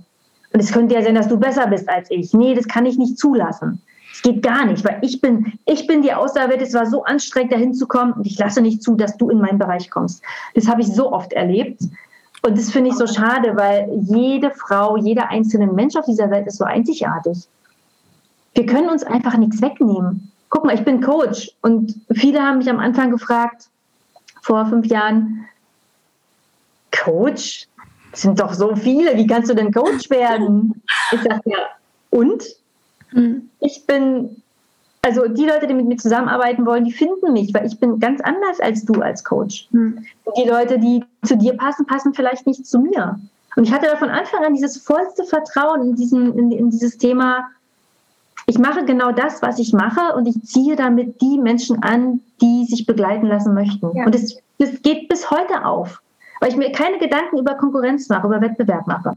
Und 0.54 0.60
es 0.60 0.72
könnte 0.72 0.96
ja 0.96 1.04
sein, 1.04 1.16
dass 1.16 1.28
du 1.28 1.38
besser 1.38 1.68
bist 1.68 1.88
als 1.90 2.10
ich. 2.10 2.34
Nee, 2.34 2.56
das 2.56 2.68
kann 2.68 2.86
ich 2.86 2.98
nicht 2.98 3.20
zulassen. 3.20 3.82
Es 4.16 4.22
geht 4.22 4.42
gar 4.42 4.66
nicht, 4.66 4.86
weil 4.86 5.00
ich 5.02 5.20
bin, 5.20 5.52
ich 5.66 5.88
bin 5.88 6.02
die 6.02 6.14
Auserwählte. 6.14 6.64
Es 6.64 6.74
war 6.74 6.86
so 6.86 7.04
anstrengend, 7.04 7.52
dahin 7.52 7.74
zu 7.74 7.86
kommen 7.86 8.14
und 8.14 8.26
ich 8.26 8.40
lasse 8.40 8.62
nicht 8.62 8.82
zu, 8.82 8.96
dass 8.96 9.18
du 9.18 9.30
in 9.30 9.42
meinen 9.42 9.60
Bereich 9.60 9.90
kommst. 9.90 10.24
Das 10.54 10.70
habe 10.70 10.82
ich 10.82 10.88
so 10.88 11.12
oft 11.12 11.34
erlebt. 11.34 11.82
Und 12.42 12.58
das 12.58 12.72
finde 12.72 12.92
ich 12.92 12.96
so 12.96 13.08
schade, 13.08 13.58
weil 13.58 13.90
jede 14.08 14.52
Frau, 14.52 14.96
jeder 14.96 15.30
einzelne 15.30 15.68
Mensch 15.68 15.98
auf 15.98 16.06
dieser 16.06 16.32
Welt 16.32 16.48
ist 16.48 16.60
so 16.60 16.64
einzigartig. 16.64 17.40
Wir 18.54 18.66
können 18.66 18.88
uns 18.88 19.04
einfach 19.04 19.36
nichts 19.36 19.62
wegnehmen. 19.62 20.32
Guck 20.50 20.64
mal, 20.64 20.76
ich 20.76 20.86
bin 20.86 21.02
Coach 21.02 21.52
und 21.62 21.94
viele 22.14 22.42
haben 22.42 22.60
mich 22.60 22.70
am 22.70 22.80
Anfang 22.80 23.12
gefragt, 23.12 23.68
vor 24.42 24.66
fünf 24.68 24.86
Jahren, 24.86 25.46
Coach? 26.92 27.68
Das 28.12 28.22
sind 28.22 28.40
doch 28.40 28.54
so 28.54 28.78
viele, 28.78 29.18
wie 29.18 29.28
kannst 29.28 29.50
du 29.50 29.56
denn 29.56 29.74
Coach 29.74 30.10
werden? 30.10 30.82
Ich 31.12 31.22
sage 31.22 31.42
ja, 31.46 31.58
und? 32.12 32.44
Mhm. 33.12 33.50
Ich 33.60 33.86
bin, 33.86 34.42
also 35.02 35.28
die 35.28 35.46
Leute, 35.46 35.68
die 35.68 35.74
mit 35.74 35.86
mir 35.86 35.98
zusammenarbeiten 35.98 36.66
wollen, 36.66 36.86
die 36.86 36.92
finden 36.92 37.34
mich, 37.34 37.54
weil 37.54 37.66
ich 37.66 37.80
bin 37.80 38.00
ganz 38.00 38.22
anders 38.22 38.60
als 38.60 38.86
du 38.86 39.02
als 39.02 39.24
Coach. 39.24 39.68
Mhm. 39.72 40.06
Die 40.38 40.48
Leute, 40.48 40.80
die 40.80 41.04
zu 41.24 41.38
dir 41.38 41.56
passen, 41.58 41.86
passen 41.86 42.14
vielleicht 42.14 42.48
nicht 42.48 42.66
zu 42.66 42.80
mir. 42.80 43.20
Und 43.56 43.64
ich 43.64 43.72
hatte 43.72 43.88
da 43.88 43.96
von 43.96 44.10
Anfang 44.10 44.44
an 44.44 44.54
dieses 44.54 44.78
vollste 44.78 45.24
Vertrauen 45.24 45.82
in, 45.82 45.96
diesen, 45.96 46.38
in, 46.38 46.52
in 46.52 46.70
dieses 46.70 46.98
Thema, 46.98 47.50
ich 48.48 48.60
mache 48.60 48.86
genau 48.86 49.12
das, 49.12 49.42
was 49.42 49.60
ich 49.60 49.74
mache 49.74 50.16
und 50.16 50.28
ich 50.28 50.42
ziehe 50.44 50.76
damit 50.76 51.20
die 51.22 51.40
Menschen 51.40 51.82
an, 51.82 52.22
die 52.42 52.66
sich 52.66 52.86
begleiten 52.86 53.28
lassen 53.28 53.54
möchten. 53.54 53.96
Ja. 53.96 54.06
Und 54.06 54.14
das, 54.14 54.38
das 54.60 54.82
geht 54.82 55.08
bis 55.10 55.32
heute 55.32 55.66
auf, 55.66 56.02
weil 56.42 56.50
ich 56.50 56.58
mir 56.58 56.72
keine 56.72 57.00
Gedanken 57.00 57.40
über 57.40 57.56
Konkurrenz 57.56 58.08
mache, 58.10 58.28
über 58.28 58.42
Wettbewerb 58.42 58.86
mache. 58.88 59.14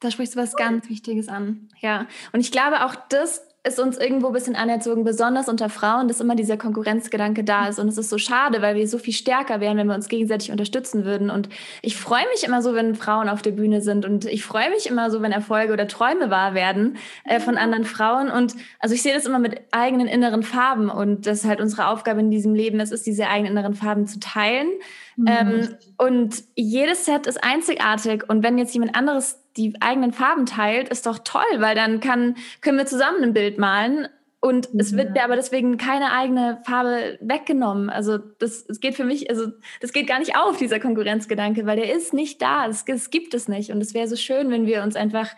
Da 0.00 0.10
sprichst 0.10 0.34
du 0.34 0.40
was 0.40 0.56
ganz 0.56 0.88
Wichtiges 0.88 1.28
an. 1.28 1.68
Ja. 1.80 2.06
Und 2.32 2.40
ich 2.40 2.50
glaube, 2.50 2.84
auch 2.84 2.94
das 3.10 3.42
ist 3.62 3.78
uns 3.78 3.98
irgendwo 3.98 4.28
ein 4.28 4.32
bisschen 4.32 4.56
anerzogen, 4.56 5.04
besonders 5.04 5.48
unter 5.48 5.68
Frauen, 5.68 6.08
dass 6.08 6.20
immer 6.20 6.34
dieser 6.34 6.56
Konkurrenzgedanke 6.56 7.44
da 7.44 7.68
ist. 7.68 7.78
Und 7.78 7.88
es 7.88 7.98
ist 7.98 8.08
so 8.08 8.16
schade, 8.16 8.62
weil 8.62 8.74
wir 8.74 8.88
so 8.88 8.96
viel 8.96 9.12
stärker 9.12 9.60
wären, 9.60 9.76
wenn 9.76 9.86
wir 9.86 9.94
uns 9.94 10.08
gegenseitig 10.08 10.50
unterstützen 10.50 11.04
würden. 11.04 11.28
Und 11.28 11.50
ich 11.82 11.98
freue 11.98 12.24
mich 12.32 12.42
immer 12.42 12.62
so, 12.62 12.74
wenn 12.74 12.94
Frauen 12.94 13.28
auf 13.28 13.42
der 13.42 13.50
Bühne 13.50 13.82
sind. 13.82 14.06
Und 14.06 14.24
ich 14.24 14.44
freue 14.44 14.70
mich 14.70 14.88
immer 14.88 15.10
so, 15.10 15.20
wenn 15.20 15.32
Erfolge 15.32 15.74
oder 15.74 15.86
Träume 15.86 16.30
wahr 16.30 16.54
werden 16.54 16.96
äh, 17.24 17.38
von 17.38 17.58
anderen 17.58 17.84
Frauen. 17.84 18.30
Und 18.30 18.54
also 18.78 18.94
ich 18.94 19.02
sehe 19.02 19.12
das 19.12 19.26
immer 19.26 19.38
mit 19.38 19.60
eigenen 19.72 20.06
inneren 20.06 20.42
Farben. 20.42 20.88
Und 20.88 21.26
das 21.26 21.40
ist 21.40 21.44
halt 21.46 21.60
unsere 21.60 21.88
Aufgabe 21.88 22.20
in 22.20 22.30
diesem 22.30 22.54
Leben, 22.54 22.80
es 22.80 22.92
ist, 22.92 23.06
diese 23.06 23.28
eigenen 23.28 23.52
inneren 23.52 23.74
Farben 23.74 24.06
zu 24.06 24.20
teilen. 24.20 24.68
Mhm. 25.16 25.26
Ähm, 25.28 25.68
und 25.98 26.44
jedes 26.54 27.04
Set 27.04 27.26
ist 27.26 27.44
einzigartig. 27.44 28.24
Und 28.26 28.42
wenn 28.42 28.56
jetzt 28.56 28.72
jemand 28.72 28.94
anderes 28.94 29.39
die 29.56 29.74
eigenen 29.80 30.12
Farben 30.12 30.46
teilt, 30.46 30.88
ist 30.88 31.06
doch 31.06 31.18
toll, 31.24 31.42
weil 31.58 31.74
dann 31.74 32.00
kann, 32.00 32.36
können 32.60 32.78
wir 32.78 32.86
zusammen 32.86 33.22
ein 33.22 33.32
Bild 33.32 33.58
malen 33.58 34.08
und 34.42 34.70
es 34.78 34.96
wird 34.96 35.12
mir 35.12 35.22
aber 35.22 35.36
deswegen 35.36 35.76
keine 35.76 36.12
eigene 36.12 36.62
Farbe 36.64 37.18
weggenommen. 37.20 37.90
Also 37.90 38.16
das, 38.16 38.64
das 38.66 38.80
geht 38.80 38.94
für 38.94 39.04
mich, 39.04 39.28
also 39.28 39.48
das 39.82 39.92
geht 39.92 40.06
gar 40.06 40.18
nicht 40.18 40.34
auf, 40.34 40.56
dieser 40.56 40.80
Konkurrenzgedanke, 40.80 41.66
weil 41.66 41.76
der 41.76 41.94
ist 41.94 42.14
nicht 42.14 42.40
da. 42.40 42.66
Das, 42.66 42.86
das 42.86 43.10
gibt 43.10 43.34
es 43.34 43.48
nicht. 43.48 43.70
Und 43.70 43.82
es 43.82 43.92
wäre 43.92 44.08
so 44.08 44.16
schön, 44.16 44.50
wenn 44.50 44.64
wir 44.64 44.82
uns 44.82 44.96
einfach 44.96 45.28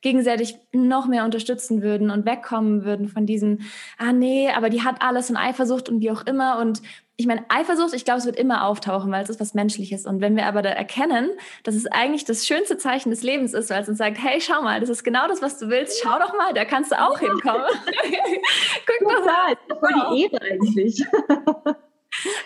gegenseitig 0.00 0.56
noch 0.72 1.08
mehr 1.08 1.24
unterstützen 1.24 1.82
würden 1.82 2.10
und 2.10 2.24
wegkommen 2.24 2.84
würden 2.84 3.08
von 3.08 3.26
diesem, 3.26 3.60
ah 3.98 4.12
nee, 4.12 4.50
aber 4.50 4.70
die 4.70 4.82
hat 4.82 5.02
alles 5.02 5.28
und 5.30 5.36
Eifersucht 5.36 5.88
und 5.88 6.00
wie 6.00 6.12
auch 6.12 6.24
immer. 6.24 6.58
Und 6.60 6.82
ich 7.16 7.26
meine, 7.26 7.44
Eifersucht, 7.48 7.94
ich 7.94 8.04
glaube, 8.04 8.18
es 8.18 8.26
wird 8.26 8.36
immer 8.36 8.66
auftauchen, 8.66 9.12
weil 9.12 9.22
es 9.22 9.30
ist 9.30 9.38
was 9.38 9.54
Menschliches. 9.54 10.06
Und 10.06 10.20
wenn 10.20 10.34
wir 10.34 10.46
aber 10.46 10.62
da 10.62 10.70
erkennen, 10.70 11.30
dass 11.62 11.74
es 11.74 11.86
eigentlich 11.86 12.24
das 12.24 12.46
schönste 12.46 12.78
Zeichen 12.78 13.10
des 13.10 13.22
Lebens 13.22 13.52
ist, 13.52 13.70
weil 13.70 13.82
es 13.82 13.88
uns 13.88 13.98
sagt, 13.98 14.16
hey, 14.20 14.40
schau 14.40 14.62
mal, 14.62 14.80
das 14.80 14.88
ist 14.88 15.04
genau 15.04 15.28
das, 15.28 15.42
was 15.42 15.58
du 15.58 15.68
willst, 15.68 16.00
schau 16.02 16.18
doch 16.18 16.36
mal, 16.36 16.54
da 16.54 16.64
kannst 16.64 16.90
du 16.90 17.00
auch 17.00 17.18
hinkommen. 17.18 17.66
Guck 18.86 19.08
doch 19.08 19.24
mal. 19.24 19.56
Voll 19.78 20.16
die 20.16 20.22
Ehre 20.22 20.40
eigentlich. 20.42 21.04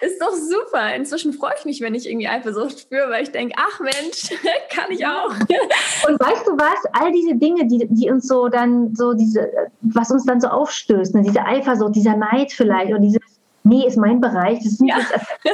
Ist 0.00 0.22
doch 0.22 0.33
super. 0.33 0.94
Inzwischen 0.94 1.33
freue 1.33 1.55
ich 1.59 1.64
mich, 1.64 1.81
wenn 1.81 1.94
ich 1.94 2.09
irgendwie 2.09 2.29
Eifersucht 2.29 2.79
spüre, 2.79 3.11
weil 3.11 3.24
ich 3.24 3.33
denke, 3.33 3.57
ach 3.59 3.81
Mensch, 3.81 4.31
kann 4.70 4.90
ich 4.90 5.05
auch. 5.05 5.31
Und 5.31 6.20
weißt 6.20 6.46
du 6.46 6.52
was? 6.52 6.85
All 6.92 7.11
diese 7.11 7.35
Dinge, 7.35 7.66
die, 7.66 7.87
die 7.90 8.11
uns 8.11 8.29
so 8.29 8.48
dann 8.48 8.94
so 8.94 9.12
diese, 9.12 9.50
was 9.81 10.11
uns 10.12 10.24
dann 10.24 10.40
so 10.40 10.48
aufstößt, 10.48 11.16
ne? 11.16 11.22
diese 11.22 11.44
Eifersucht, 11.44 11.96
dieser 11.96 12.16
Neid 12.16 12.52
vielleicht 12.52 12.90
oder 12.90 13.00
dieses, 13.00 13.20
nee, 13.66 13.87
ist 13.87 13.96
mein 13.96 14.20
Bereich, 14.20 14.59
das 14.59 14.72
ist 14.72 14.81
nicht 14.81 14.96
ja. 14.96 15.05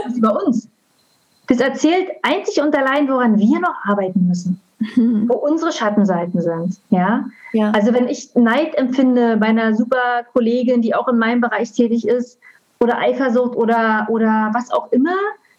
das 0.05 0.17
über 0.17 0.45
uns. 0.45 0.69
Das 1.49 1.61
erzählt 1.61 2.09
einzig 2.23 2.63
und 2.63 2.75
allein, 2.77 3.09
woran 3.09 3.39
wir 3.39 3.61
noch 3.61 3.75
arbeiten 3.85 4.29
müssen. 4.29 4.61
Mhm. 4.97 5.29
Wo 5.29 5.35
unsere 5.35 5.73
Schattenseiten 5.73 6.41
sind. 6.41 6.81
Ja? 6.91 7.27
ja? 7.53 7.71
Also 7.73 7.93
wenn 7.93 8.09
ich 8.09 8.35
Neid 8.35 8.75
empfinde 8.77 9.37
bei 9.37 9.47
einer 9.47 9.75
super 9.75 10.25
Kollegin, 10.33 10.83
die 10.83 10.95
auch 10.95 11.09
in 11.09 11.19
meinem 11.19 11.41
Bereich 11.41 11.73
tätig 11.73 12.07
ist, 12.07 12.39
oder 12.81 12.99
Eifersucht 12.99 13.55
oder, 13.57 14.07
oder 14.11 14.51
was 14.53 14.73
auch 14.73 14.91
immer, 14.91 15.15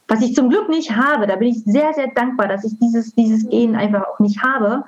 was 0.07 0.21
ich 0.21 0.35
zum 0.35 0.49
Glück 0.49 0.67
nicht 0.67 0.95
habe. 0.95 1.25
Da 1.25 1.37
bin 1.37 1.47
ich 1.47 1.63
sehr, 1.63 1.93
sehr 1.93 2.07
dankbar, 2.09 2.47
dass 2.47 2.65
ich 2.65 2.77
dieses, 2.79 3.15
dieses 3.15 3.49
Gen 3.49 3.75
einfach 3.75 4.03
auch 4.07 4.19
nicht 4.19 4.43
habe. 4.43 4.83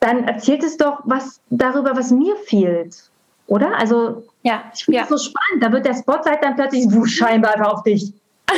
Dann 0.00 0.24
erzählt 0.24 0.64
es 0.64 0.78
doch 0.78 1.00
was 1.04 1.40
darüber, 1.50 1.96
was 1.96 2.10
mir 2.10 2.36
fehlt. 2.36 3.10
Oder? 3.46 3.76
Also, 3.78 4.24
ja, 4.42 4.64
ich 4.74 4.84
finde 4.84 5.00
ja. 5.00 5.06
das 5.06 5.10
so 5.10 5.30
spannend. 5.30 5.62
Da 5.62 5.72
wird 5.72 5.86
der 5.86 5.94
Spotlight 5.94 6.42
dann 6.42 6.54
plötzlich 6.54 6.90
wusch, 6.92 7.16
scheinbar 7.18 7.54
einfach 7.54 7.72
auf 7.72 7.82
dich. 7.82 8.12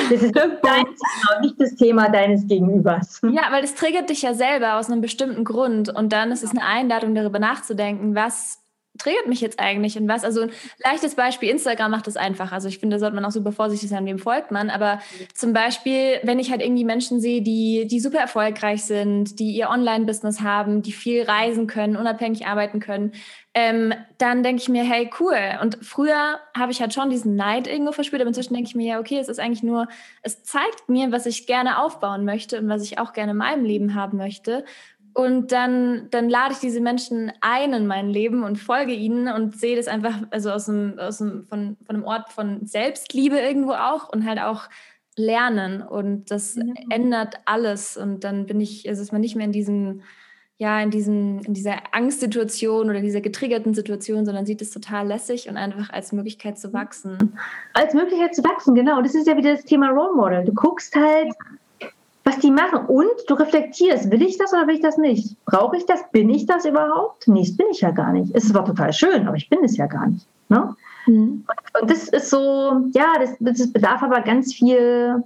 Das 0.08 0.22
ist 0.22 0.34
dein 0.34 0.84
Thema, 0.84 1.40
nicht 1.40 1.60
das 1.60 1.74
Thema 1.74 2.08
deines 2.08 2.46
Gegenübers. 2.46 3.20
Ja, 3.30 3.50
weil 3.50 3.62
das 3.62 3.74
triggert 3.74 4.08
dich 4.08 4.22
ja 4.22 4.34
selber 4.34 4.74
aus 4.76 4.88
einem 4.88 5.00
bestimmten 5.00 5.44
Grund. 5.44 5.88
Und 5.88 6.12
dann 6.12 6.30
ist 6.30 6.44
es 6.44 6.50
eine 6.50 6.64
Einladung, 6.64 7.14
darüber 7.14 7.38
nachzudenken, 7.38 8.14
was 8.14 8.59
triggert 9.00 9.26
mich 9.26 9.40
jetzt 9.40 9.58
eigentlich 9.60 9.98
und 9.98 10.08
was? 10.08 10.24
Also 10.24 10.42
ein 10.42 10.50
leichtes 10.84 11.14
Beispiel, 11.14 11.50
Instagram 11.50 11.90
macht 11.90 12.06
das 12.06 12.16
einfach. 12.16 12.52
Also 12.52 12.68
ich 12.68 12.78
finde, 12.78 12.96
da 12.96 13.00
sollte 13.00 13.14
man 13.14 13.24
auch 13.24 13.30
super 13.30 13.52
vorsichtig 13.52 13.88
sein, 13.88 14.06
wem 14.06 14.18
folgt 14.18 14.50
man. 14.50 14.70
Aber 14.70 15.00
zum 15.34 15.52
Beispiel, 15.52 16.20
wenn 16.22 16.38
ich 16.38 16.50
halt 16.50 16.62
irgendwie 16.62 16.84
Menschen 16.84 17.20
sehe, 17.20 17.42
die, 17.42 17.86
die 17.86 18.00
super 18.00 18.18
erfolgreich 18.18 18.84
sind, 18.84 19.38
die 19.38 19.52
ihr 19.52 19.70
Online-Business 19.70 20.40
haben, 20.40 20.82
die 20.82 20.92
viel 20.92 21.22
reisen 21.22 21.66
können, 21.66 21.96
unabhängig 21.96 22.46
arbeiten 22.46 22.80
können, 22.80 23.12
ähm, 23.52 23.92
dann 24.18 24.44
denke 24.44 24.62
ich 24.62 24.68
mir, 24.68 24.84
hey, 24.84 25.10
cool. 25.18 25.58
Und 25.60 25.78
früher 25.82 26.38
habe 26.56 26.70
ich 26.70 26.80
halt 26.80 26.94
schon 26.94 27.10
diesen 27.10 27.34
Neid 27.34 27.66
irgendwo 27.66 27.90
verspürt, 27.90 28.22
aber 28.22 28.28
inzwischen 28.28 28.54
denke 28.54 28.68
ich 28.68 28.76
mir, 28.76 28.86
ja, 28.86 29.00
okay, 29.00 29.18
es 29.18 29.28
ist 29.28 29.40
eigentlich 29.40 29.64
nur, 29.64 29.88
es 30.22 30.44
zeigt 30.44 30.88
mir, 30.88 31.10
was 31.10 31.26
ich 31.26 31.46
gerne 31.46 31.78
aufbauen 31.82 32.24
möchte 32.24 32.60
und 32.60 32.68
was 32.68 32.82
ich 32.84 32.98
auch 32.98 33.12
gerne 33.12 33.32
in 33.32 33.38
meinem 33.38 33.64
Leben 33.64 33.94
haben 33.94 34.18
möchte. 34.18 34.64
Und 35.12 35.52
dann, 35.52 36.08
dann 36.10 36.28
lade 36.28 36.52
ich 36.52 36.60
diese 36.60 36.80
Menschen 36.80 37.32
ein 37.40 37.72
in 37.72 37.86
mein 37.86 38.08
Leben 38.08 38.44
und 38.44 38.56
folge 38.56 38.92
ihnen 38.92 39.28
und 39.28 39.56
sehe 39.56 39.76
das 39.76 39.88
einfach 39.88 40.14
also 40.30 40.50
aus 40.50 40.68
einem, 40.68 40.98
aus 40.98 41.20
einem, 41.20 41.44
von, 41.46 41.76
von 41.84 41.96
einem 41.96 42.04
Ort 42.04 42.30
von 42.30 42.66
Selbstliebe 42.66 43.38
irgendwo 43.38 43.72
auch 43.72 44.08
und 44.08 44.24
halt 44.24 44.40
auch 44.40 44.68
lernen. 45.16 45.82
Und 45.82 46.30
das 46.30 46.56
mhm. 46.56 46.74
ändert 46.90 47.36
alles. 47.44 47.96
Und 47.96 48.24
dann 48.24 48.46
bin 48.46 48.60
ich, 48.60 48.88
also 48.88 49.02
ist 49.02 49.12
man 49.12 49.20
nicht 49.20 49.36
mehr 49.36 49.46
in 49.46 49.52
diesem, 49.52 50.02
ja, 50.58 50.80
in, 50.80 50.90
diesem, 50.90 51.40
in 51.40 51.54
dieser 51.54 51.76
Angstsituation 51.92 52.90
oder 52.90 53.00
dieser 53.00 53.20
getriggerten 53.20 53.74
Situation, 53.74 54.26
sondern 54.26 54.46
sieht 54.46 54.60
es 54.62 54.70
total 54.70 55.06
lässig 55.06 55.48
und 55.48 55.56
einfach 55.56 55.90
als 55.90 56.12
Möglichkeit 56.12 56.58
zu 56.58 56.72
wachsen. 56.72 57.38
Als 57.72 57.94
Möglichkeit 57.94 58.34
zu 58.34 58.44
wachsen, 58.44 58.74
genau. 58.74 59.00
Das 59.00 59.14
ist 59.14 59.26
ja 59.26 59.36
wieder 59.36 59.54
das 59.54 59.64
Thema 59.64 59.88
Role 59.88 60.14
Model. 60.14 60.44
Du 60.44 60.52
guckst 60.52 60.94
halt, 60.94 61.34
was 62.30 62.38
die 62.38 62.50
machen. 62.50 62.86
Und 62.86 63.10
du 63.26 63.34
reflektierst, 63.34 64.10
will 64.10 64.22
ich 64.22 64.38
das 64.38 64.52
oder 64.52 64.66
will 64.66 64.76
ich 64.76 64.80
das 64.80 64.96
nicht? 64.96 65.36
Brauche 65.44 65.76
ich 65.76 65.86
das? 65.86 66.00
Bin 66.12 66.30
ich 66.30 66.46
das 66.46 66.64
überhaupt? 66.64 67.26
Nee, 67.26 67.42
das 67.42 67.56
bin 67.56 67.66
ich 67.70 67.80
ja 67.80 67.90
gar 67.90 68.12
nicht. 68.12 68.34
Es 68.34 68.48
zwar 68.48 68.64
total 68.64 68.92
schön, 68.92 69.26
aber 69.26 69.36
ich 69.36 69.48
bin 69.48 69.60
es 69.64 69.76
ja 69.76 69.86
gar 69.86 70.06
nicht. 70.06 70.26
Ne? 70.48 70.74
Mhm. 71.06 71.44
Und, 71.46 71.82
und, 71.82 71.90
das 71.90 72.08
ist 72.08 72.30
so, 72.30 72.84
ja, 72.92 73.14
das, 73.18 73.34
das 73.40 73.72
bedarf 73.72 74.02
aber 74.02 74.20
ganz 74.20 74.54
viel, 74.54 75.22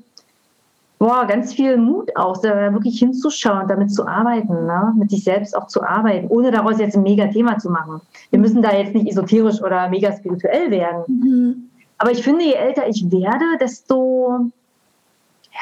boah, 0.98 1.26
ganz 1.26 1.52
viel 1.52 1.76
Mut 1.76 2.10
auch, 2.16 2.40
da 2.40 2.72
wirklich 2.72 2.98
hinzuschauen, 2.98 3.68
damit 3.68 3.92
zu 3.92 4.06
arbeiten, 4.06 4.66
ne? 4.66 4.94
mit 4.96 5.10
sich 5.10 5.24
selbst 5.24 5.56
auch 5.56 5.66
zu 5.66 5.82
arbeiten, 5.82 6.28
ohne 6.28 6.50
daraus 6.50 6.78
jetzt 6.78 6.96
ein 6.96 7.02
mega 7.02 7.26
Thema 7.26 7.58
zu 7.58 7.70
machen. 7.70 8.00
Wir 8.30 8.38
müssen 8.38 8.62
da 8.62 8.72
jetzt 8.72 8.94
nicht 8.94 9.08
esoterisch 9.08 9.60
oder 9.62 9.88
mega 9.88 10.12
spirituell 10.12 10.70
werden. 10.70 11.04
Mhm. 11.06 11.70
Aber 11.98 12.12
ich 12.12 12.22
finde, 12.22 12.44
je 12.44 12.54
älter 12.54 12.88
ich 12.88 13.10
werde, 13.10 13.44
desto 13.60 14.50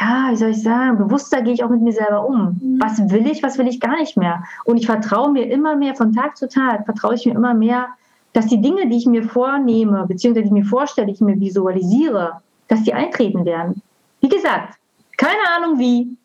ja, 0.00 0.28
wie 0.30 0.36
soll 0.36 0.50
ich 0.50 0.62
sagen, 0.62 0.98
bewusster 0.98 1.42
gehe 1.42 1.52
ich 1.52 1.62
auch 1.62 1.68
mit 1.68 1.82
mir 1.82 1.92
selber 1.92 2.26
um. 2.26 2.58
Mhm. 2.60 2.80
Was 2.80 2.98
will 3.10 3.26
ich, 3.26 3.42
was 3.42 3.58
will 3.58 3.68
ich 3.68 3.80
gar 3.80 3.96
nicht 3.96 4.16
mehr? 4.16 4.42
Und 4.64 4.78
ich 4.78 4.86
vertraue 4.86 5.30
mir 5.30 5.50
immer 5.50 5.76
mehr 5.76 5.94
von 5.94 6.12
Tag 6.12 6.36
zu 6.36 6.48
Tag, 6.48 6.84
vertraue 6.84 7.14
ich 7.14 7.26
mir 7.26 7.34
immer 7.34 7.54
mehr, 7.54 7.88
dass 8.32 8.46
die 8.46 8.60
Dinge, 8.60 8.88
die 8.88 8.96
ich 8.96 9.06
mir 9.06 9.22
vornehme, 9.22 10.06
beziehungsweise 10.06 10.44
die 10.44 10.48
ich 10.48 10.64
mir 10.64 10.68
vorstelle, 10.68 11.08
die 11.08 11.12
ich 11.14 11.20
mir 11.20 11.38
visualisiere, 11.38 12.40
dass 12.68 12.82
die 12.82 12.94
eintreten 12.94 13.44
werden. 13.44 13.82
Wie 14.20 14.28
gesagt, 14.28 14.78
keine 15.18 15.42
Ahnung 15.56 15.78
wie, 15.78 16.16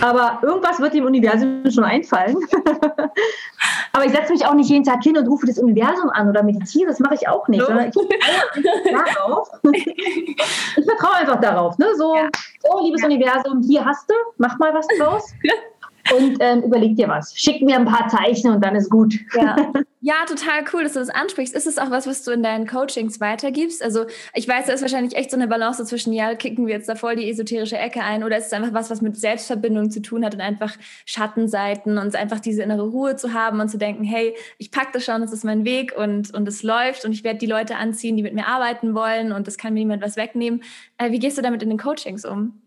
aber 0.00 0.40
irgendwas 0.42 0.80
wird 0.80 0.94
dem 0.94 1.04
Universum 1.04 1.62
schon 1.70 1.84
einfallen. 1.84 2.36
aber 3.92 4.04
ich 4.04 4.12
setze 4.12 4.32
mich 4.32 4.46
auch 4.46 4.54
nicht 4.54 4.70
jeden 4.70 4.84
Tag 4.84 5.02
hin 5.02 5.16
und 5.16 5.26
rufe 5.26 5.46
das 5.46 5.58
Universum 5.58 6.10
an 6.10 6.28
oder 6.28 6.42
meditiere, 6.42 6.88
das 6.88 7.00
mache 7.00 7.14
ich 7.14 7.28
auch 7.28 7.48
nicht. 7.48 7.64
So. 7.64 7.72
Ich, 7.72 8.62
darauf. 9.16 9.48
ich 9.72 10.84
vertraue 10.84 11.16
einfach 11.16 11.40
darauf. 11.40 11.78
Ne? 11.78 11.86
So, 11.96 12.14
ja. 12.14 12.28
oh, 12.64 12.84
liebes 12.84 13.02
ja. 13.02 13.08
Universum, 13.08 13.62
hier 13.62 13.84
hast 13.84 14.08
du, 14.08 14.14
mach 14.38 14.58
mal 14.58 14.72
was 14.74 14.86
draus 14.98 15.32
und 16.10 16.36
ähm, 16.40 16.62
überleg 16.62 16.96
dir 16.96 17.08
was. 17.08 17.32
Schick 17.36 17.62
mir 17.62 17.76
ein 17.76 17.84
paar 17.84 18.08
Zeichen 18.08 18.50
und 18.50 18.64
dann 18.64 18.74
ist 18.74 18.90
gut. 18.90 19.14
Ja. 19.34 19.56
ja, 20.00 20.14
total 20.26 20.64
cool, 20.72 20.82
dass 20.82 20.94
du 20.94 20.98
das 20.98 21.10
ansprichst. 21.10 21.54
Ist 21.54 21.66
es 21.66 21.78
auch 21.78 21.90
was, 21.90 22.06
was 22.06 22.24
du 22.24 22.32
in 22.32 22.42
deinen 22.42 22.66
Coachings 22.66 23.20
weitergibst? 23.20 23.82
Also 23.82 24.06
ich 24.34 24.48
weiß, 24.48 24.66
da 24.66 24.72
ist 24.72 24.82
wahrscheinlich 24.82 25.16
echt 25.16 25.30
so 25.30 25.36
eine 25.36 25.46
Balance 25.46 25.84
zwischen, 25.84 26.12
ja, 26.12 26.34
kicken 26.34 26.66
wir 26.66 26.74
jetzt 26.74 26.88
da 26.88 26.96
voll 26.96 27.16
die 27.16 27.30
esoterische 27.30 27.78
Ecke 27.78 28.02
ein 28.02 28.24
oder 28.24 28.36
ist 28.36 28.46
es 28.46 28.52
einfach 28.52 28.74
was, 28.74 28.90
was 28.90 29.00
mit 29.00 29.16
Selbstverbindung 29.16 29.90
zu 29.90 30.02
tun 30.02 30.24
hat 30.24 30.34
und 30.34 30.40
einfach 30.40 30.76
Schattenseiten 31.06 31.98
und 31.98 32.16
einfach 32.16 32.40
diese 32.40 32.62
innere 32.62 32.88
Ruhe 32.88 33.16
zu 33.16 33.32
haben 33.32 33.60
und 33.60 33.68
zu 33.68 33.78
denken, 33.78 34.02
hey, 34.02 34.34
ich 34.58 34.70
packe 34.70 34.90
das 34.94 35.04
schon, 35.04 35.20
das 35.20 35.32
ist 35.32 35.44
mein 35.44 35.64
Weg 35.64 35.94
und, 35.96 36.34
und 36.34 36.48
es 36.48 36.62
läuft 36.62 37.04
und 37.04 37.12
ich 37.12 37.22
werde 37.22 37.38
die 37.38 37.46
Leute 37.46 37.76
anziehen, 37.76 38.16
die 38.16 38.22
mit 38.22 38.34
mir 38.34 38.46
arbeiten 38.48 38.94
wollen 38.94 39.32
und 39.32 39.46
das 39.46 39.56
kann 39.56 39.72
mir 39.74 39.80
niemand 39.80 40.02
was 40.02 40.16
wegnehmen. 40.16 40.62
Äh, 40.98 41.12
wie 41.12 41.18
gehst 41.18 41.38
du 41.38 41.42
damit 41.42 41.62
in 41.62 41.68
den 41.68 41.78
Coachings 41.78 42.24
um? 42.24 42.60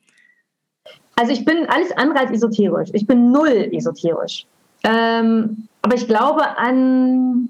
Also 1.16 1.32
ich 1.32 1.46
bin 1.46 1.68
alles 1.70 1.92
andere 1.94 2.20
als 2.20 2.32
esoterisch. 2.32 2.90
Ich 2.94 3.08
bin 3.08 3.32
null 3.32 3.70
esoterisch. 3.72 4.46
Ähm, 4.84 5.68
aber 5.82 5.96
ich 5.96 6.08
glaube 6.08 6.58
an, 6.58 7.50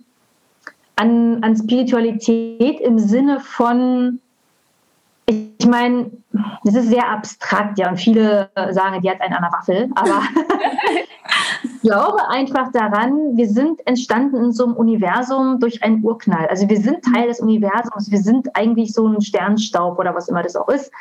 an, 0.96 1.44
an 1.44 1.58
Spiritualität 1.58 2.80
im 2.82 3.00
Sinne 3.00 3.40
von, 3.40 4.20
ich, 5.26 5.50
ich 5.58 5.66
meine, 5.66 6.12
das 6.64 6.76
ist 6.76 6.90
sehr 6.90 7.10
abstrakt, 7.10 7.80
ja, 7.80 7.90
und 7.90 7.98
viele 7.98 8.50
sagen, 8.72 9.02
die 9.02 9.10
hat 9.10 9.22
einen 9.22 9.34
an 9.34 9.44
der 9.44 9.52
Waffel, 9.52 9.90
aber 9.96 10.22
glaube 11.86 12.28
einfach 12.30 12.72
daran, 12.72 13.38
wir 13.38 13.48
sind 13.48 13.86
entstanden 13.86 14.38
in 14.38 14.52
so 14.52 14.66
einem 14.66 14.76
Universum 14.76 15.60
durch 15.60 15.84
einen 15.84 16.04
Urknall. 16.04 16.48
Also 16.48 16.68
wir 16.68 16.80
sind 16.80 17.04
Teil 17.04 17.28
des 17.28 17.40
Universums, 17.40 18.10
wir 18.10 18.20
sind 18.20 18.56
eigentlich 18.56 18.94
so 18.94 19.08
ein 19.08 19.22
Sternstaub 19.22 20.00
oder 20.00 20.16
was 20.16 20.28
immer 20.28 20.42
das 20.42 20.56
auch 20.56 20.70
ist. 20.70 20.92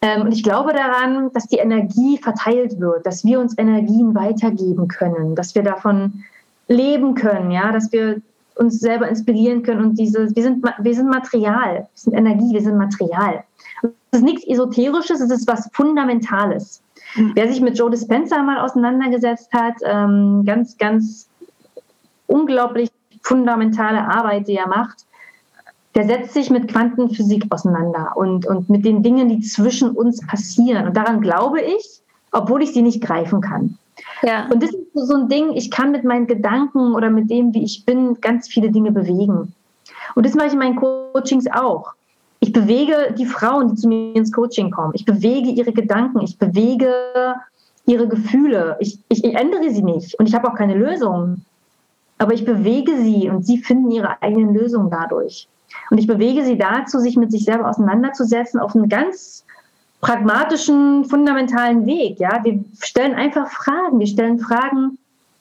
Ähm, 0.00 0.22
und 0.22 0.32
ich 0.32 0.44
glaube 0.44 0.72
daran, 0.72 1.32
dass 1.32 1.48
die 1.48 1.56
Energie 1.58 2.18
verteilt 2.18 2.78
wird, 2.78 3.04
dass 3.04 3.24
wir 3.24 3.40
uns 3.40 3.58
Energien 3.58 4.14
weitergeben 4.14 4.86
können, 4.86 5.34
dass 5.34 5.56
wir 5.56 5.64
davon 5.64 6.22
leben 6.68 7.14
können, 7.14 7.50
ja, 7.50 7.72
dass 7.72 7.90
wir 7.90 8.20
uns 8.54 8.78
selber 8.78 9.08
inspirieren 9.08 9.62
können 9.62 9.84
und 9.84 9.98
diese, 9.98 10.34
wir 10.34 10.42
sind, 10.42 10.64
wir 10.78 10.94
sind 10.94 11.08
Material, 11.08 11.74
wir 11.74 11.88
sind 11.94 12.14
Energie, 12.14 12.52
wir 12.52 12.62
sind 12.62 12.76
Material. 12.76 13.42
Das 13.82 14.20
ist 14.20 14.24
nichts 14.24 14.46
Esoterisches, 14.46 15.20
es 15.20 15.30
ist 15.30 15.48
was 15.48 15.68
Fundamentales. 15.72 16.80
Wer 17.34 17.48
sich 17.48 17.60
mit 17.60 17.78
Joe 17.78 17.90
Dispenza 17.90 18.42
mal 18.42 18.58
auseinandergesetzt 18.58 19.52
hat, 19.52 19.74
ähm, 19.84 20.44
ganz, 20.44 20.76
ganz 20.78 21.28
unglaublich 22.26 22.90
fundamentale 23.22 24.06
Arbeit, 24.06 24.48
die 24.48 24.56
er 24.56 24.68
macht, 24.68 25.04
der 25.94 26.06
setzt 26.06 26.34
sich 26.34 26.50
mit 26.50 26.68
Quantenphysik 26.68 27.46
auseinander 27.50 28.12
und, 28.14 28.46
und 28.46 28.68
mit 28.70 28.84
den 28.84 29.02
Dingen, 29.02 29.28
die 29.28 29.40
zwischen 29.40 29.90
uns 29.90 30.24
passieren. 30.26 30.86
Und 30.86 30.96
daran 30.96 31.20
glaube 31.20 31.60
ich, 31.60 32.00
obwohl 32.30 32.62
ich 32.62 32.72
sie 32.72 32.82
nicht 32.82 33.02
greifen 33.02 33.40
kann. 33.40 33.78
Ja. 34.22 34.46
Und 34.48 34.62
das 34.62 34.70
ist 34.70 34.92
so 34.94 35.14
ein 35.14 35.28
Ding, 35.28 35.52
ich 35.54 35.70
kann 35.70 35.90
mit 35.90 36.04
meinen 36.04 36.26
Gedanken 36.26 36.94
oder 36.94 37.10
mit 37.10 37.30
dem, 37.30 37.52
wie 37.54 37.64
ich 37.64 37.84
bin, 37.84 38.20
ganz 38.20 38.48
viele 38.48 38.70
Dinge 38.70 38.92
bewegen. 38.92 39.52
Und 40.14 40.26
das 40.26 40.34
mache 40.34 40.48
ich 40.48 40.52
in 40.52 40.58
meinen 40.58 40.76
Coachings 40.76 41.46
auch. 41.50 41.94
Ich 42.40 42.52
bewege 42.52 43.14
die 43.18 43.26
Frauen, 43.26 43.68
die 43.68 43.74
zu 43.74 43.88
mir 43.88 44.14
ins 44.14 44.32
Coaching 44.32 44.70
kommen. 44.70 44.92
Ich 44.94 45.04
bewege 45.04 45.50
ihre 45.50 45.72
Gedanken. 45.72 46.20
Ich 46.20 46.38
bewege 46.38 47.34
ihre 47.86 48.06
Gefühle. 48.06 48.76
Ich, 48.80 48.98
ich, 49.08 49.24
ich 49.24 49.34
ändere 49.34 49.70
sie 49.70 49.82
nicht. 49.82 50.18
Und 50.18 50.28
ich 50.28 50.34
habe 50.34 50.48
auch 50.48 50.54
keine 50.54 50.74
Lösung. 50.74 51.44
Aber 52.18 52.34
ich 52.34 52.44
bewege 52.44 52.96
sie 52.98 53.28
und 53.28 53.46
sie 53.46 53.58
finden 53.58 53.90
ihre 53.90 54.20
eigenen 54.22 54.54
Lösungen 54.54 54.90
dadurch. 54.90 55.48
Und 55.90 55.98
ich 55.98 56.06
bewege 56.06 56.44
sie 56.44 56.58
dazu, 56.58 56.98
sich 56.98 57.16
mit 57.16 57.30
sich 57.30 57.44
selber 57.44 57.68
auseinanderzusetzen 57.68 58.60
auf 58.60 58.74
einen 58.74 58.88
ganz 58.88 59.44
pragmatischen, 60.00 61.04
fundamentalen 61.04 61.86
Weg. 61.86 62.18
Ja, 62.20 62.42
wir 62.44 62.64
stellen 62.80 63.14
einfach 63.14 63.50
Fragen. 63.50 63.98
Wir 63.98 64.06
stellen 64.06 64.38
Fragen 64.38 64.98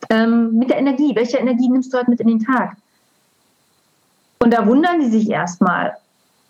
ähm, 0.09 0.57
mit 0.57 0.69
der 0.69 0.77
Energie. 0.77 1.15
Welche 1.15 1.37
Energie 1.37 1.69
nimmst 1.69 1.93
du 1.93 1.97
heute 1.97 2.09
mit 2.09 2.19
in 2.19 2.27
den 2.27 2.43
Tag? 2.43 2.75
Und 4.39 4.53
da 4.53 4.65
wundern 4.67 5.01
sie 5.01 5.09
sich 5.09 5.29
erstmal, 5.29 5.95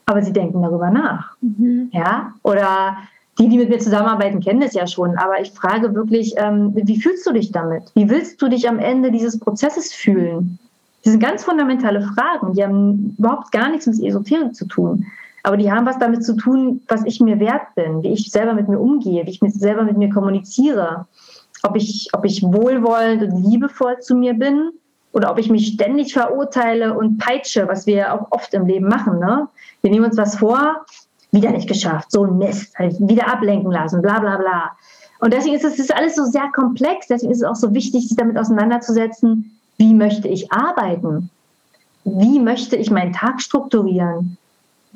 aber 0.08 0.24
sie 0.24 0.34
denken 0.34 0.62
darüber 0.62 0.89
nach. 0.89 1.36
Mhm. 1.41 1.89
Ja, 1.91 2.34
oder 2.41 2.97
die, 3.38 3.49
die 3.49 3.58
mit 3.58 3.70
mir 3.70 3.78
zusammenarbeiten, 3.78 4.39
kennen 4.39 4.62
das 4.62 4.74
ja 4.74 4.88
schon. 4.88 5.16
Aber 5.18 5.39
ich 5.39 5.51
frage 5.51 5.93
wirklich, 5.93 6.34
ähm, 6.38 6.72
wie 6.74 6.99
fühlst 6.99 7.28
du 7.28 7.34
dich 7.34 7.51
damit? 7.51 7.91
Wie 7.93 8.10
willst 8.10 8.41
du 8.41 8.47
dich 8.47 8.68
am 8.68 8.80
Ende 8.80 9.12
dieses 9.12 9.38
Prozesses 9.38 9.93
fühlen? 9.93 10.58
Das 11.03 11.12
sind 11.12 11.22
ganz 11.22 11.43
fundamentale 11.43 12.01
Fragen, 12.01 12.53
die 12.53 12.64
haben 12.64 13.16
überhaupt 13.20 13.51
gar 13.51 13.70
nichts 13.70 13.86
mit 13.86 14.01
Esoterik 14.01 14.55
zu 14.55 14.66
tun. 14.66 15.05
Aber 15.43 15.58
die 15.58 15.72
haben 15.72 15.86
was 15.86 15.99
damit 15.99 16.24
zu 16.26 16.36
tun, 16.36 16.82
was 16.88 17.05
ich 17.05 17.20
mir 17.20 17.39
wert 17.39 17.76
bin, 17.76 18.01
wie 18.01 18.14
ich 18.14 18.32
selber 18.32 18.53
mit 18.53 18.68
mir 18.68 18.80
umgehe, 18.80 19.26
wie 19.26 19.30
ich 19.30 19.41
mit, 19.41 19.53
selber 19.53 19.84
mit 19.84 19.97
mir 19.97 20.10
kommuniziere. 20.10 21.05
Ob 21.64 21.76
ich, 21.76 22.10
ob 22.14 22.26
ich 22.26 22.41
wohlwollend 22.43 23.24
und 23.24 23.43
liebevoll 23.43 23.99
zu 23.99 24.16
mir 24.16 24.34
bin 24.34 24.72
oder 25.18 25.32
ob 25.32 25.39
ich 25.39 25.49
mich 25.49 25.70
ständig 25.74 26.13
verurteile 26.13 26.95
und 26.95 27.18
peitsche, 27.18 27.68
was 27.68 27.88
wir 27.88 28.13
auch 28.13 28.28
oft 28.30 28.53
im 28.53 28.68
Leben 28.68 28.88
machen. 28.88 29.18
Ne? 29.18 29.47
Wir 29.82 29.89
nehmen 29.89 30.05
uns 30.05 30.15
was 30.15 30.36
vor, 30.36 30.86
wieder 31.32 31.49
nicht 31.49 31.68
geschafft, 31.68 32.11
so 32.11 32.24
ein 32.24 32.38
Mist, 32.38 32.78
halt 32.78 32.95
wieder 32.99 33.28
ablenken 33.28 33.72
lassen, 33.72 34.03
bla 34.03 34.20
bla 34.20 34.38
bla. 34.38 34.78
Und 35.20 35.34
deswegen 35.34 35.55
ist 35.55 35.63
es 35.63 35.89
alles 35.89 36.15
so 36.15 36.26
sehr 36.26 36.51
komplex, 36.53 37.07
deswegen 37.07 37.32
ist 37.32 37.39
es 37.39 37.43
auch 37.43 37.55
so 37.55 37.74
wichtig, 37.74 38.07
sich 38.07 38.15
damit 38.15 38.38
auseinanderzusetzen, 38.38 39.59
wie 39.78 39.95
möchte 39.95 40.28
ich 40.28 40.51
arbeiten? 40.51 41.32
Wie 42.03 42.39
möchte 42.39 42.76
ich 42.76 42.91
meinen 42.91 43.13
Tag 43.13 43.41
strukturieren? 43.41 44.38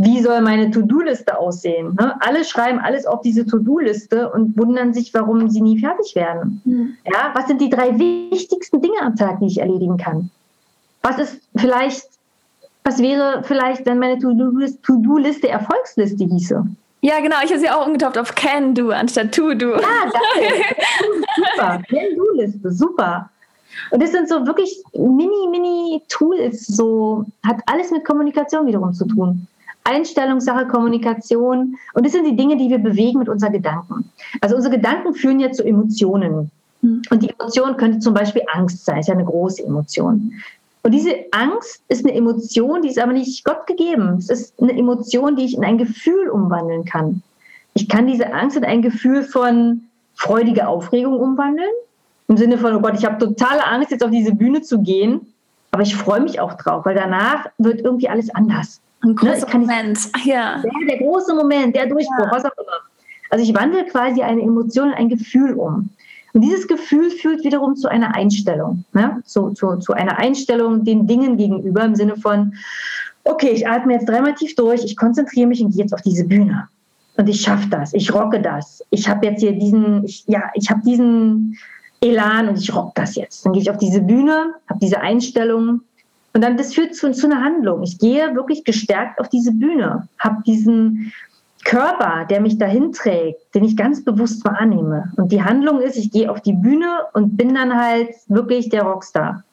Wie 0.03 0.21
soll 0.21 0.41
meine 0.41 0.71
To-Do-Liste 0.71 1.37
aussehen? 1.37 1.95
Ne? 1.99 2.15
Alle 2.21 2.43
schreiben 2.43 2.79
alles 2.79 3.05
auf 3.05 3.21
diese 3.21 3.45
To-Do-Liste 3.45 4.31
und 4.31 4.57
wundern 4.57 4.93
sich, 4.93 5.13
warum 5.13 5.49
sie 5.49 5.61
nie 5.61 5.79
fertig 5.79 6.15
werden. 6.15 6.61
Mhm. 6.65 6.97
Ja, 7.05 7.31
was 7.33 7.47
sind 7.47 7.61
die 7.61 7.69
drei 7.69 7.97
wichtigsten 7.97 8.81
Dinge 8.81 9.01
am 9.01 9.15
Tag, 9.15 9.39
die 9.39 9.47
ich 9.47 9.59
erledigen 9.59 9.97
kann? 9.97 10.29
Was 11.01 11.19
ist 11.19 11.41
vielleicht, 11.55 12.07
was 12.83 12.99
wäre 12.99 13.43
vielleicht, 13.43 13.85
wenn 13.85 13.99
meine 13.99 14.19
To-Do-Liste 14.19 15.49
Erfolgsliste 15.49 16.25
hieße? 16.25 16.65
Ja, 17.01 17.19
genau. 17.19 17.37
Ich 17.43 17.49
habe 17.49 17.59
sie 17.59 17.69
auch 17.69 17.87
umgetauft 17.87 18.17
auf 18.17 18.35
Can-Do 18.35 18.91
anstatt 18.91 19.33
To-Do. 19.33 19.71
Ja, 19.71 19.79
danke. 19.79 20.53
super. 21.35 21.81
Can-Do-Liste, 21.89 22.71
super. 22.71 23.29
Und 23.91 24.01
das 24.01 24.11
sind 24.11 24.29
so 24.29 24.45
wirklich 24.45 24.83
mini, 24.93 25.47
mini 25.49 26.01
Tools, 26.09 26.67
so 26.67 27.25
hat 27.45 27.57
alles 27.65 27.91
mit 27.91 28.05
Kommunikation 28.05 28.67
wiederum 28.67 28.93
zu 28.93 29.05
tun. 29.05 29.47
Einstellungssache, 29.83 30.67
Kommunikation. 30.67 31.77
Und 31.93 32.05
das 32.05 32.13
sind 32.13 32.25
die 32.25 32.35
Dinge, 32.35 32.57
die 32.57 32.69
wir 32.69 32.79
bewegen 32.79 33.19
mit 33.19 33.29
unseren 33.29 33.53
Gedanken. 33.53 34.11
Also 34.41 34.55
unsere 34.55 34.75
Gedanken 34.75 35.13
führen 35.13 35.39
ja 35.39 35.51
zu 35.51 35.63
Emotionen. 35.63 36.51
Hm. 36.81 37.01
Und 37.09 37.23
die 37.23 37.29
Emotion 37.29 37.77
könnte 37.77 37.99
zum 37.99 38.13
Beispiel 38.13 38.43
Angst 38.53 38.85
sein, 38.85 38.99
ist 38.99 39.07
ja 39.07 39.13
eine 39.13 39.25
große 39.25 39.63
Emotion. 39.63 40.33
Und 40.83 40.91
diese 40.91 41.11
Angst 41.31 41.83
ist 41.89 42.05
eine 42.05 42.15
Emotion, 42.15 42.81
die 42.81 42.89
ist 42.89 42.99
aber 42.99 43.13
nicht 43.13 43.43
Gott 43.43 43.67
gegeben. 43.67 44.15
Es 44.17 44.29
ist 44.29 44.59
eine 44.59 44.77
Emotion, 44.77 45.35
die 45.35 45.45
ich 45.45 45.55
in 45.55 45.63
ein 45.63 45.77
Gefühl 45.77 46.29
umwandeln 46.29 46.85
kann. 46.85 47.21
Ich 47.73 47.87
kann 47.87 48.07
diese 48.07 48.33
Angst 48.33 48.57
in 48.57 48.65
ein 48.65 48.81
Gefühl 48.81 49.23
von 49.23 49.81
freudiger 50.15 50.69
Aufregung 50.69 51.19
umwandeln 51.19 51.69
im 52.27 52.37
Sinne 52.37 52.57
von, 52.57 52.75
oh 52.75 52.79
Gott, 52.79 52.97
ich 52.97 53.05
habe 53.05 53.17
totale 53.17 53.65
Angst, 53.65 53.91
jetzt 53.91 54.03
auf 54.03 54.11
diese 54.11 54.33
Bühne 54.33 54.61
zu 54.61 54.81
gehen, 54.81 55.33
aber 55.71 55.83
ich 55.83 55.95
freue 55.95 56.21
mich 56.21 56.39
auch 56.39 56.53
drauf, 56.53 56.85
weil 56.85 56.95
danach 56.95 57.47
wird 57.57 57.81
irgendwie 57.81 58.09
alles 58.09 58.33
anders. 58.33 58.81
Ein 59.03 59.09
ne, 59.09 59.15
großer 59.15 59.47
ne? 59.47 59.59
Moment, 59.59 59.99
ja. 60.25 60.61
Der, 60.61 60.71
der, 60.89 60.97
große 60.97 61.33
Moment, 61.33 61.75
der 61.75 61.87
Durchbruch, 61.87 62.25
ja. 62.25 62.31
was 62.31 62.45
auch 62.45 62.57
immer. 62.57 62.77
Also 63.29 63.43
ich 63.43 63.53
wandle 63.55 63.85
quasi 63.85 64.21
eine 64.21 64.41
Emotion 64.41 64.89
in 64.89 64.93
ein 64.93 65.09
Gefühl 65.09 65.53
um. 65.53 65.89
Und 66.33 66.41
dieses 66.41 66.67
Gefühl 66.67 67.09
führt 67.09 67.43
wiederum 67.43 67.75
zu 67.75 67.89
einer 67.89 68.15
Einstellung, 68.15 68.85
ne? 68.93 69.21
zu, 69.25 69.51
zu, 69.51 69.77
zu 69.77 69.93
einer 69.93 70.17
Einstellung 70.17 70.83
den 70.85 71.05
Dingen 71.07 71.37
gegenüber 71.37 71.83
im 71.83 71.95
Sinne 71.95 72.15
von, 72.15 72.53
okay, 73.23 73.49
ich 73.49 73.67
atme 73.67 73.93
jetzt 73.93 74.07
dreimal 74.07 74.33
tief 74.35 74.55
durch, 74.55 74.83
ich 74.83 74.95
konzentriere 74.95 75.47
mich 75.47 75.61
und 75.61 75.71
gehe 75.71 75.81
jetzt 75.81 75.93
auf 75.93 76.01
diese 76.01 76.25
Bühne. 76.25 76.67
Und 77.17 77.27
ich 77.27 77.41
schaffe 77.41 77.67
das, 77.69 77.93
ich 77.93 78.13
rocke 78.13 78.41
das. 78.41 78.83
Ich 78.89 79.09
habe 79.09 79.25
jetzt 79.25 79.41
hier 79.41 79.51
diesen, 79.51 80.05
ich, 80.05 80.23
ja, 80.27 80.49
ich 80.53 80.69
habe 80.69 80.81
diesen 80.85 81.57
Elan 81.99 82.47
und 82.47 82.57
ich 82.57 82.73
rock 82.73 82.95
das 82.95 83.15
jetzt. 83.15 83.45
Dann 83.45 83.53
gehe 83.53 83.61
ich 83.61 83.69
auf 83.69 83.77
diese 83.77 84.01
Bühne, 84.01 84.55
habe 84.69 84.79
diese 84.79 85.01
Einstellung 85.01 85.81
und 86.33 86.41
dann 86.41 86.57
das 86.57 86.73
führt 86.73 86.95
zu, 86.95 87.11
zu 87.11 87.27
einer 87.27 87.43
Handlung. 87.43 87.83
Ich 87.83 87.99
gehe 87.99 88.35
wirklich 88.35 88.63
gestärkt 88.63 89.19
auf 89.19 89.29
diese 89.29 89.51
Bühne, 89.51 90.07
habe 90.19 90.43
diesen 90.43 91.11
Körper, 91.65 92.25
der 92.29 92.41
mich 92.41 92.57
dahin 92.57 92.91
trägt, 92.91 93.53
den 93.53 93.63
ich 93.63 93.77
ganz 93.77 94.03
bewusst 94.03 94.43
wahrnehme. 94.45 95.11
Und 95.17 95.31
die 95.31 95.43
Handlung 95.43 95.79
ist, 95.79 95.97
ich 95.97 96.11
gehe 96.11 96.31
auf 96.31 96.41
die 96.41 96.53
Bühne 96.53 97.05
und 97.13 97.37
bin 97.37 97.53
dann 97.53 97.75
halt 97.77 98.09
wirklich 98.27 98.69
der 98.69 98.83
Rockstar. 98.83 99.43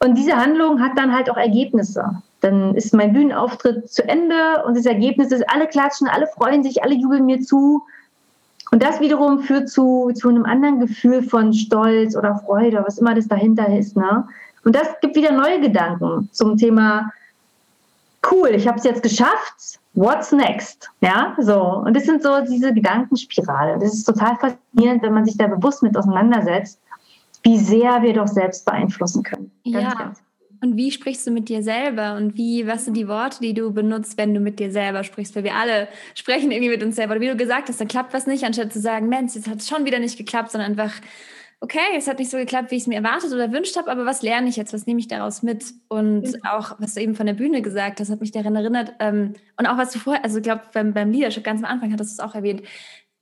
Und 0.00 0.16
diese 0.16 0.36
Handlung 0.36 0.80
hat 0.80 0.92
dann 0.96 1.14
halt 1.14 1.30
auch 1.30 1.36
Ergebnisse. 1.36 2.22
Dann 2.40 2.74
ist 2.74 2.94
mein 2.94 3.12
Bühnenauftritt 3.12 3.90
zu 3.90 4.08
Ende 4.08 4.64
und 4.64 4.76
das 4.76 4.86
Ergebnis 4.86 5.32
ist, 5.32 5.48
alle 5.50 5.66
klatschen, 5.66 6.08
alle 6.08 6.26
freuen 6.28 6.62
sich, 6.62 6.82
alle 6.82 6.94
jubeln 6.94 7.26
mir 7.26 7.40
zu. 7.40 7.82
Und 8.70 8.82
das 8.82 9.00
wiederum 9.00 9.40
führt 9.40 9.68
zu, 9.68 10.10
zu 10.14 10.28
einem 10.28 10.44
anderen 10.44 10.78
Gefühl 10.78 11.22
von 11.22 11.52
Stolz 11.52 12.16
oder 12.16 12.36
Freude, 12.36 12.84
was 12.86 12.98
immer 12.98 13.14
das 13.14 13.26
dahinter 13.26 13.76
ist. 13.76 13.96
Ne? 13.96 14.24
Und 14.68 14.76
das 14.76 15.00
gibt 15.00 15.16
wieder 15.16 15.32
neue 15.32 15.62
Gedanken 15.62 16.28
zum 16.30 16.58
Thema, 16.58 17.10
cool, 18.30 18.50
ich 18.50 18.68
habe 18.68 18.76
es 18.76 18.84
jetzt 18.84 19.02
geschafft, 19.02 19.80
what's 19.94 20.30
next? 20.30 20.90
Ja, 21.00 21.34
so. 21.38 21.58
Und 21.58 21.96
das 21.96 22.04
sind 22.04 22.22
so 22.22 22.42
diese 22.46 22.74
Gedankenspirale. 22.74 23.78
Das 23.78 23.94
ist 23.94 24.04
total 24.04 24.36
faszinierend, 24.36 25.02
wenn 25.02 25.14
man 25.14 25.24
sich 25.24 25.38
da 25.38 25.46
bewusst 25.46 25.82
mit 25.82 25.96
auseinandersetzt, 25.96 26.78
wie 27.44 27.56
sehr 27.56 28.02
wir 28.02 28.12
doch 28.12 28.28
selbst 28.28 28.66
beeinflussen 28.66 29.22
können. 29.22 29.50
Ganz, 29.64 29.84
ja. 29.84 29.94
Ganz. 29.94 30.22
Und 30.60 30.76
wie 30.76 30.90
sprichst 30.90 31.26
du 31.26 31.30
mit 31.30 31.48
dir 31.48 31.62
selber? 31.62 32.16
Und 32.16 32.36
wie, 32.36 32.66
was 32.66 32.84
sind 32.84 32.94
die 32.94 33.08
Worte, 33.08 33.38
die 33.40 33.54
du 33.54 33.72
benutzt, 33.72 34.18
wenn 34.18 34.34
du 34.34 34.40
mit 34.40 34.58
dir 34.58 34.70
selber 34.70 35.02
sprichst? 35.02 35.34
Weil 35.34 35.44
wir 35.44 35.54
alle 35.54 35.88
sprechen 36.14 36.50
irgendwie 36.50 36.72
mit 36.72 36.82
uns 36.82 36.96
selber. 36.96 37.12
Oder 37.12 37.22
wie 37.22 37.28
du 37.28 37.36
gesagt 37.36 37.70
hast, 37.70 37.80
da 37.80 37.86
klappt 37.86 38.12
was 38.12 38.26
nicht, 38.26 38.44
anstatt 38.44 38.70
zu 38.70 38.80
sagen, 38.80 39.08
Mensch, 39.08 39.34
jetzt 39.34 39.48
hat 39.48 39.60
es 39.60 39.68
schon 39.68 39.86
wieder 39.86 39.98
nicht 39.98 40.18
geklappt, 40.18 40.50
sondern 40.50 40.72
einfach, 40.72 40.92
okay, 41.60 41.96
es 41.96 42.06
hat 42.06 42.18
nicht 42.18 42.30
so 42.30 42.36
geklappt, 42.36 42.70
wie 42.70 42.76
ich 42.76 42.82
es 42.82 42.86
mir 42.86 42.96
erwartet 42.96 43.32
oder 43.32 43.44
erwünscht 43.44 43.76
habe, 43.76 43.90
aber 43.90 44.06
was 44.06 44.22
lerne 44.22 44.48
ich 44.48 44.56
jetzt? 44.56 44.72
Was 44.72 44.86
nehme 44.86 45.00
ich 45.00 45.08
daraus 45.08 45.42
mit? 45.42 45.74
Und 45.88 46.22
mhm. 46.22 46.40
auch, 46.44 46.76
was 46.78 46.94
du 46.94 47.00
eben 47.00 47.14
von 47.14 47.26
der 47.26 47.34
Bühne 47.34 47.62
gesagt 47.62 48.00
hast, 48.00 48.10
hat 48.10 48.20
mich 48.20 48.30
daran 48.30 48.54
erinnert. 48.54 48.94
Ähm, 49.00 49.34
und 49.56 49.66
auch 49.66 49.76
was 49.76 49.90
du 49.92 49.98
vorher, 49.98 50.24
also 50.24 50.38
ich 50.38 50.44
glaube, 50.44 50.62
beim, 50.72 50.94
beim 50.94 51.10
Leadership 51.10 51.44
ganz 51.44 51.62
am 51.62 51.70
Anfang 51.70 51.92
hattest 51.92 52.18
du 52.18 52.22
es 52.22 52.28
auch 52.28 52.34
erwähnt. 52.34 52.62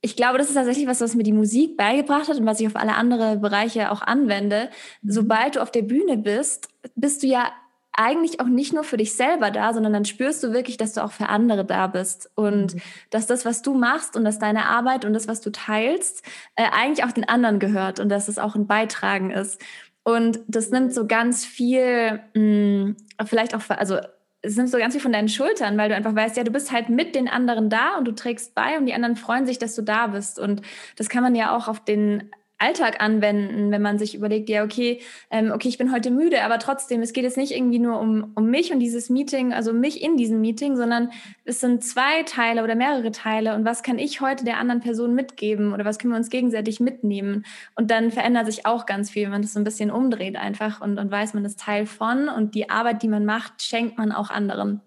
Ich 0.01 0.15
glaube, 0.15 0.37
das 0.37 0.49
ist 0.49 0.53
tatsächlich 0.53 0.87
was, 0.87 1.01
was 1.01 1.15
mir 1.15 1.23
die 1.23 1.33
Musik 1.33 1.75
beigebracht 1.75 2.29
hat 2.29 2.37
und 2.37 2.45
was 2.45 2.59
ich 2.59 2.67
auf 2.67 2.75
alle 2.75 2.93
anderen 2.93 3.41
Bereiche 3.41 3.91
auch 3.91 4.01
anwende. 4.01 4.69
Mhm. 5.01 5.11
Sobald 5.11 5.55
du 5.55 5.61
auf 5.61 5.71
der 5.71 5.81
Bühne 5.81 6.17
bist, 6.17 6.69
bist 6.95 7.23
du 7.23 7.27
ja 7.27 7.51
eigentlich 7.97 8.39
auch 8.39 8.45
nicht 8.45 8.73
nur 8.73 8.83
für 8.83 8.97
dich 8.97 9.15
selber 9.15 9.49
da, 9.49 9.73
sondern 9.73 9.91
dann 9.91 10.05
spürst 10.05 10.43
du 10.43 10.53
wirklich, 10.53 10.77
dass 10.77 10.93
du 10.93 11.03
auch 11.03 11.11
für 11.11 11.29
andere 11.29 11.65
da 11.65 11.87
bist 11.87 12.29
und 12.35 12.75
mhm. 12.75 12.81
dass 13.09 13.25
das, 13.25 13.43
was 13.43 13.63
du 13.63 13.73
machst 13.73 14.15
und 14.15 14.23
dass 14.23 14.39
deine 14.39 14.67
Arbeit 14.67 15.03
und 15.03 15.13
das, 15.13 15.27
was 15.27 15.41
du 15.41 15.51
teilst, 15.51 16.23
äh, 16.55 16.67
eigentlich 16.71 17.03
auch 17.05 17.11
den 17.11 17.27
anderen 17.27 17.59
gehört 17.59 17.99
und 17.99 18.09
dass 18.09 18.27
es 18.27 18.37
auch 18.37 18.55
ein 18.55 18.67
Beitragen 18.67 19.31
ist. 19.31 19.59
Und 20.03 20.39
das 20.47 20.69
nimmt 20.69 20.93
so 20.93 21.07
ganz 21.07 21.43
viel, 21.43 22.21
mh, 22.33 22.39
mm, 22.39 22.95
vielleicht 23.25 23.55
auch, 23.55 23.61
also 23.69 23.97
es 24.43 24.55
nimmt 24.55 24.69
so 24.69 24.77
ganz 24.77 24.93
viel 24.93 25.01
von 25.01 25.11
deinen 25.11 25.27
Schultern, 25.27 25.77
weil 25.77 25.89
du 25.89 25.95
einfach 25.95 26.15
weißt, 26.15 26.37
ja, 26.37 26.43
du 26.43 26.51
bist 26.51 26.71
halt 26.71 26.89
mit 26.89 27.15
den 27.15 27.27
anderen 27.27 27.69
da 27.69 27.97
und 27.97 28.05
du 28.05 28.13
trägst 28.13 28.53
bei 28.53 28.77
und 28.77 28.85
die 28.85 28.93
anderen 28.93 29.15
freuen 29.15 29.47
sich, 29.47 29.57
dass 29.57 29.75
du 29.75 29.81
da 29.81 30.07
bist. 30.07 30.39
Und 30.39 30.61
das 30.95 31.09
kann 31.09 31.23
man 31.23 31.33
ja 31.33 31.55
auch 31.55 31.67
auf 31.67 31.83
den 31.83 32.29
Alltag 32.59 33.01
anwenden, 33.01 33.71
wenn 33.71 33.81
man 33.81 33.99
sich 33.99 34.15
überlegt, 34.15 34.49
ja, 34.49 34.63
okay, 34.63 34.99
ähm, 35.29 35.51
okay, 35.53 35.67
ich 35.67 35.77
bin 35.77 35.91
heute 35.91 36.09
müde, 36.09 36.43
aber 36.43 36.57
trotzdem, 36.57 37.01
es 37.01 37.13
geht 37.13 37.23
jetzt 37.23 37.37
nicht 37.37 37.51
irgendwie 37.51 37.79
nur 37.79 37.99
um, 37.99 38.31
um 38.35 38.49
mich 38.49 38.73
und 38.73 38.79
dieses 38.79 39.09
Meeting, 39.09 39.53
also 39.53 39.73
mich 39.73 40.01
in 40.01 40.17
diesem 40.17 40.41
Meeting, 40.41 40.75
sondern 40.75 41.11
es 41.45 41.59
sind 41.59 41.83
zwei 41.83 42.23
Teile 42.23 42.63
oder 42.63 42.75
mehrere 42.75 43.11
Teile 43.11 43.55
und 43.55 43.63
was 43.63 43.83
kann 43.83 43.99
ich 43.99 44.21
heute 44.21 44.43
der 44.43 44.57
anderen 44.57 44.81
Person 44.81 45.13
mitgeben 45.13 45.73
oder 45.73 45.85
was 45.85 45.99
können 45.99 46.13
wir 46.13 46.17
uns 46.17 46.29
gegenseitig 46.29 46.79
mitnehmen? 46.79 47.45
Und 47.75 47.91
dann 47.91 48.11
verändert 48.11 48.47
sich 48.47 48.65
auch 48.65 48.87
ganz 48.87 49.11
viel, 49.11 49.23
wenn 49.23 49.31
man 49.31 49.41
das 49.43 49.53
so 49.53 49.59
ein 49.59 49.63
bisschen 49.63 49.91
umdreht 49.91 50.35
einfach 50.35 50.81
und, 50.81 50.97
und 50.97 51.11
weiß, 51.11 51.35
man 51.35 51.45
ist 51.45 51.59
Teil 51.59 51.85
von 51.85 52.27
und 52.27 52.55
die 52.55 52.69
Arbeit, 52.71 53.03
die 53.03 53.07
man 53.07 53.25
macht, 53.25 53.61
schenkt 53.61 53.97
man 53.99 54.11
auch 54.11 54.31
anderen. 54.31 54.81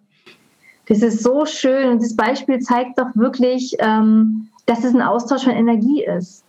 Das 0.86 1.02
ist 1.02 1.22
so 1.22 1.46
schön 1.46 1.88
und 1.88 2.02
das 2.02 2.16
Beispiel 2.16 2.58
zeigt 2.58 2.98
doch 2.98 3.14
wirklich, 3.14 3.76
ähm, 3.78 4.48
dass 4.66 4.82
es 4.82 4.92
ein 4.92 5.02
Austausch 5.02 5.44
von 5.44 5.52
Energie 5.52 6.04
ist. 6.04 6.44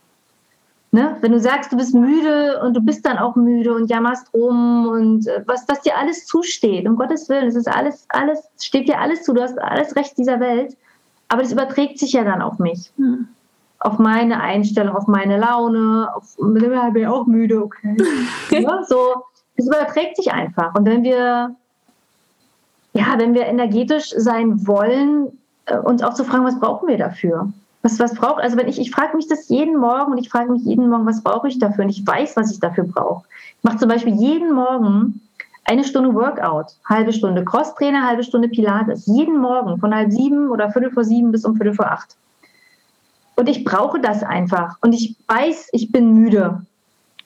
Ne? 0.93 1.15
Wenn 1.21 1.31
du 1.31 1.39
sagst, 1.39 1.71
du 1.71 1.77
bist 1.77 1.95
müde 1.95 2.59
und 2.61 2.75
du 2.75 2.81
bist 2.81 3.05
dann 3.05 3.17
auch 3.17 3.37
müde 3.37 3.73
und 3.73 3.89
jammerst 3.89 4.33
rum 4.33 4.87
und 4.87 5.25
äh, 5.25 5.41
was, 5.45 5.63
was 5.69 5.79
dir 5.81 5.97
alles 5.97 6.25
zusteht, 6.25 6.85
um 6.85 6.97
Gottes 6.97 7.29
Willen, 7.29 7.47
es 7.47 7.55
ist 7.55 7.69
alles, 7.69 8.05
alles, 8.09 8.43
steht 8.59 8.89
dir 8.89 8.99
alles 8.99 9.23
zu, 9.23 9.33
du 9.33 9.41
hast 9.41 9.57
alles 9.57 9.95
Recht 9.95 10.17
dieser 10.17 10.41
Welt, 10.41 10.75
aber 11.29 11.43
das 11.43 11.53
überträgt 11.53 11.97
sich 11.97 12.11
ja 12.11 12.25
dann 12.25 12.41
auf 12.41 12.59
mich. 12.59 12.91
Hm. 12.97 13.25
Auf 13.79 13.99
meine 13.99 14.41
Einstellung, 14.41 14.93
auf 14.93 15.07
meine 15.07 15.37
Laune, 15.39 16.09
auf, 16.13 16.37
ich 16.37 16.93
bin 16.93 17.05
auch 17.07 17.25
müde, 17.25 17.63
okay. 17.63 17.95
ja, 18.49 18.83
so, 18.83 19.15
es 19.55 19.67
überträgt 19.67 20.17
sich 20.17 20.33
einfach. 20.33 20.75
Und 20.75 20.85
wenn 20.85 21.03
wir, 21.03 21.55
ja, 22.91 23.13
wenn 23.17 23.33
wir 23.33 23.45
energetisch 23.45 24.13
sein 24.17 24.67
wollen, 24.67 25.39
äh, 25.67 25.77
uns 25.77 26.03
auch 26.03 26.15
zu 26.15 26.25
fragen, 26.25 26.43
was 26.43 26.59
brauchen 26.59 26.89
wir 26.89 26.97
dafür? 26.97 27.49
Was, 27.83 27.99
was 27.99 28.13
braucht, 28.13 28.41
also 28.41 28.57
wenn 28.57 28.67
ich, 28.67 28.79
ich 28.79 28.91
frage 28.91 29.15
mich 29.15 29.27
das 29.27 29.49
jeden 29.49 29.77
Morgen 29.77 30.11
und 30.11 30.17
ich 30.19 30.29
frage 30.29 30.51
mich 30.51 30.63
jeden 30.63 30.89
Morgen, 30.89 31.05
was 31.05 31.23
brauche 31.23 31.47
ich 31.47 31.57
dafür? 31.57 31.85
Und 31.85 31.89
ich 31.89 32.05
weiß, 32.05 32.37
was 32.37 32.51
ich 32.51 32.59
dafür 32.59 32.83
brauche. 32.83 33.25
Ich 33.57 33.63
mache 33.63 33.77
zum 33.77 33.89
Beispiel 33.89 34.13
jeden 34.13 34.53
Morgen 34.53 35.21
eine 35.65 35.83
Stunde 35.83 36.13
Workout, 36.13 36.75
halbe 36.85 37.13
Stunde 37.13 37.43
Crosstrainer, 37.43 38.05
halbe 38.05 38.23
Stunde 38.23 38.49
Pilates. 38.49 39.05
Jeden 39.07 39.39
Morgen 39.39 39.79
von 39.79 39.93
halb 39.93 40.11
sieben 40.11 40.49
oder 40.49 40.71
viertel 40.71 40.91
vor 40.91 41.03
sieben 41.03 41.31
bis 41.31 41.45
um 41.45 41.55
viertel 41.55 41.73
vor 41.73 41.91
acht. 41.91 42.15
Und 43.35 43.49
ich 43.49 43.63
brauche 43.63 43.99
das 43.99 44.23
einfach. 44.23 44.77
Und 44.81 44.93
ich 44.93 45.15
weiß, 45.27 45.69
ich 45.71 45.91
bin 45.91 46.13
müde. 46.13 46.61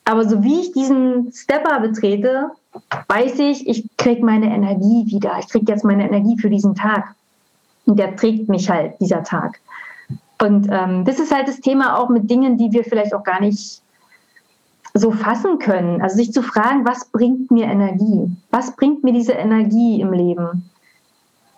Aber 0.05 0.27
so 0.27 0.43
wie 0.43 0.61
ich 0.61 0.71
diesen 0.71 1.31
Stepper 1.33 1.79
betrete, 1.79 2.51
weiß 3.07 3.39
ich, 3.39 3.67
ich 3.67 3.89
kriege 3.97 4.23
meine 4.23 4.53
Energie 4.53 5.05
wieder. 5.07 5.37
Ich 5.39 5.49
kriege 5.49 5.71
jetzt 5.71 5.83
meine 5.83 6.07
Energie 6.07 6.37
für 6.39 6.49
diesen 6.49 6.75
Tag. 6.75 7.15
Und 7.85 7.97
der 7.97 8.15
trägt 8.15 8.47
mich 8.47 8.69
halt, 8.69 8.99
dieser 8.99 9.23
Tag. 9.23 9.59
Und 10.41 10.67
ähm, 10.69 11.05
das 11.05 11.19
ist 11.19 11.33
halt 11.33 11.47
das 11.47 11.61
Thema 11.61 11.97
auch 11.97 12.09
mit 12.09 12.29
Dingen, 12.29 12.57
die 12.57 12.71
wir 12.71 12.83
vielleicht 12.83 13.13
auch 13.13 13.23
gar 13.23 13.39
nicht 13.39 13.81
so 14.93 15.11
fassen 15.11 15.59
können. 15.59 16.01
Also 16.01 16.17
sich 16.17 16.31
zu 16.31 16.41
fragen, 16.41 16.85
was 16.85 17.05
bringt 17.05 17.51
mir 17.51 17.65
Energie? 17.65 18.29
Was 18.51 18.75
bringt 18.75 19.03
mir 19.03 19.13
diese 19.13 19.33
Energie 19.33 20.01
im 20.01 20.13
Leben? 20.13 20.69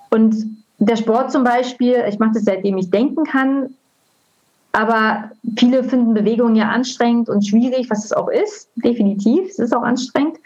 Und 0.10 0.58
der 0.80 0.96
Sport 0.96 1.32
zum 1.32 1.44
Beispiel, 1.44 2.04
ich 2.08 2.20
mache 2.20 2.34
das 2.34 2.46
seitdem 2.46 2.78
ich 2.78 2.90
denken 2.90 3.24
kann, 3.24 3.76
aber 4.72 5.32
viele 5.58 5.84
finden 5.84 6.14
Bewegung 6.14 6.56
ja 6.56 6.70
anstrengend 6.70 7.30
und 7.30 7.48
schwierig, 7.48 7.90
was 7.90 8.06
es 8.06 8.14
auch 8.14 8.28
ist, 8.28 8.70
definitiv. 8.76 9.50
Es 9.50 9.60
ist 9.60 9.76
auch 9.76 9.82
anstrengend. 9.82 10.38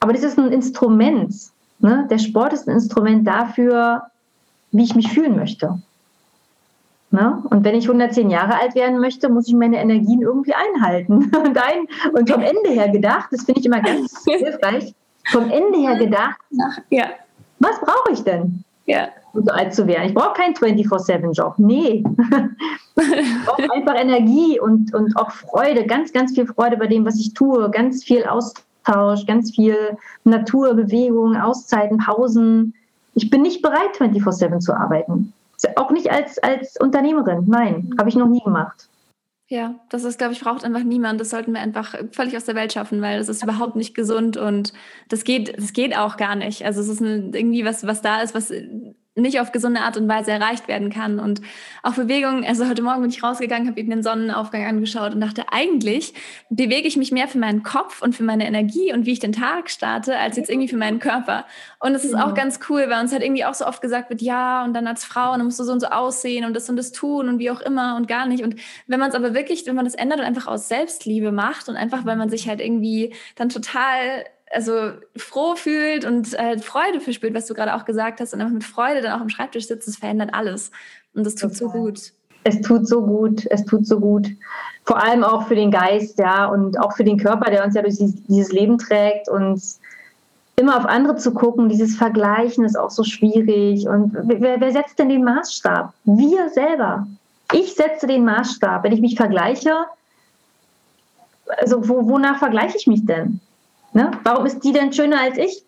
Aber 0.00 0.12
das 0.12 0.22
ist 0.22 0.38
ein 0.38 0.52
Instrument. 0.52 1.32
Ne? 1.78 2.06
Der 2.10 2.18
Sport 2.18 2.52
ist 2.52 2.66
ein 2.66 2.74
Instrument 2.74 3.26
dafür, 3.26 4.02
wie 4.72 4.82
ich 4.82 4.96
mich 4.96 5.12
fühlen 5.12 5.36
möchte. 5.36 5.80
Ne? 7.14 7.40
Und 7.48 7.62
wenn 7.62 7.76
ich 7.76 7.84
110 7.84 8.28
Jahre 8.28 8.58
alt 8.58 8.74
werden 8.74 8.98
möchte, 8.98 9.28
muss 9.28 9.46
ich 9.46 9.54
meine 9.54 9.80
Energien 9.80 10.22
irgendwie 10.22 10.52
einhalten. 10.52 11.30
Und, 11.44 11.56
ein, 11.56 11.86
und 12.12 12.28
vom 12.28 12.42
Ende 12.42 12.70
her 12.70 12.88
gedacht, 12.88 13.28
das 13.30 13.44
finde 13.44 13.60
ich 13.60 13.66
immer 13.66 13.80
ganz 13.80 14.24
hilfreich, 14.28 14.92
vom 15.30 15.48
Ende 15.48 15.78
her 15.78 15.96
gedacht, 15.96 16.40
ja. 16.90 17.04
was 17.60 17.78
brauche 17.80 18.10
ich 18.12 18.24
denn? 18.24 18.64
Ja. 18.86 19.10
Um 19.32 19.44
so 19.44 19.52
alt 19.52 19.72
zu 19.72 19.86
werden. 19.86 20.08
Ich 20.08 20.14
brauche 20.14 20.32
keinen 20.32 20.54
24-7-Job. 20.54 21.54
Nee. 21.58 22.02
ich 22.96 23.44
brauche 23.46 23.72
einfach 23.72 23.94
Energie 23.94 24.58
und, 24.58 24.92
und 24.92 25.16
auch 25.16 25.30
Freude, 25.30 25.86
ganz, 25.86 26.12
ganz 26.12 26.34
viel 26.34 26.46
Freude 26.46 26.76
bei 26.76 26.88
dem, 26.88 27.04
was 27.04 27.20
ich 27.20 27.32
tue, 27.32 27.70
ganz 27.70 28.02
viel 28.02 28.24
Austausch, 28.24 29.24
ganz 29.26 29.54
viel 29.54 29.76
Natur, 30.24 30.74
Bewegung, 30.74 31.36
Auszeiten, 31.36 31.98
Pausen. 31.98 32.74
Ich 33.14 33.30
bin 33.30 33.42
nicht 33.42 33.62
bereit, 33.62 33.96
24-7 34.00 34.58
zu 34.58 34.74
arbeiten. 34.74 35.32
Auch 35.76 35.90
nicht 35.90 36.10
als, 36.10 36.38
als 36.38 36.76
Unternehmerin. 36.80 37.44
Nein, 37.46 37.90
habe 37.98 38.08
ich 38.08 38.16
noch 38.16 38.28
nie 38.28 38.42
gemacht. 38.42 38.88
Ja, 39.48 39.74
das 39.90 40.04
ist, 40.04 40.18
glaube 40.18 40.32
ich, 40.32 40.40
braucht 40.40 40.64
einfach 40.64 40.82
niemand. 40.82 41.20
Das 41.20 41.30
sollten 41.30 41.52
wir 41.52 41.60
einfach 41.60 41.94
völlig 42.12 42.36
aus 42.36 42.46
der 42.46 42.54
Welt 42.54 42.72
schaffen, 42.72 43.02
weil 43.02 43.18
das 43.18 43.28
ist 43.28 43.42
überhaupt 43.42 43.76
nicht 43.76 43.94
gesund 43.94 44.36
und 44.36 44.72
das 45.08 45.24
geht, 45.24 45.56
das 45.58 45.72
geht 45.74 45.96
auch 45.96 46.16
gar 46.16 46.34
nicht. 46.34 46.64
Also 46.64 46.80
es 46.80 46.88
ist 46.88 47.00
ein, 47.00 47.34
irgendwie 47.34 47.64
was, 47.64 47.86
was 47.86 48.00
da 48.00 48.22
ist, 48.22 48.34
was 48.34 48.50
nicht 49.16 49.40
auf 49.40 49.52
gesunde 49.52 49.80
Art 49.80 49.96
und 49.96 50.08
Weise 50.08 50.32
erreicht 50.32 50.66
werden 50.66 50.90
kann. 50.90 51.20
Und 51.20 51.40
auch 51.82 51.94
Bewegung, 51.94 52.44
also 52.44 52.68
heute 52.68 52.82
Morgen 52.82 53.00
bin 53.00 53.10
ich 53.10 53.22
rausgegangen, 53.22 53.68
habe 53.68 53.78
eben 53.78 53.90
den 53.90 54.02
Sonnenaufgang 54.02 54.66
angeschaut 54.66 55.14
und 55.14 55.20
dachte, 55.20 55.44
eigentlich 55.52 56.14
bewege 56.50 56.88
ich 56.88 56.96
mich 56.96 57.12
mehr 57.12 57.28
für 57.28 57.38
meinen 57.38 57.62
Kopf 57.62 58.02
und 58.02 58.14
für 58.16 58.24
meine 58.24 58.46
Energie 58.46 58.92
und 58.92 59.06
wie 59.06 59.12
ich 59.12 59.20
den 59.20 59.32
Tag 59.32 59.70
starte, 59.70 60.18
als 60.18 60.36
jetzt 60.36 60.50
irgendwie 60.50 60.68
für 60.68 60.76
meinen 60.76 60.98
Körper. 60.98 61.46
Und 61.78 61.94
es 61.94 62.04
ist 62.04 62.14
auch 62.14 62.34
ganz 62.34 62.58
cool, 62.68 62.86
weil 62.88 63.00
uns 63.00 63.12
halt 63.12 63.22
irgendwie 63.22 63.44
auch 63.44 63.54
so 63.54 63.66
oft 63.66 63.80
gesagt 63.80 64.10
wird, 64.10 64.20
ja, 64.20 64.64
und 64.64 64.74
dann 64.74 64.86
als 64.86 65.04
Frau, 65.04 65.32
und 65.32 65.38
dann 65.38 65.46
musst 65.46 65.60
du 65.60 65.64
so 65.64 65.72
und 65.72 65.80
so 65.80 65.86
aussehen 65.86 66.44
und 66.44 66.54
das 66.54 66.68
und 66.68 66.76
das 66.76 66.90
tun 66.90 67.28
und 67.28 67.38
wie 67.38 67.50
auch 67.50 67.60
immer 67.60 67.96
und 67.96 68.08
gar 68.08 68.26
nicht. 68.26 68.42
Und 68.42 68.56
wenn 68.86 68.98
man 68.98 69.10
es 69.10 69.14
aber 69.14 69.32
wirklich, 69.34 69.64
wenn 69.66 69.76
man 69.76 69.84
das 69.84 69.94
ändert 69.94 70.18
und 70.18 70.24
einfach 70.24 70.48
aus 70.48 70.68
Selbstliebe 70.68 71.30
macht 71.30 71.68
und 71.68 71.76
einfach, 71.76 72.04
weil 72.04 72.16
man 72.16 72.30
sich 72.30 72.48
halt 72.48 72.60
irgendwie 72.60 73.14
dann 73.36 73.48
total 73.48 74.24
also 74.54 74.92
froh 75.16 75.56
fühlt 75.56 76.04
und 76.04 76.32
äh, 76.34 76.58
Freude 76.58 77.00
verspürt, 77.00 77.34
was 77.34 77.46
du 77.46 77.54
gerade 77.54 77.74
auch 77.74 77.84
gesagt 77.84 78.20
hast, 78.20 78.32
und 78.32 78.40
einfach 78.40 78.54
mit 78.54 78.64
Freude 78.64 79.02
dann 79.02 79.12
auch 79.12 79.20
am 79.20 79.28
Schreibtisch 79.28 79.66
sitzt, 79.66 79.88
das 79.88 79.96
verändert 79.96 80.30
alles. 80.32 80.70
Und 81.14 81.24
das 81.24 81.34
tut 81.34 81.56
Total. 81.56 81.58
so 81.58 81.68
gut. 81.70 82.12
Es 82.44 82.60
tut 82.60 82.86
so 82.86 83.02
gut, 83.02 83.46
es 83.50 83.64
tut 83.64 83.86
so 83.86 83.98
gut. 83.98 84.28
Vor 84.84 85.02
allem 85.02 85.24
auch 85.24 85.48
für 85.48 85.54
den 85.54 85.70
Geist, 85.70 86.18
ja, 86.18 86.46
und 86.46 86.78
auch 86.78 86.94
für 86.94 87.04
den 87.04 87.18
Körper, 87.18 87.50
der 87.50 87.64
uns 87.64 87.74
ja 87.74 87.82
durch 87.82 87.96
dieses 87.96 88.52
Leben 88.52 88.76
trägt 88.78 89.28
und 89.30 89.62
immer 90.56 90.76
auf 90.76 90.84
andere 90.84 91.16
zu 91.16 91.32
gucken, 91.32 91.68
dieses 91.68 91.96
Vergleichen 91.96 92.64
ist 92.64 92.78
auch 92.78 92.90
so 92.90 93.02
schwierig. 93.02 93.88
Und 93.88 94.14
wer, 94.24 94.60
wer 94.60 94.72
setzt 94.72 94.98
denn 94.98 95.08
den 95.08 95.24
Maßstab? 95.24 95.92
Wir 96.04 96.48
selber. 96.50 97.06
Ich 97.52 97.74
setze 97.74 98.06
den 98.06 98.24
Maßstab. 98.24 98.84
Wenn 98.84 98.92
ich 98.92 99.00
mich 99.00 99.16
vergleiche, 99.16 99.74
also 101.58 101.88
wo, 101.88 102.08
wonach 102.08 102.38
vergleiche 102.38 102.76
ich 102.76 102.86
mich 102.86 103.04
denn? 103.04 103.40
Ne? 103.94 104.10
Warum 104.24 104.44
ist 104.44 104.62
die 104.64 104.72
denn 104.72 104.92
schöner 104.92 105.20
als 105.20 105.38
ich? 105.38 105.64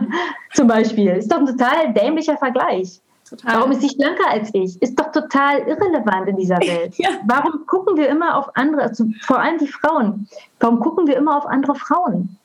Zum 0.54 0.66
Beispiel. 0.66 1.12
Ist 1.12 1.30
doch 1.30 1.38
ein 1.38 1.46
total 1.46 1.92
dämlicher 1.94 2.36
Vergleich. 2.36 3.00
Total. 3.28 3.56
Warum 3.56 3.70
ist 3.70 3.82
sie 3.82 3.90
schlanker 3.90 4.28
als 4.28 4.50
ich? 4.52 4.82
Ist 4.82 4.98
doch 4.98 5.12
total 5.12 5.60
irrelevant 5.60 6.28
in 6.28 6.36
dieser 6.36 6.58
Welt. 6.58 6.94
ja. 6.98 7.10
Warum 7.26 7.66
gucken 7.66 7.96
wir 7.96 8.08
immer 8.08 8.36
auf 8.36 8.50
andere, 8.56 8.82
also 8.82 9.04
vor 9.20 9.38
allem 9.38 9.58
die 9.58 9.68
Frauen, 9.68 10.28
warum 10.58 10.80
gucken 10.80 11.06
wir 11.06 11.16
immer 11.16 11.36
auf 11.36 11.46
andere 11.46 11.76
Frauen? 11.76 12.36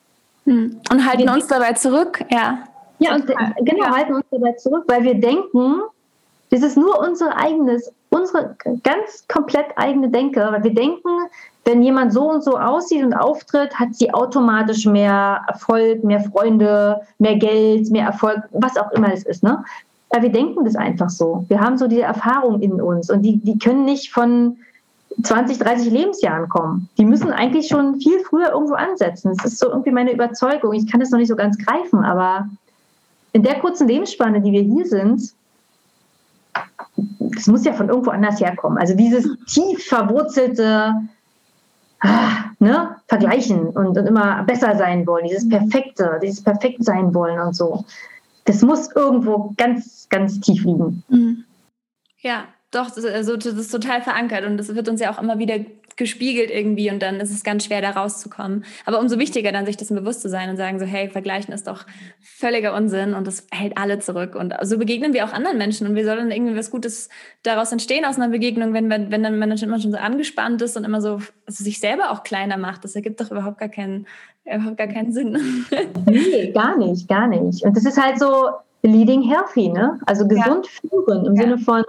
Hm. 0.44 0.80
Und 0.90 1.06
halten 1.06 1.24
wir 1.24 1.32
uns 1.32 1.48
dabei 1.48 1.72
zurück, 1.72 2.24
ja. 2.30 2.58
Ja, 3.00 3.16
und, 3.16 3.26
genau, 3.26 3.84
ja. 3.84 3.96
halten 3.96 4.14
uns 4.14 4.26
dabei 4.30 4.52
zurück, 4.52 4.84
weil 4.86 5.02
wir 5.02 5.14
denken, 5.14 5.80
das 6.50 6.62
ist 6.62 6.76
nur 6.76 7.00
unser 7.00 7.36
eigenes, 7.36 7.90
unsere 8.14 8.56
ganz 8.82 9.26
komplett 9.28 9.66
eigene 9.76 10.08
Denke, 10.08 10.48
weil 10.50 10.62
wir 10.62 10.74
denken, 10.74 11.08
wenn 11.64 11.82
jemand 11.82 12.12
so 12.12 12.30
und 12.30 12.44
so 12.44 12.58
aussieht 12.58 13.02
und 13.04 13.14
auftritt, 13.14 13.74
hat 13.78 13.94
sie 13.94 14.12
automatisch 14.12 14.86
mehr 14.86 15.42
Erfolg, 15.48 16.04
mehr 16.04 16.20
Freunde, 16.20 17.00
mehr 17.18 17.36
Geld, 17.36 17.90
mehr 17.90 18.06
Erfolg, 18.06 18.42
was 18.52 18.76
auch 18.76 18.90
immer 18.92 19.12
es 19.12 19.24
ist. 19.24 19.42
Ne? 19.42 19.64
Weil 20.10 20.22
wir 20.22 20.32
denken 20.32 20.64
das 20.64 20.76
einfach 20.76 21.10
so. 21.10 21.44
Wir 21.48 21.60
haben 21.60 21.76
so 21.76 21.88
diese 21.88 22.02
Erfahrung 22.02 22.60
in 22.60 22.80
uns 22.80 23.10
und 23.10 23.22
die, 23.22 23.38
die 23.38 23.58
können 23.58 23.84
nicht 23.84 24.12
von 24.12 24.58
20, 25.22 25.58
30 25.58 25.90
Lebensjahren 25.90 26.48
kommen. 26.48 26.88
Die 26.98 27.04
müssen 27.04 27.30
eigentlich 27.30 27.68
schon 27.68 28.00
viel 28.00 28.20
früher 28.20 28.52
irgendwo 28.52 28.74
ansetzen. 28.74 29.32
Das 29.34 29.52
ist 29.52 29.58
so 29.58 29.68
irgendwie 29.68 29.92
meine 29.92 30.12
Überzeugung. 30.12 30.72
Ich 30.74 30.90
kann 30.90 31.00
das 31.00 31.10
noch 31.10 31.18
nicht 31.18 31.28
so 31.28 31.36
ganz 31.36 31.56
greifen, 31.58 32.04
aber 32.04 32.48
in 33.32 33.42
der 33.42 33.58
kurzen 33.58 33.88
Lebensspanne, 33.88 34.40
die 34.40 34.52
wir 34.52 34.62
hier 34.62 34.86
sind, 34.86 35.32
das 36.96 37.46
muss 37.46 37.64
ja 37.64 37.72
von 37.72 37.88
irgendwo 37.88 38.10
anders 38.10 38.40
herkommen. 38.40 38.78
Also 38.78 38.94
dieses 38.94 39.28
tief 39.46 39.84
verwurzelte 39.86 40.94
ah, 42.00 42.44
ne, 42.58 42.96
Vergleichen 43.08 43.68
und, 43.68 43.98
und 43.98 44.06
immer 44.06 44.42
besser 44.44 44.76
sein 44.76 45.06
wollen, 45.06 45.26
dieses 45.26 45.48
Perfekte, 45.48 46.18
dieses 46.22 46.42
Perfekt 46.42 46.84
sein 46.84 47.14
wollen 47.14 47.40
und 47.40 47.54
so. 47.54 47.84
Das 48.44 48.62
muss 48.62 48.90
irgendwo 48.94 49.54
ganz, 49.56 50.06
ganz 50.10 50.40
tief 50.40 50.64
liegen. 50.64 51.02
Mhm. 51.08 51.44
Ja, 52.20 52.44
doch, 52.70 52.90
das, 52.90 53.04
also, 53.04 53.36
das 53.36 53.54
ist 53.54 53.70
total 53.70 54.02
verankert 54.02 54.44
und 54.44 54.56
das 54.56 54.74
wird 54.74 54.88
uns 54.88 55.00
ja 55.00 55.12
auch 55.12 55.20
immer 55.20 55.38
wieder 55.38 55.58
gespiegelt 55.96 56.50
irgendwie 56.50 56.90
und 56.90 57.02
dann 57.02 57.20
ist 57.20 57.30
es 57.30 57.44
ganz 57.44 57.64
schwer, 57.64 57.80
da 57.80 57.90
rauszukommen. 57.90 58.64
Aber 58.84 59.00
umso 59.00 59.18
wichtiger 59.18 59.52
dann, 59.52 59.66
sich 59.66 59.76
dessen 59.76 59.96
bewusst 59.96 60.22
zu 60.22 60.28
sein 60.28 60.50
und 60.50 60.56
sagen 60.56 60.78
so, 60.78 60.84
hey, 60.84 61.08
vergleichen 61.08 61.54
ist 61.54 61.66
doch 61.66 61.84
völliger 62.20 62.74
Unsinn 62.74 63.14
und 63.14 63.26
das 63.26 63.46
hält 63.50 63.76
alle 63.78 63.98
zurück. 63.98 64.34
Und 64.34 64.54
so 64.62 64.78
begegnen 64.78 65.12
wir 65.12 65.24
auch 65.24 65.32
anderen 65.32 65.58
Menschen 65.58 65.86
und 65.86 65.94
wir 65.94 66.04
sollen 66.04 66.30
irgendwie 66.30 66.56
was 66.56 66.70
Gutes 66.70 67.08
daraus 67.42 67.72
entstehen 67.72 68.04
aus 68.04 68.16
einer 68.16 68.28
Begegnung, 68.28 68.72
wenn, 68.72 68.90
wenn 68.90 69.22
dann 69.22 69.38
man 69.38 69.50
immer 69.50 69.80
schon 69.80 69.92
so 69.92 69.98
angespannt 69.98 70.62
ist 70.62 70.76
und 70.76 70.84
immer 70.84 71.00
so 71.00 71.20
also 71.46 71.64
sich 71.64 71.80
selber 71.80 72.10
auch 72.10 72.22
kleiner 72.22 72.56
macht. 72.56 72.84
Das 72.84 72.96
ergibt 72.96 73.20
doch 73.20 73.30
überhaupt 73.30 73.58
gar 73.58 73.68
keinen, 73.68 74.06
überhaupt 74.44 74.78
gar 74.78 74.88
keinen 74.88 75.12
Sinn. 75.12 75.38
nee, 76.06 76.52
gar 76.52 76.76
nicht, 76.76 77.08
gar 77.08 77.28
nicht. 77.28 77.64
Und 77.64 77.76
das 77.76 77.84
ist 77.84 78.00
halt 78.00 78.18
so 78.18 78.48
leading 78.82 79.22
healthy, 79.22 79.68
ne? 79.68 79.98
Also 80.06 80.26
gesund 80.26 80.66
ja. 80.66 80.88
führen 80.90 81.26
im 81.26 81.34
ja. 81.36 81.42
Sinne 81.42 81.58
von 81.58 81.84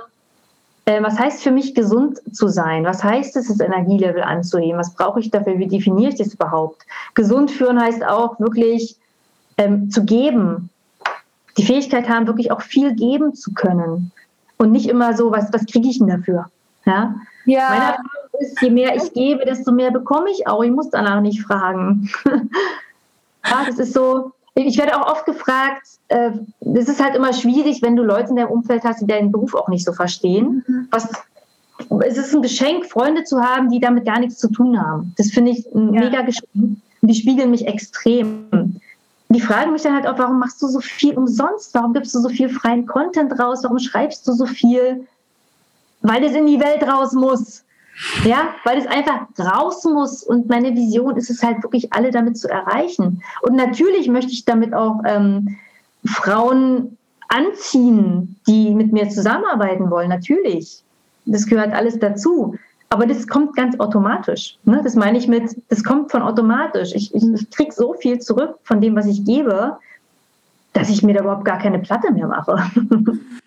äh, 0.85 1.01
was 1.01 1.17
heißt 1.17 1.43
für 1.43 1.51
mich 1.51 1.73
gesund 1.73 2.21
zu 2.31 2.47
sein? 2.47 2.85
Was 2.85 3.03
heißt 3.03 3.35
es, 3.37 3.47
das 3.47 3.59
Energielevel 3.59 4.21
anzuheben? 4.21 4.79
Was 4.79 4.93
brauche 4.93 5.19
ich 5.19 5.31
dafür? 5.31 5.57
Wie 5.57 5.67
definiere 5.67 6.11
ich 6.11 6.17
das 6.17 6.33
überhaupt? 6.33 6.85
Gesund 7.15 7.51
führen 7.51 7.81
heißt 7.81 8.05
auch 8.05 8.39
wirklich 8.39 8.95
ähm, 9.57 9.89
zu 9.89 10.05
geben. 10.05 10.69
Die 11.57 11.65
Fähigkeit 11.65 12.07
haben, 12.07 12.27
wirklich 12.27 12.51
auch 12.51 12.61
viel 12.61 12.93
geben 12.93 13.33
zu 13.33 13.53
können. 13.53 14.11
Und 14.57 14.71
nicht 14.71 14.87
immer 14.87 15.15
so, 15.15 15.31
was, 15.31 15.51
was 15.51 15.65
kriege 15.65 15.89
ich 15.89 15.97
denn 15.97 16.07
dafür? 16.07 16.49
Ja. 16.85 17.15
ja. 17.45 17.69
Meine 17.69 17.83
Erfahrung 17.83 18.39
ist, 18.39 18.61
je 18.61 18.69
mehr 18.69 18.95
ich 18.95 19.11
gebe, 19.13 19.43
desto 19.45 19.71
mehr 19.71 19.91
bekomme 19.91 20.29
ich 20.29 20.47
auch. 20.47 20.63
Ich 20.63 20.71
muss 20.71 20.89
danach 20.91 21.21
nicht 21.21 21.41
fragen. 21.41 22.09
ja, 23.45 23.65
das 23.65 23.79
ist 23.79 23.93
so, 23.93 24.33
ich 24.55 24.77
werde 24.77 24.99
auch 24.99 25.11
oft 25.11 25.25
gefragt, 25.25 25.85
äh, 26.07 26.31
es 26.75 26.87
ist 26.87 27.03
halt 27.03 27.15
immer 27.15 27.33
schwierig, 27.33 27.81
wenn 27.81 27.95
du 27.95 28.03
Leute 28.03 28.29
in 28.29 28.37
deinem 28.37 28.49
Umfeld 28.49 28.83
hast, 28.83 29.01
die 29.01 29.07
deinen 29.07 29.31
Beruf 29.31 29.53
auch 29.53 29.67
nicht 29.67 29.85
so 29.85 29.91
verstehen. 29.91 30.63
Mhm. 30.67 30.87
Was, 30.91 31.09
es 32.05 32.17
ist 32.17 32.33
ein 32.33 32.41
Geschenk, 32.41 32.85
Freunde 32.85 33.25
zu 33.25 33.41
haben, 33.41 33.69
die 33.69 33.79
damit 33.79 34.05
gar 34.05 34.19
nichts 34.19 34.37
zu 34.37 34.49
tun 34.49 34.81
haben. 34.81 35.13
Das 35.17 35.31
finde 35.31 35.51
ich 35.51 35.65
ein 35.73 35.93
ja. 35.93 36.01
mega 36.01 36.21
Geschenk. 36.21 36.47
Und 36.53 36.81
die 37.01 37.15
spiegeln 37.15 37.51
mich 37.51 37.67
extrem. 37.67 38.79
Die 39.29 39.41
fragen 39.41 39.73
mich 39.73 39.81
dann 39.81 39.93
halt 39.93 40.07
auch, 40.07 40.17
warum 40.17 40.39
machst 40.39 40.61
du 40.61 40.67
so 40.67 40.79
viel 40.79 41.17
umsonst? 41.17 41.73
Warum 41.73 41.93
gibst 41.93 42.15
du 42.15 42.19
so 42.19 42.29
viel 42.29 42.47
freien 42.47 42.85
Content 42.85 43.37
raus? 43.37 43.59
Warum 43.63 43.79
schreibst 43.79 44.25
du 44.27 44.31
so 44.31 44.45
viel? 44.45 45.05
Weil 46.01 46.23
es 46.23 46.33
in 46.33 46.45
die 46.45 46.59
Welt 46.59 46.83
raus 46.83 47.11
muss. 47.11 47.64
Ja, 48.23 48.49
weil 48.65 48.77
es 48.77 48.87
einfach 48.87 49.27
raus 49.39 49.83
muss 49.85 50.23
und 50.23 50.49
meine 50.49 50.75
Vision 50.75 51.15
ist 51.15 51.29
es 51.29 51.41
halt 51.41 51.63
wirklich, 51.63 51.93
alle 51.93 52.11
damit 52.11 52.37
zu 52.37 52.49
erreichen. 52.49 53.23
Und 53.41 53.55
natürlich 53.55 54.09
möchte 54.09 54.31
ich 54.31 54.43
damit 54.43 54.73
auch 54.73 55.01
ähm, 55.05 55.57
Frauen 56.05 56.97
anziehen, 57.29 58.35
die 58.47 58.73
mit 58.73 58.91
mir 58.91 59.09
zusammenarbeiten 59.09 59.89
wollen, 59.89 60.09
natürlich. 60.09 60.83
Das 61.25 61.47
gehört 61.47 61.73
alles 61.73 61.97
dazu. 61.99 62.55
Aber 62.89 63.07
das 63.07 63.27
kommt 63.27 63.55
ganz 63.55 63.79
automatisch. 63.79 64.57
Ne? 64.63 64.81
Das 64.83 64.95
meine 64.95 65.17
ich 65.17 65.27
mit, 65.27 65.55
das 65.69 65.83
kommt 65.83 66.11
von 66.11 66.21
automatisch. 66.21 66.93
Ich, 66.93 67.13
ich, 67.15 67.23
ich 67.23 67.49
kriege 67.49 67.71
so 67.71 67.93
viel 67.93 68.19
zurück 68.19 68.57
von 68.63 68.79
dem, 68.79 68.95
was 68.95 69.07
ich 69.07 69.25
gebe, 69.25 69.77
dass 70.73 70.89
ich 70.89 71.01
mir 71.01 71.13
da 71.13 71.21
überhaupt 71.21 71.45
gar 71.45 71.57
keine 71.57 71.79
Platte 71.79 72.11
mehr 72.13 72.27
mache. 72.27 72.57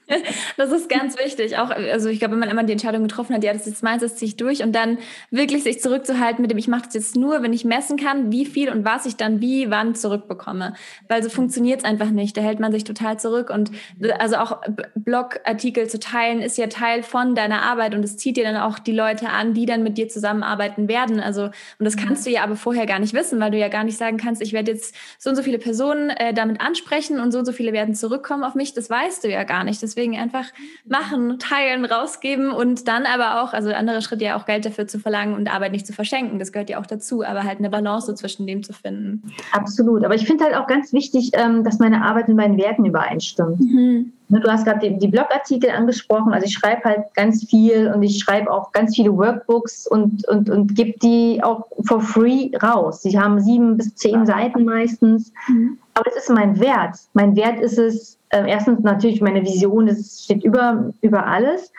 Das 0.57 0.73
ist 0.73 0.89
ganz 0.89 1.19
wichtig. 1.19 1.59
Auch, 1.59 1.71
also 1.71 2.09
ich 2.09 2.19
glaube, 2.19 2.33
wenn 2.33 2.41
man 2.41 2.49
immer 2.49 2.65
die 2.65 2.73
Entscheidung 2.73 3.03
getroffen 3.03 3.35
hat, 3.35 3.45
ja, 3.45 3.53
das 3.53 3.63
ist 3.63 3.69
jetzt 3.69 3.83
meins, 3.83 4.03
das 4.03 4.17
ziehe 4.17 4.29
ich 4.29 4.37
durch 4.37 4.63
und 4.63 4.73
dann 4.73 4.99
wirklich 5.31 5.63
sich 5.63 5.81
zurückzuhalten 5.81 6.43
mit 6.43 6.51
dem, 6.51 6.59
ich 6.59 6.69
mache 6.69 6.83
das 6.87 6.95
jetzt 6.95 7.17
nur, 7.17 7.43
wenn 7.43 7.53
ich 7.53 7.65
messen 7.65 7.97
kann, 7.97 8.33
wie 8.33 8.45
viel 8.45 8.71
und 8.71 8.85
was 8.85 9.07
ich 9.07 9.17
dann 9.17 9.41
wie, 9.41 9.71
wann 9.71 9.95
zurückbekomme. 9.95 10.75
Weil 11.09 11.23
so 11.23 11.29
funktioniert 11.29 11.81
es 11.81 11.85
einfach 11.85 12.11
nicht. 12.11 12.37
Da 12.37 12.41
hält 12.41 12.59
man 12.59 12.73
sich 12.73 12.85
total 12.85 13.19
zurück 13.19 13.51
und 13.51 13.71
also 14.19 14.37
auch 14.37 14.61
Blogartikel 14.95 15.89
zu 15.89 16.01
teilen 16.01 16.41
ist 16.41 16.59
ja 16.59 16.67
Teil 16.67 17.03
von 17.03 17.35
deiner 17.35 17.63
Arbeit 17.63 17.95
und 17.95 18.05
es 18.05 18.17
zieht 18.17 18.37
dir 18.37 18.45
dann 18.45 18.57
auch 18.57 18.79
die 18.79 18.93
Leute 18.93 19.29
an, 19.29 19.55
die 19.55 19.67
dann 19.67 19.83
mit 19.83 19.99
dir 19.99 20.09
zusammenarbeiten 20.09 20.89
werden. 20.89 21.21
Also 21.21 21.45
und 21.45 21.85
das 21.85 21.97
kannst 21.97 22.27
du 22.27 22.31
ja 22.31 22.43
aber 22.43 22.57
vorher 22.57 22.87
gar 22.87 22.99
nicht 22.99 23.15
wissen, 23.15 23.39
weil 23.41 23.51
du 23.51 23.59
ja 23.59 23.69
gar 23.69 23.85
nicht 23.85 23.97
sagen 23.97 24.17
kannst, 24.17 24.43
ich 24.43 24.53
werde 24.53 24.73
jetzt 24.73 24.95
so 25.19 25.31
und 25.31 25.37
so 25.37 25.43
viele 25.43 25.59
Personen 25.59 26.11
äh, 26.11 26.35
damit 26.35 26.61
ansprechen 26.61 27.21
und 27.21 27.31
so 27.33 27.39
und 27.39 27.45
so 27.45 27.53
viele 27.53 27.73
werden 27.73 27.95
zurückkommen 27.95 28.43
auf 28.43 28.55
mich. 28.55 28.75
Das 28.75 28.91
weißt 28.91 29.23
du 29.23 29.29
ja 29.29 29.45
gar 29.45 29.65
nicht. 29.65 29.81
Deswegen 29.83 29.98
Deswegen 29.99 30.17
einfach 30.17 30.45
machen, 30.87 31.41
teilen, 31.41 31.85
rausgeben 31.85 32.53
und 32.53 32.87
dann 32.87 33.05
aber 33.05 33.43
auch, 33.43 33.53
also 33.53 33.71
andere 33.71 34.01
Schritt 34.01 34.23
ja 34.23 34.39
auch 34.39 34.47
Geld 34.47 34.65
dafür 34.65 34.87
zu 34.87 35.01
verlangen 35.01 35.35
und 35.35 35.53
Arbeit 35.53 35.73
nicht 35.73 35.89
zu 35.89 35.93
verschenken. 35.93 36.39
Das 36.39 36.53
gehört 36.53 36.71
ja 36.71 36.79
auch 36.79 36.87
dazu, 36.87 37.25
aber 37.25 37.43
halt 37.43 37.59
eine 37.59 37.69
Balance 37.69 38.15
zwischen 38.15 38.47
dem 38.47 38.63
zu 38.63 38.73
finden. 38.73 39.33
Absolut. 39.51 40.05
Aber 40.05 40.15
ich 40.15 40.25
finde 40.25 40.45
halt 40.45 40.55
auch 40.55 40.69
ganz 40.69 40.93
wichtig, 40.93 41.33
ähm, 41.33 41.65
dass 41.65 41.81
meine 41.81 42.05
Arbeit 42.05 42.29
mit 42.29 42.37
meinen 42.37 42.57
Werten 42.59 42.85
übereinstimmt. 42.85 43.59
Mhm. 43.59 44.13
Ne, 44.29 44.41
du 44.41 44.49
hast 44.49 44.67
gerade 44.67 44.89
die, 44.89 45.09
Blogartikel 45.09 45.71
angesprochen. 45.71 46.33
Also 46.33 46.47
ich 46.47 46.53
schreibe 46.53 46.85
halt 46.85 47.15
ganz 47.15 47.45
viel 47.45 47.91
und 47.93 48.03
ich 48.03 48.19
schreibe 48.19 48.53
auch 48.53 48.73
ganz 48.73 48.95
viele 48.95 49.17
Workbooks 49.17 49.89
und, 49.89 50.29
und, 50.29 50.49
und 50.49 50.77
gebe 50.77 50.99
die 50.99 51.43
auch 51.43 51.67
for 51.87 52.01
free 52.01 52.51
raus. 52.63 53.03
Sie 53.03 53.19
haben 53.19 53.41
sieben 53.41 53.79
bis 53.79 53.95
zehn 53.97 54.27
Seiten 54.27 54.65
meistens. 54.65 55.33
Mhm. 55.49 55.79
Aber 55.95 56.05
das 56.05 56.17
ist 56.17 56.31
mein 56.31 56.61
Wert. 56.61 56.97
Mein 57.15 57.35
Wert 57.35 57.59
ist 57.59 57.79
es, 57.79 58.18
äh, 58.31 58.49
erstens 58.49 58.81
natürlich 58.81 59.21
meine 59.21 59.43
Vision, 59.43 59.87
das 59.87 60.25
steht 60.25 60.45
über, 60.45 60.93
über 61.01 61.27
alles, 61.27 61.73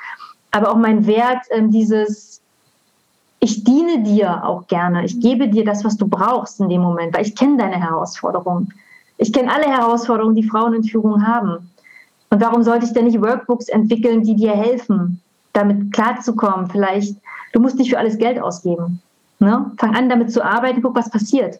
aber 0.51 0.71
auch 0.71 0.77
mein 0.77 1.05
Wert, 1.05 1.45
äh, 1.49 1.61
dieses, 1.67 2.41
ich 3.39 3.63
diene 3.63 4.03
dir 4.03 4.43
auch 4.43 4.67
gerne, 4.67 5.05
ich 5.05 5.19
gebe 5.19 5.47
dir 5.47 5.63
das, 5.63 5.83
was 5.83 5.97
du 5.97 6.07
brauchst 6.07 6.59
in 6.59 6.69
dem 6.69 6.81
Moment, 6.81 7.15
weil 7.15 7.25
ich 7.25 7.35
kenne 7.35 7.57
deine 7.57 7.79
Herausforderungen. 7.79 8.73
Ich 9.17 9.33
kenne 9.33 9.53
alle 9.53 9.65
Herausforderungen, 9.65 10.35
die 10.35 10.47
Frauen 10.47 10.73
in 10.73 10.83
Führung 10.83 11.25
haben. 11.25 11.69
Und 12.29 12.41
warum 12.41 12.63
sollte 12.63 12.85
ich 12.85 12.93
denn 12.93 13.05
nicht 13.05 13.21
Workbooks 13.21 13.67
entwickeln, 13.67 14.23
die 14.23 14.35
dir 14.35 14.51
helfen, 14.51 15.21
damit 15.53 15.91
klarzukommen? 15.91 16.69
Vielleicht, 16.69 17.17
du 17.53 17.59
musst 17.59 17.77
nicht 17.77 17.89
für 17.89 17.97
alles 17.97 18.17
Geld 18.17 18.39
ausgeben. 18.39 19.01
Ne? 19.39 19.71
Fang 19.77 19.95
an, 19.95 20.09
damit 20.09 20.31
zu 20.31 20.43
arbeiten, 20.43 20.81
guck, 20.81 20.95
was 20.95 21.09
passiert 21.09 21.59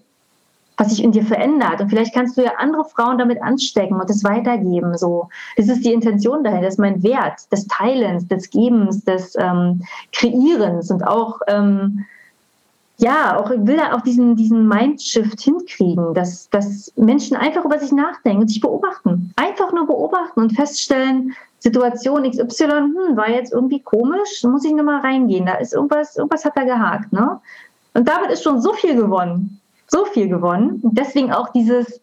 was 0.80 0.90
sich 0.90 1.04
in 1.04 1.12
dir 1.12 1.24
verändert. 1.24 1.82
Und 1.82 1.90
vielleicht 1.90 2.14
kannst 2.14 2.38
du 2.38 2.44
ja 2.44 2.54
andere 2.58 2.86
Frauen 2.86 3.18
damit 3.18 3.42
anstecken 3.42 4.00
und 4.00 4.10
das 4.10 4.24
weitergeben. 4.24 4.98
So, 4.98 5.28
das 5.58 5.68
ist 5.68 5.86
die 5.86 5.94
Intention 5.94 6.44
dahinter, 6.44 6.66
das 6.66 6.76
ist 6.76 6.80
mein 6.80 7.04
Wert 7.04 7.52
des 7.52 7.68
Teilens, 7.68 8.28
des 8.28 8.50
Gebens, 8.50 9.04
des 9.04 9.36
ähm, 9.38 9.82
Kreierens 10.14 10.90
und 10.90 11.06
auch 11.06 11.42
ähm, 11.48 12.06
ja, 12.98 13.40
auch 13.40 13.50
ich 13.50 13.66
will 13.66 13.78
da 13.78 13.94
auch 13.94 14.02
diesen, 14.02 14.36
diesen 14.36 14.68
Mindshift 14.68 15.40
hinkriegen, 15.40 16.14
dass, 16.14 16.50
dass 16.50 16.92
Menschen 16.98 17.38
einfach 17.38 17.64
über 17.64 17.80
sich 17.80 17.94
nachdenken 17.94 18.42
und 18.42 18.50
sich 18.50 18.60
beobachten. 18.60 19.34
Einfach 19.38 19.72
nur 19.72 19.88
beobachten 19.88 20.42
und 20.42 20.52
feststellen, 20.52 21.34
Situation 21.60 22.30
XY 22.30 22.66
hm, 22.66 23.16
war 23.16 23.30
jetzt 23.30 23.54
irgendwie 23.54 23.80
komisch, 23.80 24.44
muss 24.44 24.66
ich 24.66 24.74
nochmal 24.74 25.00
reingehen, 25.00 25.46
da 25.46 25.56
ist 25.56 25.74
irgendwas, 25.74 26.18
irgendwas 26.18 26.44
hat 26.44 26.58
da 26.58 26.64
gehakt, 26.64 27.12
ne? 27.14 27.40
Und 27.94 28.08
damit 28.08 28.32
ist 28.32 28.44
schon 28.44 28.62
so 28.62 28.74
viel 28.74 28.96
gewonnen 28.96 29.59
so 29.90 30.06
viel 30.06 30.28
gewonnen. 30.28 30.80
Und 30.82 30.98
deswegen 30.98 31.32
auch 31.32 31.50
dieses 31.50 32.00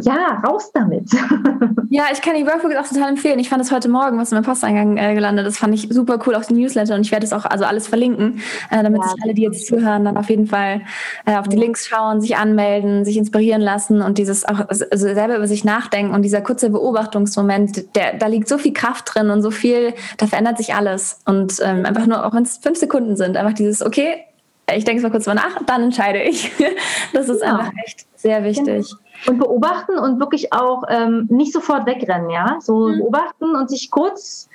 ja, 0.00 0.42
raus 0.46 0.70
damit. 0.72 1.10
ja, 1.90 2.04
ich 2.12 2.22
kann 2.22 2.34
die 2.34 2.46
Workbooks 2.46 2.76
auch 2.76 2.88
total 2.88 3.10
empfehlen. 3.10 3.38
Ich 3.38 3.48
fand 3.48 3.62
es 3.62 3.70
heute 3.70 3.88
Morgen, 3.88 4.18
was 4.18 4.32
in 4.32 4.36
meinem 4.36 4.44
Posteingang 4.44 4.96
äh, 4.96 5.14
gelandet 5.14 5.46
ist, 5.46 5.58
fand 5.58 5.74
ich 5.74 5.88
super 5.90 6.18
cool, 6.26 6.34
auch 6.34 6.44
die 6.44 6.54
Newsletter. 6.54 6.94
Und 6.94 7.02
ich 7.02 7.12
werde 7.12 7.26
es 7.26 7.32
auch 7.32 7.44
also 7.44 7.64
alles 7.64 7.88
verlinken, 7.88 8.40
äh, 8.70 8.82
damit 8.82 9.02
ja. 9.02 9.08
sich 9.08 9.22
alle, 9.22 9.34
die 9.34 9.42
jetzt 9.42 9.66
zuhören, 9.66 10.04
dann 10.04 10.16
auf 10.16 10.30
jeden 10.30 10.46
Fall 10.46 10.82
äh, 11.26 11.36
auf 11.36 11.48
die 11.48 11.56
Links 11.56 11.86
schauen, 11.86 12.20
sich 12.20 12.36
anmelden, 12.36 13.04
sich 13.04 13.16
inspirieren 13.16 13.60
lassen 13.60 14.02
und 14.02 14.18
dieses 14.18 14.44
auch 14.44 14.68
also 14.68 14.86
selber 14.96 15.36
über 15.36 15.46
sich 15.46 15.64
nachdenken. 15.64 16.14
Und 16.14 16.22
dieser 16.22 16.40
kurze 16.40 16.70
Beobachtungsmoment, 16.70 17.94
der, 17.96 18.14
da 18.14 18.26
liegt 18.26 18.48
so 18.48 18.58
viel 18.58 18.72
Kraft 18.72 19.14
drin 19.14 19.30
und 19.30 19.42
so 19.42 19.50
viel, 19.50 19.94
da 20.16 20.26
verändert 20.26 20.58
sich 20.58 20.74
alles. 20.74 21.20
Und 21.26 21.60
ähm, 21.62 21.84
einfach 21.84 22.06
nur, 22.06 22.24
auch 22.24 22.34
wenn 22.34 22.42
es 22.42 22.58
fünf 22.58 22.78
Sekunden 22.78 23.16
sind, 23.16 23.36
einfach 23.36 23.54
dieses, 23.54 23.84
okay, 23.84 24.24
ich 24.70 24.84
denke 24.84 24.98
es 24.98 25.02
mal 25.02 25.10
kurz 25.10 25.26
mal 25.26 25.34
nach, 25.34 25.62
dann 25.66 25.82
entscheide 25.82 26.22
ich. 26.22 26.50
Das 27.12 27.28
ist 27.28 27.42
ja. 27.42 27.58
einfach 27.58 27.72
echt 27.84 28.06
sehr 28.16 28.42
wichtig. 28.42 28.88
Genau. 28.88 29.00
Und 29.28 29.38
beobachten 29.38 29.98
und 29.98 30.18
wirklich 30.18 30.52
auch 30.52 30.84
ähm, 30.88 31.26
nicht 31.30 31.52
sofort 31.52 31.86
wegrennen, 31.86 32.30
ja. 32.30 32.56
So 32.60 32.88
mhm. 32.88 32.98
beobachten 32.98 33.54
und 33.54 33.68
sich 33.68 33.90
kurz 33.90 34.48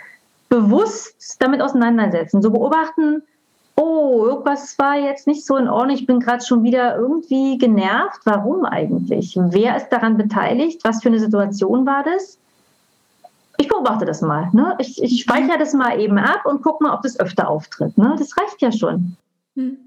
bewusst 0.50 1.38
damit 1.40 1.62
auseinandersetzen. 1.62 2.42
So 2.42 2.50
beobachten, 2.50 3.22
oh, 3.76 4.26
irgendwas 4.26 4.78
war 4.80 4.98
jetzt 4.98 5.28
nicht 5.28 5.46
so 5.46 5.56
in 5.56 5.68
Ordnung, 5.68 5.96
ich 5.96 6.08
bin 6.08 6.20
gerade 6.20 6.44
schon 6.44 6.64
wieder 6.64 6.98
irgendwie 6.98 7.58
genervt. 7.58 8.22
Warum 8.26 8.66
eigentlich? 8.66 9.38
Wer 9.40 9.78
ist 9.78 9.90
daran 9.90 10.18
beteiligt? 10.18 10.82
Was 10.84 11.02
für 11.02 11.10
eine 11.10 11.20
Situation 11.20 11.86
war 11.86 12.04
das? 12.04 12.40
Ich 13.60 13.68
beobachte 13.68 14.06
das 14.06 14.22
mal. 14.22 14.50
Ne? 14.54 14.76
Ich, 14.80 15.02
ich 15.02 15.22
speichere 15.22 15.58
das 15.58 15.74
mal 15.74 16.00
eben 16.00 16.18
ab 16.18 16.46
und 16.46 16.62
gucke 16.62 16.84
mal, 16.84 16.94
ob 16.94 17.04
das 17.04 17.20
öfter 17.20 17.50
auftritt. 17.50 17.98
Ne? 17.98 18.16
Das 18.18 18.36
reicht 18.38 18.62
ja 18.62 18.72
schon. 18.72 19.16
Mhm. 19.56 19.87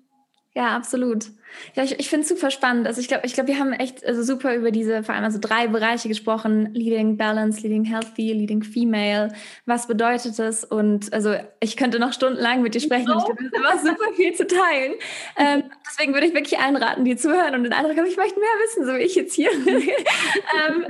Ja, 0.55 0.77
absolut. 0.77 1.31
Ja, 1.75 1.85
ich, 1.85 1.99
ich 1.99 2.09
finde 2.09 2.23
es 2.23 2.29
super 2.29 2.51
spannend. 2.51 2.87
Also 2.87 3.01
ich 3.01 3.09
glaube, 3.09 3.27
ich 3.27 3.35
glaube, 3.35 3.49
wir 3.49 3.59
haben 3.59 3.73
echt 3.73 4.05
also 4.05 4.23
super 4.23 4.55
über 4.55 4.71
diese 4.71 5.03
vor 5.03 5.15
allem 5.15 5.25
also 5.25 5.39
drei 5.41 5.69
Bereiche 5.69 6.09
gesprochen: 6.09 6.71
Leading 6.75 7.17
Balance, 7.17 7.61
Leading 7.63 7.85
Healthy, 7.85 8.33
Leading 8.33 8.63
Female. 8.63 9.33
Was 9.67 9.87
bedeutet 9.87 10.39
es? 10.39 10.65
Und 10.65 11.13
also 11.13 11.35
ich 11.61 11.77
könnte 11.77 11.99
noch 11.99 12.13
stundenlang 12.13 12.63
mit 12.63 12.75
dir 12.75 12.81
sprechen. 12.81 13.11
Ich 13.17 13.25
glaube, 13.25 13.45
es 13.75 13.83
super 13.83 14.13
viel 14.17 14.35
zu 14.35 14.47
teilen. 14.47 14.95
Ähm, 15.37 15.65
deswegen 15.87 16.15
würde 16.15 16.27
ich 16.27 16.35
wirklich 16.35 16.59
allen 16.59 16.77
raten, 16.77 17.05
die 17.05 17.17
zuhören 17.17 17.55
und 17.55 17.65
den 17.65 17.73
Eindruck 17.73 17.97
haben, 17.97 18.07
ich 18.07 18.17
möchte 18.17 18.39
mehr 18.39 18.49
wissen, 18.65 18.87
so 18.87 18.95
wie 18.95 19.03
ich 19.03 19.15
jetzt 19.15 19.35
hier. 19.35 19.51
ähm, 19.67 20.85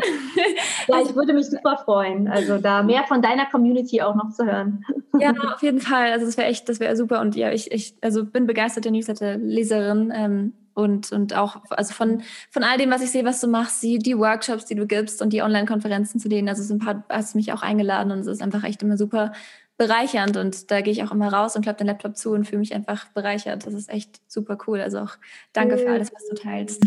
ja, 0.88 1.02
ich 1.02 1.14
würde 1.14 1.32
mich 1.32 1.46
super 1.46 1.82
freuen. 1.84 2.28
Also 2.28 2.58
da 2.58 2.82
mehr 2.82 3.04
von 3.04 3.22
deiner 3.22 3.46
Community 3.46 4.02
auch 4.02 4.14
noch 4.14 4.30
zu 4.30 4.44
hören. 4.44 4.84
ja, 5.18 5.32
auf 5.32 5.62
jeden 5.62 5.80
Fall. 5.80 6.12
Also 6.12 6.26
das 6.26 6.36
wäre 6.36 6.48
echt, 6.48 6.68
das 6.68 6.80
wäre 6.80 6.96
super. 6.96 7.20
Und 7.20 7.36
ja, 7.36 7.52
ich, 7.52 7.70
ich 7.72 7.94
also 8.00 8.24
bin 8.24 8.46
begeisterte 8.46 8.90
Newsletter-Leserin. 8.90 10.12
Ähm, 10.14 10.49
und, 10.74 11.12
und 11.12 11.34
auch 11.34 11.62
also 11.70 11.94
von, 11.94 12.22
von 12.50 12.64
all 12.64 12.78
dem, 12.78 12.90
was 12.90 13.02
ich 13.02 13.10
sehe, 13.10 13.24
was 13.24 13.40
du 13.40 13.48
machst, 13.48 13.82
die, 13.82 13.98
die 13.98 14.16
Workshops, 14.16 14.66
die 14.66 14.74
du 14.74 14.86
gibst 14.86 15.22
und 15.22 15.32
die 15.32 15.42
Online-Konferenzen, 15.42 16.20
zu 16.20 16.28
denen, 16.28 16.48
also 16.48 16.62
es 16.62 16.70
ein 16.70 16.78
paar, 16.78 17.04
hast 17.08 17.34
du 17.34 17.38
mich 17.38 17.52
auch 17.52 17.62
eingeladen 17.62 18.12
und 18.12 18.20
es 18.20 18.26
ist 18.26 18.42
einfach 18.42 18.64
echt 18.64 18.82
immer 18.82 18.96
super 18.96 19.32
bereichernd 19.76 20.36
und 20.36 20.70
da 20.70 20.82
gehe 20.82 20.92
ich 20.92 21.02
auch 21.02 21.10
immer 21.10 21.32
raus 21.32 21.56
und 21.56 21.62
klappe 21.62 21.78
den 21.78 21.86
Laptop 21.86 22.14
zu 22.16 22.32
und 22.32 22.44
fühle 22.44 22.58
mich 22.58 22.74
einfach 22.74 23.08
bereichert. 23.12 23.66
Das 23.66 23.72
ist 23.72 23.88
echt 23.88 24.20
super 24.28 24.58
cool. 24.66 24.80
Also 24.80 24.98
auch 24.98 25.16
danke 25.54 25.78
für 25.78 25.90
alles, 25.90 26.12
was 26.12 26.28
du 26.28 26.34
teilst. 26.34 26.86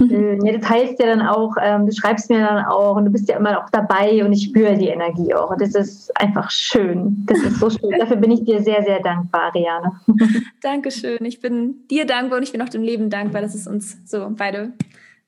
Ja, 0.00 0.52
du 0.52 0.60
teilst 0.60 1.00
ja 1.00 1.06
dann 1.06 1.22
auch, 1.22 1.54
ähm, 1.60 1.86
du 1.86 1.92
schreibst 1.92 2.30
mir 2.30 2.40
dann 2.40 2.64
auch 2.66 2.96
und 2.96 3.06
du 3.06 3.10
bist 3.10 3.28
ja 3.28 3.36
immer 3.36 3.62
auch 3.62 3.70
dabei 3.70 4.24
und 4.24 4.32
ich 4.32 4.44
spüre 4.44 4.76
die 4.76 4.88
Energie 4.88 5.34
auch. 5.34 5.50
Und 5.50 5.60
das 5.60 5.74
ist 5.74 6.10
einfach 6.20 6.50
schön. 6.50 7.24
Das 7.26 7.38
ist 7.40 7.58
so 7.58 7.70
schön. 7.70 7.98
Dafür 7.98 8.16
bin 8.16 8.30
ich 8.30 8.44
dir 8.44 8.62
sehr, 8.62 8.82
sehr 8.82 9.00
dankbar, 9.00 9.52
Ariane. 9.54 9.92
Dankeschön. 10.62 11.24
Ich 11.24 11.40
bin 11.40 11.86
dir 11.90 12.06
dankbar 12.06 12.38
und 12.38 12.44
ich 12.44 12.52
bin 12.52 12.62
auch 12.62 12.68
dem 12.68 12.82
Leben 12.82 13.10
dankbar, 13.10 13.42
dass 13.42 13.54
es 13.54 13.66
uns 13.66 13.98
so 14.04 14.28
beide 14.30 14.72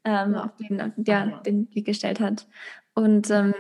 ähm, 0.05 0.35
auf 0.35 0.55
den, 0.57 0.93
ja, 1.07 1.27
den 1.47 1.69
Weg 1.75 1.87
gestellt 1.87 2.21
hat. 2.21 2.47
Und 2.95 3.31
ähm, 3.31 3.55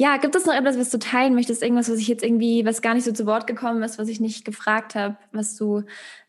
ja, 0.00 0.16
gibt 0.16 0.34
es 0.34 0.46
noch 0.46 0.54
etwas, 0.54 0.78
was 0.78 0.88
du 0.88 0.98
teilen 0.98 1.34
möchtest? 1.34 1.62
Irgendwas, 1.62 1.90
was 1.90 1.98
ich 1.98 2.08
jetzt 2.08 2.24
irgendwie, 2.24 2.64
was 2.64 2.80
gar 2.80 2.94
nicht 2.94 3.04
so 3.04 3.12
zu 3.12 3.26
Wort 3.26 3.46
gekommen 3.46 3.82
ist, 3.82 3.98
was 3.98 4.08
ich 4.08 4.18
nicht 4.18 4.46
gefragt 4.46 4.94
habe, 4.94 5.16
was 5.30 5.56
du 5.56 5.82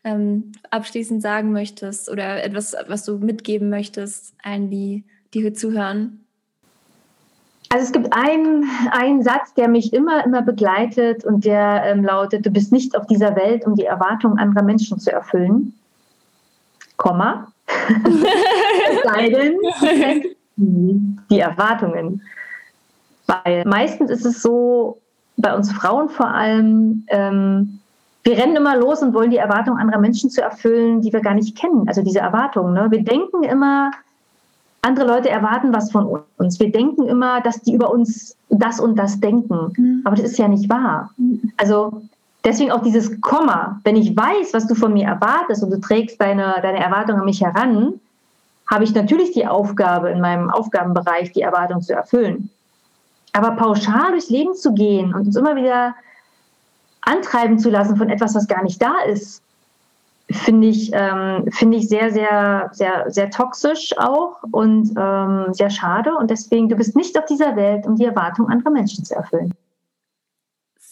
ähm, 0.04 0.52
abschließend 0.70 1.22
sagen 1.22 1.52
möchtest 1.52 2.10
oder 2.10 2.44
etwas, 2.44 2.76
was 2.88 3.02
du 3.06 3.16
mitgeben 3.16 3.70
möchtest, 3.70 4.34
allen, 4.42 4.68
die, 4.68 5.04
die 5.32 5.40
hier 5.40 5.54
zuhören? 5.54 6.22
Also 7.70 7.86
es 7.86 7.92
gibt 7.92 8.12
einen, 8.12 8.68
einen 8.90 9.22
Satz, 9.22 9.54
der 9.54 9.68
mich 9.68 9.94
immer, 9.94 10.22
immer 10.22 10.42
begleitet 10.42 11.24
und 11.24 11.46
der 11.46 11.82
ähm, 11.86 12.04
lautet, 12.04 12.44
du 12.44 12.50
bist 12.50 12.72
nicht 12.72 12.94
auf 12.94 13.06
dieser 13.06 13.34
Welt, 13.36 13.66
um 13.66 13.74
die 13.74 13.86
Erwartungen 13.86 14.38
anderer 14.38 14.64
Menschen 14.64 14.98
zu 14.98 15.10
erfüllen. 15.10 15.72
Komma. 16.98 17.50
sei 19.04 19.30
denn, 19.30 19.56
die 21.30 21.40
Erwartungen. 21.40 22.20
Weil 23.26 23.64
meistens 23.64 24.10
ist 24.10 24.26
es 24.26 24.42
so, 24.42 24.98
bei 25.36 25.54
uns 25.54 25.72
Frauen 25.72 26.08
vor 26.08 26.28
allem, 26.28 27.04
ähm, 27.08 27.78
wir 28.24 28.36
rennen 28.36 28.56
immer 28.56 28.76
los 28.76 29.02
und 29.02 29.14
wollen 29.14 29.30
die 29.30 29.38
Erwartungen 29.38 29.78
anderer 29.78 29.98
Menschen 29.98 30.30
zu 30.30 30.42
erfüllen, 30.42 31.00
die 31.00 31.12
wir 31.12 31.20
gar 31.20 31.34
nicht 31.34 31.56
kennen. 31.56 31.88
Also 31.88 32.02
diese 32.02 32.20
Erwartungen. 32.20 32.74
Ne? 32.74 32.90
Wir 32.90 33.02
denken 33.02 33.42
immer, 33.42 33.90
andere 34.82 35.06
Leute 35.06 35.30
erwarten 35.30 35.72
was 35.72 35.90
von 35.90 36.20
uns. 36.38 36.60
Wir 36.60 36.70
denken 36.70 37.08
immer, 37.08 37.40
dass 37.40 37.60
die 37.62 37.74
über 37.74 37.90
uns 37.90 38.36
das 38.50 38.80
und 38.80 38.96
das 38.96 39.18
denken. 39.20 39.72
Mhm. 39.76 40.02
Aber 40.04 40.16
das 40.16 40.26
ist 40.26 40.38
ja 40.38 40.48
nicht 40.48 40.68
wahr. 40.68 41.10
Also 41.56 42.02
deswegen 42.44 42.72
auch 42.72 42.82
dieses 42.82 43.20
Komma. 43.20 43.80
Wenn 43.84 43.96
ich 43.96 44.16
weiß, 44.16 44.52
was 44.52 44.66
du 44.66 44.74
von 44.74 44.92
mir 44.92 45.06
erwartest 45.06 45.62
und 45.62 45.70
du 45.70 45.80
trägst 45.80 46.20
deine, 46.20 46.56
deine 46.62 46.78
Erwartungen 46.78 47.20
an 47.20 47.24
mich 47.24 47.40
heran, 47.40 47.94
habe 48.70 48.84
ich 48.84 48.94
natürlich 48.94 49.32
die 49.32 49.46
Aufgabe 49.46 50.10
in 50.10 50.20
meinem 50.20 50.50
Aufgabenbereich, 50.50 51.32
die 51.32 51.42
Erwartung 51.42 51.80
zu 51.80 51.92
erfüllen. 51.92 52.50
Aber 53.32 53.52
pauschal 53.52 54.10
durchs 54.10 54.30
Leben 54.30 54.54
zu 54.54 54.72
gehen 54.74 55.14
und 55.14 55.26
uns 55.26 55.36
immer 55.36 55.56
wieder 55.56 55.94
antreiben 57.00 57.58
zu 57.58 57.70
lassen 57.70 57.96
von 57.96 58.10
etwas, 58.10 58.34
was 58.34 58.46
gar 58.46 58.62
nicht 58.62 58.80
da 58.80 58.94
ist, 59.06 59.42
finde 60.30 60.68
ich, 60.68 60.90
ähm, 60.92 61.50
finde 61.50 61.78
ich 61.78 61.88
sehr, 61.88 62.10
sehr, 62.12 62.70
sehr, 62.72 63.10
sehr 63.10 63.30
toxisch 63.30 63.94
auch 63.98 64.36
und 64.50 64.92
ähm, 64.96 65.52
sehr 65.52 65.70
schade. 65.70 66.14
Und 66.16 66.30
deswegen, 66.30 66.68
du 66.68 66.76
bist 66.76 66.96
nicht 66.96 67.18
auf 67.18 67.24
dieser 67.26 67.56
Welt, 67.56 67.86
um 67.86 67.96
die 67.96 68.04
Erwartungen 68.04 68.50
anderer 68.50 68.70
Menschen 68.70 69.04
zu 69.04 69.14
erfüllen. 69.14 69.52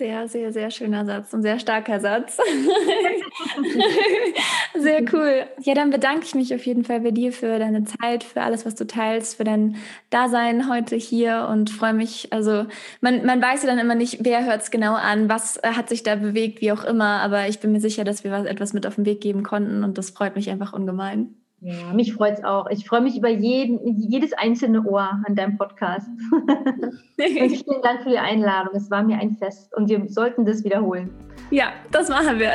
Sehr, 0.00 0.28
sehr, 0.28 0.50
sehr 0.50 0.70
schöner 0.70 1.04
Satz 1.04 1.34
und 1.34 1.42
sehr 1.42 1.58
starker 1.58 2.00
Satz. 2.00 2.38
sehr 4.74 5.02
cool. 5.12 5.44
Ja, 5.60 5.74
dann 5.74 5.90
bedanke 5.90 6.24
ich 6.24 6.34
mich 6.34 6.54
auf 6.54 6.64
jeden 6.64 6.84
Fall 6.84 7.00
bei 7.00 7.10
dir 7.10 7.34
für 7.34 7.58
deine 7.58 7.84
Zeit, 7.84 8.24
für 8.24 8.40
alles, 8.40 8.64
was 8.64 8.74
du 8.76 8.86
teilst, 8.86 9.36
für 9.36 9.44
dein 9.44 9.76
Dasein 10.08 10.70
heute 10.70 10.96
hier 10.96 11.48
und 11.50 11.68
freue 11.68 11.92
mich. 11.92 12.32
Also 12.32 12.64
man, 13.02 13.26
man 13.26 13.42
weiß 13.42 13.62
ja 13.62 13.68
dann 13.68 13.78
immer 13.78 13.94
nicht, 13.94 14.24
wer 14.24 14.46
hört 14.46 14.62
es 14.62 14.70
genau 14.70 14.94
an, 14.94 15.28
was 15.28 15.60
hat 15.62 15.90
sich 15.90 16.02
da 16.02 16.14
bewegt, 16.14 16.62
wie 16.62 16.72
auch 16.72 16.84
immer, 16.84 17.20
aber 17.20 17.48
ich 17.48 17.60
bin 17.60 17.70
mir 17.70 17.80
sicher, 17.80 18.02
dass 18.02 18.24
wir 18.24 18.30
was, 18.30 18.46
etwas 18.46 18.72
mit 18.72 18.86
auf 18.86 18.94
den 18.94 19.04
Weg 19.04 19.20
geben 19.20 19.42
konnten 19.42 19.84
und 19.84 19.98
das 19.98 20.08
freut 20.08 20.34
mich 20.34 20.48
einfach 20.48 20.72
ungemein. 20.72 21.39
Ja, 21.62 21.92
mich 21.92 22.14
freut 22.14 22.38
es 22.38 22.44
auch. 22.44 22.68
Ich 22.70 22.86
freue 22.86 23.02
mich 23.02 23.18
über 23.18 23.28
jeden, 23.28 23.78
jedes 24.10 24.32
einzelne 24.32 24.82
Ohr 24.82 25.10
an 25.26 25.34
deinem 25.34 25.58
Podcast. 25.58 26.08
vielen 27.16 27.82
Dank 27.82 28.02
für 28.02 28.08
die 28.08 28.18
Einladung. 28.18 28.74
Es 28.74 28.90
war 28.90 29.02
mir 29.02 29.18
ein 29.18 29.36
Fest 29.36 29.74
und 29.76 29.88
wir 29.88 30.02
sollten 30.08 30.46
das 30.46 30.64
wiederholen. 30.64 31.10
Ja, 31.50 31.72
das 31.90 32.08
machen 32.08 32.38
wir. 32.38 32.52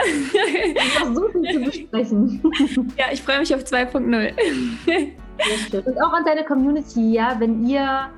Viel 1.31 1.53
zu 1.53 1.59
besprechen. 1.59 2.41
Ja, 2.97 3.05
ich 3.11 3.21
freue 3.21 3.39
mich 3.39 3.53
auf 3.53 3.61
2.0. 3.61 4.33
Und 5.85 6.01
auch 6.01 6.13
an 6.13 6.23
deine 6.25 6.43
Community, 6.43 7.11
ja, 7.13 7.35
wenn 7.39 7.67
ihr 7.67 8.09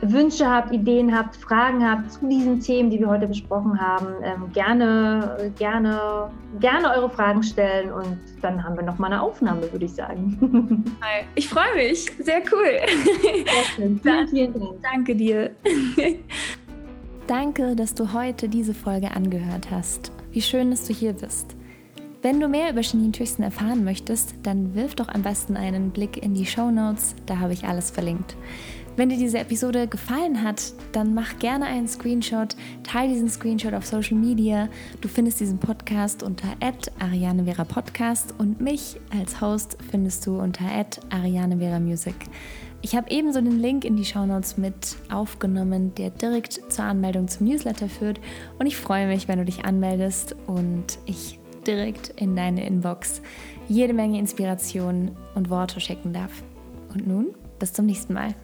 Wünsche 0.00 0.48
habt, 0.48 0.72
Ideen 0.72 1.16
habt, 1.16 1.36
Fragen 1.36 1.84
habt 1.88 2.12
zu 2.12 2.28
diesen 2.28 2.60
Themen, 2.60 2.90
die 2.90 3.00
wir 3.00 3.08
heute 3.08 3.26
besprochen 3.26 3.80
haben, 3.80 4.06
ähm, 4.22 4.52
gerne, 4.52 5.52
gerne, 5.58 6.30
gerne 6.60 6.90
eure 6.96 7.10
Fragen 7.10 7.42
stellen 7.42 7.92
und 7.92 8.18
dann 8.40 8.62
haben 8.62 8.76
wir 8.76 8.84
noch 8.84 8.98
mal 8.98 9.08
eine 9.08 9.20
Aufnahme, 9.20 9.70
würde 9.72 9.84
ich 9.84 9.94
sagen. 9.94 10.84
Ich 11.34 11.48
freue 11.48 11.74
mich, 11.74 12.10
sehr 12.18 12.42
cool. 12.52 12.78
Sehr 13.22 13.64
schön. 13.76 14.00
Vielen, 14.00 14.28
vielen 14.28 14.52
Dank. 14.52 14.72
Danke 14.82 15.14
dir. 15.14 15.50
Danke, 17.26 17.76
dass 17.76 17.94
du 17.94 18.12
heute 18.12 18.48
diese 18.48 18.74
Folge 18.74 19.10
angehört 19.10 19.70
hast. 19.70 20.12
Wie 20.32 20.42
schön, 20.42 20.70
dass 20.70 20.86
du 20.86 20.92
hier 20.92 21.12
bist. 21.12 21.56
Wenn 22.20 22.40
du 22.40 22.48
mehr 22.48 22.70
über 22.70 22.80
Janine 22.80 23.12
Tüchsen 23.12 23.44
erfahren 23.44 23.84
möchtest, 23.84 24.34
dann 24.42 24.74
wirf 24.74 24.96
doch 24.96 25.08
am 25.08 25.22
besten 25.22 25.56
einen 25.56 25.90
Blick 25.90 26.20
in 26.20 26.34
die 26.34 26.46
Show 26.46 26.70
Notes, 26.70 27.14
da 27.26 27.38
habe 27.38 27.52
ich 27.52 27.64
alles 27.64 27.90
verlinkt. 27.90 28.36
Wenn 28.98 29.10
dir 29.10 29.16
diese 29.16 29.38
Episode 29.38 29.86
gefallen 29.86 30.42
hat, 30.42 30.72
dann 30.90 31.14
mach 31.14 31.38
gerne 31.38 31.66
einen 31.66 31.86
Screenshot, 31.86 32.56
teile 32.82 33.12
diesen 33.12 33.28
Screenshot 33.28 33.72
auf 33.72 33.86
Social 33.86 34.16
Media. 34.16 34.68
Du 35.00 35.06
findest 35.06 35.38
diesen 35.38 35.58
Podcast 35.58 36.24
unter 36.24 36.48
Ariane 36.98 37.44
Podcast 37.64 38.34
und 38.38 38.60
mich 38.60 39.00
als 39.16 39.40
Host 39.40 39.78
findest 39.88 40.26
du 40.26 40.40
unter 40.40 40.64
Ariane 41.10 41.54
Music. 41.78 42.16
Ich 42.82 42.96
habe 42.96 43.08
ebenso 43.12 43.40
den 43.40 43.60
Link 43.60 43.84
in 43.84 43.94
die 43.94 44.04
Shownotes 44.04 44.56
mit 44.56 44.96
aufgenommen, 45.12 45.94
der 45.94 46.10
direkt 46.10 46.60
zur 46.68 46.84
Anmeldung 46.84 47.28
zum 47.28 47.46
Newsletter 47.46 47.88
führt. 47.88 48.18
Und 48.58 48.66
ich 48.66 48.76
freue 48.76 49.06
mich, 49.06 49.28
wenn 49.28 49.38
du 49.38 49.44
dich 49.44 49.64
anmeldest 49.64 50.34
und 50.48 50.98
ich 51.06 51.38
direkt 51.68 52.08
in 52.20 52.34
deine 52.34 52.66
Inbox 52.66 53.22
jede 53.68 53.92
Menge 53.92 54.18
Inspiration 54.18 55.12
und 55.36 55.50
Worte 55.50 55.78
schicken 55.78 56.12
darf. 56.12 56.42
Und 56.92 57.06
nun, 57.06 57.28
bis 57.60 57.72
zum 57.72 57.86
nächsten 57.86 58.12
Mal. 58.12 58.34